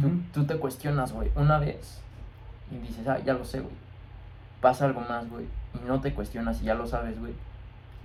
[0.00, 1.98] Tú, tú te cuestionas, güey, una vez
[2.70, 3.74] y dices, ah, ya lo sé, güey.
[4.60, 7.32] Pasa algo más, güey, y no te cuestionas y ya lo sabes, güey.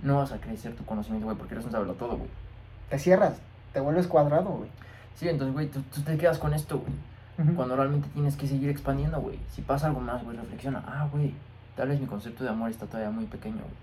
[0.02, 2.30] No vas a crecer tu conocimiento, güey, porque eres un saberlo todo, güey.
[2.90, 3.34] Te cierras,
[3.76, 4.70] te vuelves cuadrado, güey.
[5.16, 7.54] Sí, entonces, güey, tú, tú te quedas con esto, güey.
[7.54, 9.38] Cuando realmente tienes que seguir expandiendo, güey.
[9.50, 10.82] Si pasa algo más, güey, reflexiona.
[10.86, 11.34] Ah, güey,
[11.76, 13.76] tal vez mi concepto de amor está todavía muy pequeño, güey.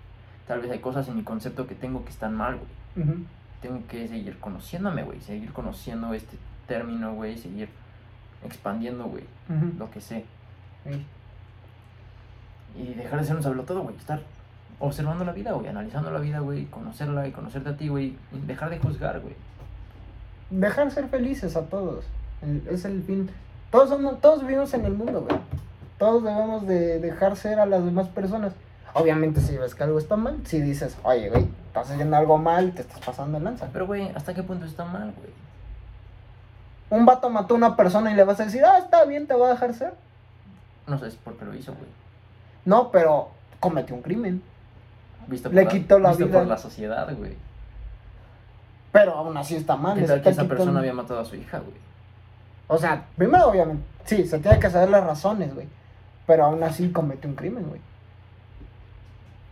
[0.48, 3.06] Tal vez hay cosas en mi concepto que tengo que están mal, güey.
[3.62, 5.20] Tengo que seguir conociéndome, güey.
[5.20, 7.38] Seguir conociendo este término, güey.
[7.38, 7.68] Seguir
[8.44, 9.22] expandiendo, güey.
[9.78, 10.24] Lo que sé.
[10.82, 11.06] Sí.
[12.76, 13.94] Y dejar de ser un todo, güey.
[13.94, 14.20] Estar
[14.80, 15.68] observando la vida, güey.
[15.68, 16.64] Analizando la vida, güey.
[16.64, 18.16] Conocerla y conocerte a ti, güey.
[18.44, 19.36] Dejar de juzgar, güey.
[20.50, 22.04] Dejar ser felices a todos.
[22.42, 23.30] El- es el fin.
[23.70, 25.40] Todos somos, todos vivimos en el mundo, güey.
[25.98, 28.52] Todos debemos de dejar ser a las demás personas.
[28.92, 32.72] Obviamente si ves que algo está mal, si dices, oye, güey, estás haciendo algo mal,
[32.72, 33.68] te estás pasando de lanza.
[33.72, 35.30] Pero, güey, ¿hasta qué punto está mal, güey?
[36.90, 39.34] Un vato mató a una persona y le vas a decir, ah, está bien, te
[39.34, 39.94] va a dejar ser.
[40.86, 41.86] No sé por qué lo hizo, güey.
[42.66, 44.42] No, pero cometió un crimen.
[45.26, 46.38] Visto Le por quitó la visto vida.
[46.40, 47.34] por la sociedad, güey.
[48.94, 49.94] Pero aún así está mal.
[49.96, 51.74] ¿Qué le tal que esa persona había matado a su hija, güey?
[52.68, 55.66] O sea, primero obviamente, sí, se tiene que saber las razones, güey.
[56.28, 57.80] Pero aún así cometió un crimen, güey.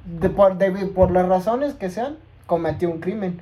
[0.04, 3.40] De por, de- por las razones que sean, cometió un crimen.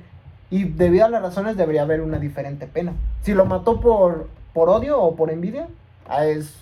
[0.49, 2.93] Y debido a las razones debería haber una diferente pena.
[3.21, 5.67] Si lo mató por, por odio o por envidia,
[6.09, 6.55] ah, es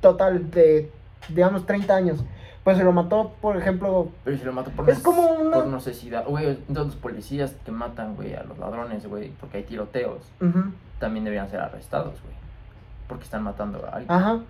[0.00, 0.90] total de,
[1.28, 2.20] digamos, 30 años.
[2.64, 5.66] Pues si lo mató, por ejemplo, Pero si lo mató por, Es como una- por
[5.66, 6.26] necesidad.
[6.26, 10.18] Güey, entonces los policías que matan, güey, a los ladrones, güey, porque hay tiroteos,
[10.98, 12.34] también deberían ser arrestados, güey.
[13.08, 14.10] Porque están matando a alguien.
[14.12, 14.40] Ajá.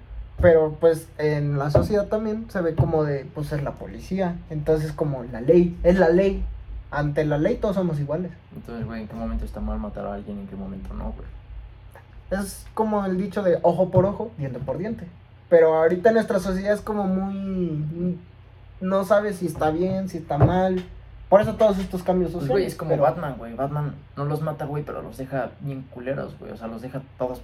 [0.43, 4.37] Pero pues en la sociedad también se ve como de, pues es la policía.
[4.51, 6.43] Entonces como la ley, es la ley.
[6.91, 8.33] Ante la ley todos somos iguales.
[8.57, 11.13] Entonces, güey, ¿en qué momento está mal matar a alguien y en qué momento no,
[11.13, 12.41] güey?
[12.43, 15.07] Es como el dicho de ojo por ojo, diente por diente.
[15.51, 18.19] Pero ahorita nuestra sociedad es como muy...
[18.81, 20.83] No sabe si está bien, si está mal.
[21.29, 22.53] Por eso todos estos cambios Pues, sociales.
[22.63, 23.55] güey, es como pero- Batman, güey.
[23.55, 26.53] Batman no los mata, güey, pero los deja bien culeros, güey.
[26.53, 27.43] O sea, los deja todos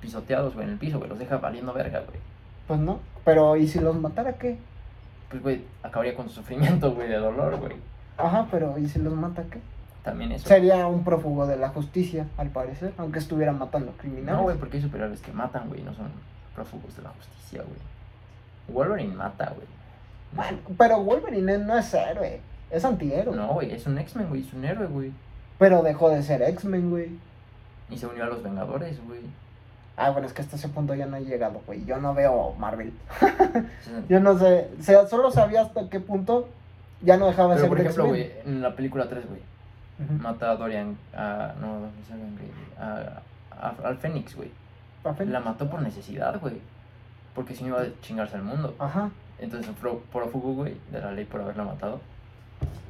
[0.00, 1.08] pisoteados, güey, en el piso, güey.
[1.10, 2.20] Los deja valiendo verga, güey.
[2.68, 3.00] Pues no.
[3.24, 4.58] Pero ¿y si los matara qué?
[5.30, 7.72] Pues, güey, acabaría con su sufrimiento, güey, de dolor, güey.
[8.16, 9.58] Ajá, pero ¿y si los mata qué?
[10.02, 10.48] También eso.
[10.48, 14.36] Sería un prófugo de la justicia, al parecer, aunque estuviera matando criminales.
[14.38, 16.06] No, güey, porque hay superhéroes que matan, güey, no son
[16.58, 17.78] prófugos de la justicia, güey.
[18.76, 19.66] Wolverine mata, güey.
[20.32, 22.40] Bueno, pero Wolverine no es héroe,
[22.70, 23.34] es antihéroe.
[23.36, 25.12] No, güey, es un X-Men, güey, es un héroe, güey.
[25.58, 27.10] Pero dejó de ser X-Men, güey.
[27.90, 29.20] Y se unió a los Vengadores, güey.
[29.96, 31.84] Ah, bueno, es que hasta ese punto ya no he llegado, güey.
[31.84, 32.92] Yo no veo Marvel.
[34.08, 34.68] Yo no sé.
[34.78, 36.48] O sea, solo sabía hasta qué punto
[37.00, 39.40] ya no dejaba de ser por ejemplo, güey, en la película 3, güey,
[40.20, 41.54] mata a Dorian, a...
[41.60, 42.14] No, no sé,
[42.80, 44.50] a, a- al Fénix, güey.
[45.26, 46.60] La mató por necesidad, güey.
[47.34, 48.74] Porque si no iba a chingarse al mundo.
[48.78, 49.10] Ajá.
[49.38, 52.00] Entonces, pro- prófugo, güey, de la ley por haberla matado.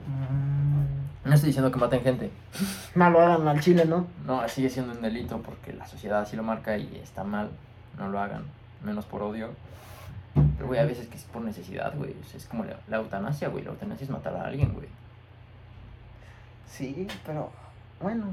[0.07, 1.29] Mm.
[1.29, 2.31] No estoy diciendo que maten gente.
[2.95, 4.07] No lo hagan al chile, ¿no?
[4.25, 7.51] No, sigue siendo un delito porque la sociedad así lo marca y está mal.
[7.99, 8.45] No lo hagan.
[8.83, 9.51] Menos por odio.
[10.57, 12.15] Pero, güey, a veces que es por necesidad, güey.
[12.19, 13.65] O sea, es como la, la eutanasia, güey.
[13.65, 14.87] La eutanasia es matar a alguien, güey.
[16.67, 17.51] Sí, pero
[18.01, 18.27] bueno.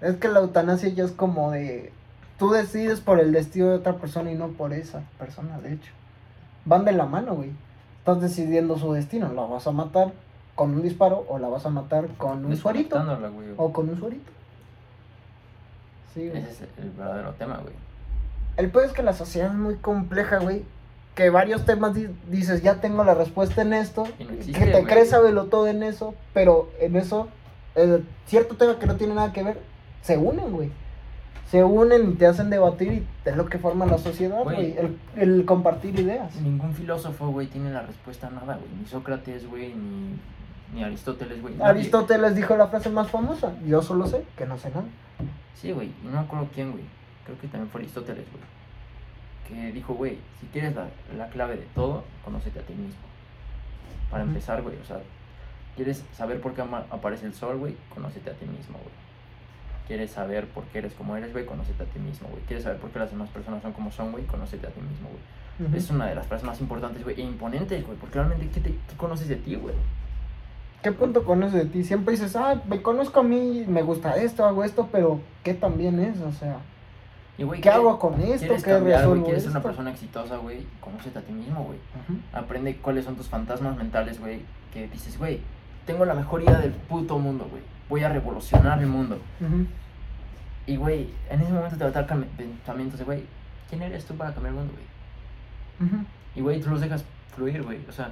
[0.00, 1.92] Es que la eutanasia ya es como de.
[2.38, 5.92] Tú decides por el destino de otra persona y no por esa persona, de hecho.
[6.64, 7.50] Van de la mano, güey.
[7.98, 9.32] Estás decidiendo su destino.
[9.32, 10.12] ¿La vas a matar
[10.54, 12.96] con un disparo o la vas a matar con un suerito?
[13.56, 14.30] O con un suerito.
[16.14, 16.42] Sí, güey.
[16.42, 17.74] Ese es el verdadero tema, güey.
[18.56, 20.64] El peor es que la sociedad es muy compleja, güey.
[21.14, 24.06] Que varios temas di- dices, ya tengo la respuesta en esto.
[24.18, 24.84] Y no existe, que te güey.
[24.84, 26.14] crees saberlo todo en eso.
[26.34, 27.28] Pero en eso,
[27.74, 29.60] eh, cierto tema que no tiene nada que ver,
[30.02, 30.70] se unen, güey.
[31.50, 34.76] Se unen y te hacen debatir y es lo que forma la sociedad, Güey.
[34.76, 36.34] El, el compartir ideas.
[36.36, 38.68] Ningún filósofo, güey, tiene la respuesta a nada, güey.
[38.80, 40.18] Ni Sócrates, güey, ni,
[40.74, 41.54] ni Aristóteles, güey.
[41.62, 43.52] Aristóteles dijo la frase más famosa.
[43.64, 44.84] Yo solo sé que no sé nada.
[45.54, 46.84] Sí, güey, y no me acuerdo quién, güey.
[47.24, 48.44] Creo que también fue Aristóteles, güey.
[49.46, 53.00] Que dijo, güey, si quieres la, la clave de todo, conócete a ti mismo.
[54.10, 54.98] Para empezar, güey, o sea,
[55.76, 59.05] quieres saber por qué aparece el sol, güey, conócete a ti mismo, güey.
[59.86, 62.42] Quieres saber por qué eres como eres, güey, conócete a ti mismo, güey.
[62.44, 65.08] Quieres saber por qué las demás personas son como son, güey, conócete a ti mismo,
[65.08, 65.76] güey.
[65.76, 68.70] Es una de las frases más importantes, güey, e imponentes, güey, porque realmente, ¿qué, te,
[68.70, 69.74] qué conoces de ti, güey?
[70.82, 71.82] ¿Qué punto conoces de ti?
[71.82, 75.98] Siempre dices, ah, me conozco a mí, me gusta esto, hago esto, pero ¿qué también
[75.98, 76.20] es?
[76.20, 76.58] O sea,
[77.38, 78.46] Y, güey, ¿qué hago con esto?
[78.46, 80.66] ¿Quieres ¿Qué cambiar, ¿Quieres ser una persona exitosa, güey?
[80.80, 81.78] Conócete a ti mismo, güey.
[82.32, 84.40] Aprende cuáles son tus fantasmas mentales, güey.
[84.72, 85.40] Que dices, güey,
[85.86, 87.62] tengo la mejor idea del puto mundo, güey.
[87.88, 89.18] Voy a revolucionar el mundo.
[90.66, 93.22] Y, güey, en ese momento te va a dar pensamientos de, güey,
[93.70, 95.90] ¿quién eres tú para cambiar el mundo, güey?
[96.34, 97.78] Y, güey, tú los dejas fluir, güey.
[97.88, 98.10] O sea,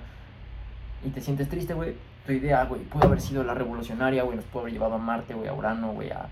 [1.05, 1.95] y te sientes triste, güey.
[2.27, 4.37] Tu idea, güey, pudo haber sido la revolucionaria, güey.
[4.37, 6.29] Nos pudo haber llevado a Marte, güey, a Urano, güey, a,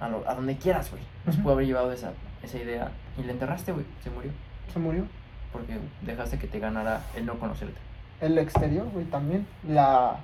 [0.00, 1.02] a, lo- a donde quieras, güey.
[1.24, 2.12] Nos pudo haber llevado esa,
[2.42, 2.90] esa idea.
[3.16, 3.86] Y la enterraste, güey.
[4.02, 4.32] Se murió.
[4.72, 5.04] Se murió.
[5.52, 7.78] Porque dejaste que te ganara el no conocerte.
[8.20, 9.46] El exterior, güey, también.
[9.66, 10.16] La...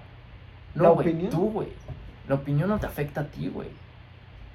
[0.74, 1.30] No, ¿La opinión?
[1.30, 1.68] tú, güey.
[2.28, 3.68] La opinión no te afecta a ti, güey.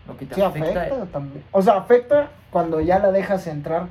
[0.07, 1.43] Lo que te Sí, afecta, afecta también.
[1.51, 3.88] O sea, afecta cuando ya la dejas entrar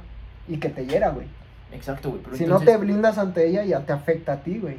[0.49, 1.27] y que te hiera, güey.
[1.73, 2.23] Exacto, güey.
[2.23, 4.77] Pero Si entonces, no te blindas ante ella, ya te afecta a ti, güey.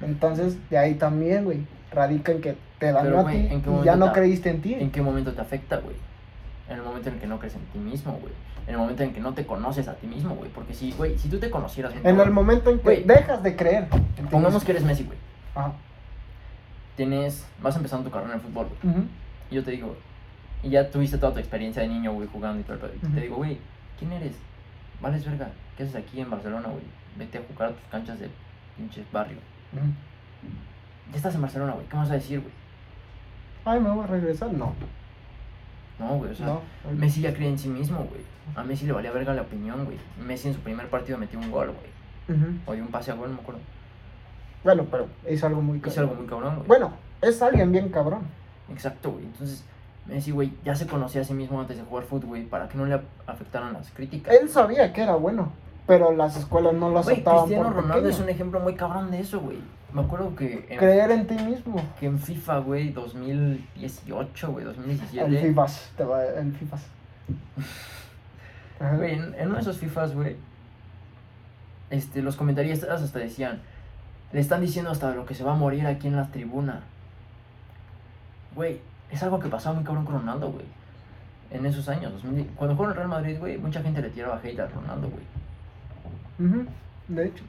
[0.00, 3.84] Entonces, de ahí también, güey, radica en que te dañó a ti ¿en qué y
[3.84, 4.74] ya no te- creíste en ti.
[4.74, 5.94] ¿En qué momento te afecta, güey?
[6.68, 8.32] En el momento en el que no crees en ti mismo, güey.
[8.66, 10.50] En el momento en que no te conoces a ti mismo, güey.
[10.50, 11.92] Porque si, güey, si tú te conocieras...
[12.02, 13.04] En el momento en que Güey.
[13.04, 13.88] dejas de creer.
[14.18, 15.18] en Pongamos que eres Messi, güey.
[15.54, 15.72] Ajá.
[16.96, 17.46] Tienes...
[17.62, 18.66] Vas empezando tu carrera en el fútbol.
[18.82, 19.04] Ujú.
[19.50, 19.96] Y yo te digo...
[20.62, 22.92] Y ya tuviste toda tu experiencia de niño, güey, jugando y todo el pedo.
[22.94, 23.14] Y Ujú.
[23.14, 23.58] te digo, güey,
[23.98, 24.36] ¿quién eres?
[25.00, 25.50] Vales verga.
[25.76, 26.84] ¿Qué haces aquí en Barcelona, güey?
[27.16, 28.30] Vete a jugar a tus canchas de
[28.76, 29.38] pinches barrio.
[31.10, 31.86] Ya estás en Barcelona, güey.
[31.86, 32.52] ¿Qué vas a decir, güey?
[33.64, 34.52] Ay, me voy a regresar.
[34.52, 34.72] No.
[35.98, 36.62] No, güey, o sea, no.
[36.96, 38.20] Messi ya cree en sí mismo, güey.
[38.56, 39.98] A Messi le valía verga la opinión, güey.
[40.24, 42.38] Messi en su primer partido metió un gol, güey.
[42.38, 42.54] Ujú.
[42.66, 43.60] O dio un pase a gol, no me acuerdo.
[44.64, 46.68] Bueno, pero es algo muy Hizo algo muy cabrón, güey.
[46.68, 48.22] Bueno, es alguien bien cabrón.
[48.70, 49.24] Exacto, güey.
[49.24, 49.64] Entonces,
[50.06, 52.76] Messi, güey, ya se conocía a sí mismo antes de jugar fútbol, güey, para que
[52.78, 54.34] no le afectaran las críticas.
[54.34, 55.52] Él sabía que era bueno,
[55.86, 59.10] pero las escuelas no lo Güey, aceptaban Cristiano por Ronaldo es un ejemplo muy cabrón
[59.10, 59.58] de eso, güey.
[59.92, 61.82] Me acuerdo que en, Creer en ti mismo.
[62.00, 65.48] que en FIFA, güey, 2018, güey, El 2017.
[65.48, 66.86] FIFAs, te va, el FIFAs.
[68.96, 70.34] Güey, en, en uno de esos FIFAs, güey,
[71.90, 73.62] este, los comentaristas hasta decían,
[74.32, 76.80] le están diciendo hasta lo que se va a morir aquí en la tribuna.
[78.54, 78.80] Güey,
[79.10, 80.64] es algo que pasaba muy cabrón con Ronaldo, güey.
[81.50, 84.40] En esos años, 2000 cuando jugó en el Real Madrid, güey, mucha gente le tiraba
[84.42, 86.48] hate a Ronaldo, güey.
[86.50, 86.66] Ujú,
[87.08, 87.44] De hecho.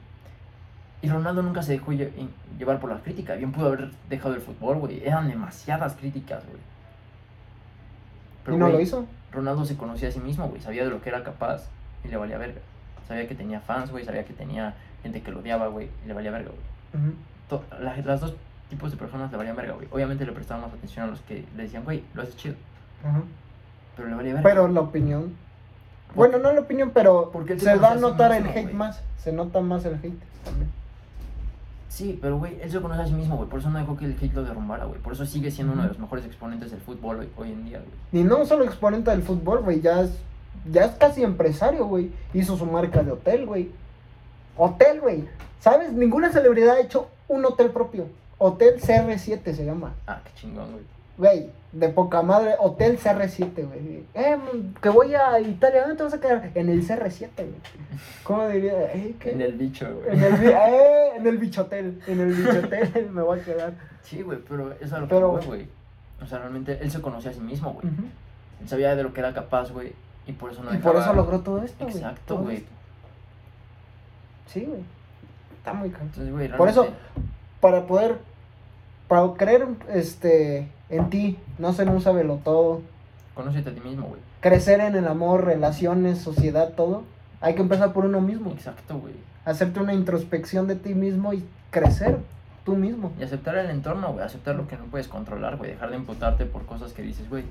[1.02, 2.10] Y Ronaldo nunca se dejó lle-
[2.58, 3.34] llevar por la crítica.
[3.34, 5.02] Bien pudo haber dejado el fútbol, güey.
[5.06, 6.58] Eran demasiadas críticas, güey.
[8.56, 9.06] y no lo hizo.
[9.32, 10.60] Ronaldo se conocía a sí mismo, güey.
[10.60, 11.68] Sabía de lo que era capaz
[12.04, 12.60] y le valía verga.
[13.08, 14.04] Sabía que tenía fans, güey.
[14.04, 15.88] Sabía que tenía gente que lo odiaba, güey.
[16.04, 16.60] Y le valía verga, güey.
[16.94, 17.12] Ujú.
[17.48, 18.34] To- la- las dos
[18.70, 19.88] tipos de personas le valían verga, güey.
[19.90, 22.54] Obviamente le prestaban más atención a los que le decían, güey, lo haces chido.
[23.04, 23.22] Ajá.
[23.96, 24.48] Pero le valía verga.
[24.48, 25.34] Pero la opinión.
[26.14, 29.02] Bueno, no la opinión, pero Porque se va a sí notar el hate más.
[29.18, 30.70] Se nota más el hate también.
[31.88, 33.48] Sí, pero güey, él se conoce a sí mismo, güey.
[33.48, 35.00] Por eso no dejó que el hate lo derrumbara, güey.
[35.00, 37.78] Por eso sigue siendo uno de los mejores exponentes del fútbol hoy, hoy en día,
[37.78, 38.22] güey.
[38.22, 40.18] Y no solo exponente del fútbol, güey, ya es,
[40.70, 42.10] ya es casi empresario, güey.
[42.32, 43.70] Hizo su marca de hotel, güey.
[44.56, 45.24] Hotel, güey.
[45.60, 45.92] ¿Sabes?
[45.92, 48.06] Ninguna celebridad ha hecho un hotel propio.
[48.38, 49.94] Hotel CR7 se llama.
[50.06, 50.84] Ah, qué chingón, güey.
[51.16, 52.54] Güey, de poca madre.
[52.58, 54.04] Hotel CR7, güey.
[54.14, 54.36] Eh,
[54.82, 55.82] que voy a Italia.
[55.82, 56.50] ¿Dónde te vas a quedar?
[56.54, 57.48] En el CR7, güey.
[58.24, 58.92] ¿Cómo diría?
[58.92, 59.30] Eh, ¿qué?
[59.32, 60.16] En el bicho, güey.
[60.16, 62.02] En el, eh, en el bichotel.
[62.06, 63.72] En el bichotel me voy a quedar.
[64.02, 65.68] Sí, güey, pero eso es a lo Pero- que güey.
[66.22, 67.86] O sea, realmente él se conocía a sí mismo, güey.
[68.60, 69.92] Él sabía de lo que era capaz, güey.
[70.26, 71.96] Y por eso no Y por eso logró todo esto, güey.
[71.96, 72.64] Exacto, güey.
[74.46, 74.80] Sí, güey.
[75.58, 75.90] Está muy
[76.30, 76.86] güey, Por eso-
[77.60, 78.18] para poder,
[79.08, 82.82] para creer este, en ti, no ser un sabelo todo,
[83.34, 84.20] Conócete a ti mismo, güey.
[84.40, 87.04] crecer en el amor, relaciones, sociedad, todo,
[87.40, 88.50] hay que empezar por uno mismo.
[88.52, 89.14] Exacto, güey.
[89.44, 92.18] Hacerte una introspección de ti mismo y crecer
[92.64, 93.12] tú mismo.
[93.18, 94.24] Y aceptar el entorno, güey.
[94.24, 95.72] Aceptar lo que no puedes controlar, güey.
[95.72, 97.44] Dejar de imputarte por cosas que dices, güey.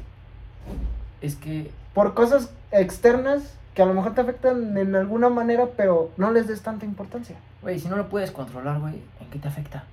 [1.22, 6.12] Es que Por cosas externas que a lo mejor te afectan en alguna manera, pero
[6.18, 7.36] no les des tanta importancia.
[7.62, 9.84] Güey, si no lo puedes controlar, güey, ¿en qué te afecta?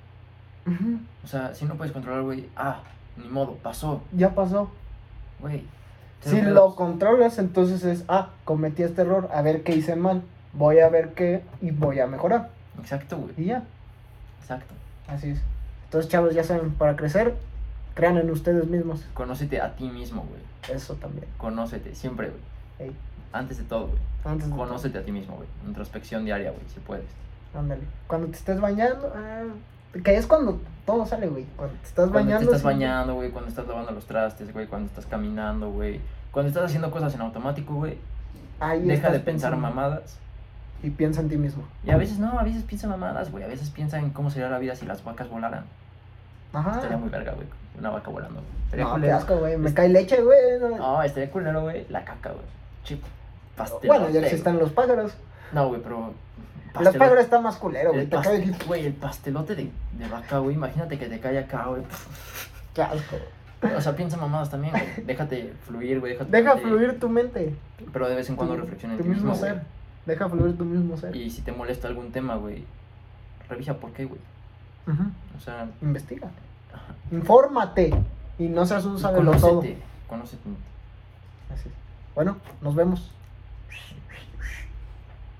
[0.67, 0.99] Ujú.
[1.25, 2.83] O sea, si no puedes controlar, güey, ah,
[3.17, 4.71] ni modo, pasó, Ya pasó.
[5.41, 5.65] güey.
[6.23, 10.81] Si lo controlas, entonces es, ah, cometí este error, a ver qué hice mal, voy
[10.81, 12.51] a ver qué y voy a mejorar.
[12.79, 13.63] Exacto, güey, Y ya.
[14.43, 14.75] exacto.
[15.09, 15.41] Así es.
[15.85, 17.35] Entonces, chavos, ya saben, para crecer,
[17.95, 19.03] crean en ustedes mismos.
[19.15, 20.77] Conócete a ti mismo, güey.
[20.77, 21.25] Eso también.
[21.39, 22.41] Conócete, siempre, güey.
[22.91, 22.97] Ey,
[23.33, 23.99] Antes de todo, güey.
[24.25, 24.65] antes de todo.
[24.67, 25.49] Conócete a ti mismo, güey.
[25.67, 27.07] Introspección diaria, güey, si puedes.
[27.55, 27.83] Ándale.
[28.07, 29.43] Cuando te estés bañando, ah,
[30.05, 31.45] que es cuando todo sale, güey.
[31.57, 32.39] Cuando te estás Cuando bañando.
[32.39, 32.67] te estás sí.
[32.67, 36.01] bañando, güey, cuando estás lavando los trastes, güey, cuando estás caminando, güey.
[36.33, 37.99] Cuando estás haciendo cosas en automático, güey.
[38.61, 39.57] Ahí Deja de pensar pensando.
[39.59, 40.19] mamadas.
[40.83, 41.65] Y piensa en ti mismo.
[41.85, 43.45] Y a veces no, a veces piensa mamadas, güey.
[43.45, 45.65] A veces piensa en cómo sería la vida si las vacas volaran.
[46.53, 46.73] Ajá.
[46.77, 47.47] Estaría muy verga, güey.
[47.79, 48.43] Una vaca volando.
[48.65, 49.57] Estaría No, qué asco, güey.
[49.57, 50.39] Me Es- cae leche, güey.
[50.79, 51.87] No, estaría culero, güey.
[51.91, 52.45] La caca, güey.
[52.85, 53.03] Chip.
[53.87, 55.13] Bueno, ya existen los pájaros.
[55.53, 56.13] No, güey, pero.
[56.81, 58.05] Los pájaros está más culero, güey.
[58.05, 60.55] El, Te cae güey, el pastelote de, de vaca, güey.
[60.55, 61.83] Imagínate que te cae acá, güey.
[62.75, 63.17] Qué asco.
[63.77, 65.05] O sea, piensa mamadas también, güey.
[65.05, 66.13] Déjate fluir, güey.
[66.13, 67.55] Déjate Deja fluir tu mente.
[67.93, 69.53] Pero de vez en cuando reflexiona en tu mismo, mismo güey.
[69.53, 69.63] ser.
[70.07, 71.15] Deja fluir tu mismo ser.
[71.15, 72.65] Y si te molesta algún tema, güey,
[73.49, 74.21] revisa por qué, güey.
[74.87, 75.03] Ujú.
[75.37, 76.29] O sea, Investiga.
[76.73, 76.95] ajá.
[77.11, 77.93] Infórmate.
[78.39, 79.63] Y no seas un sabelo todo.
[80.09, 80.49] Conócete.
[81.53, 81.75] Así es.
[82.15, 83.11] Bueno, nos vemos.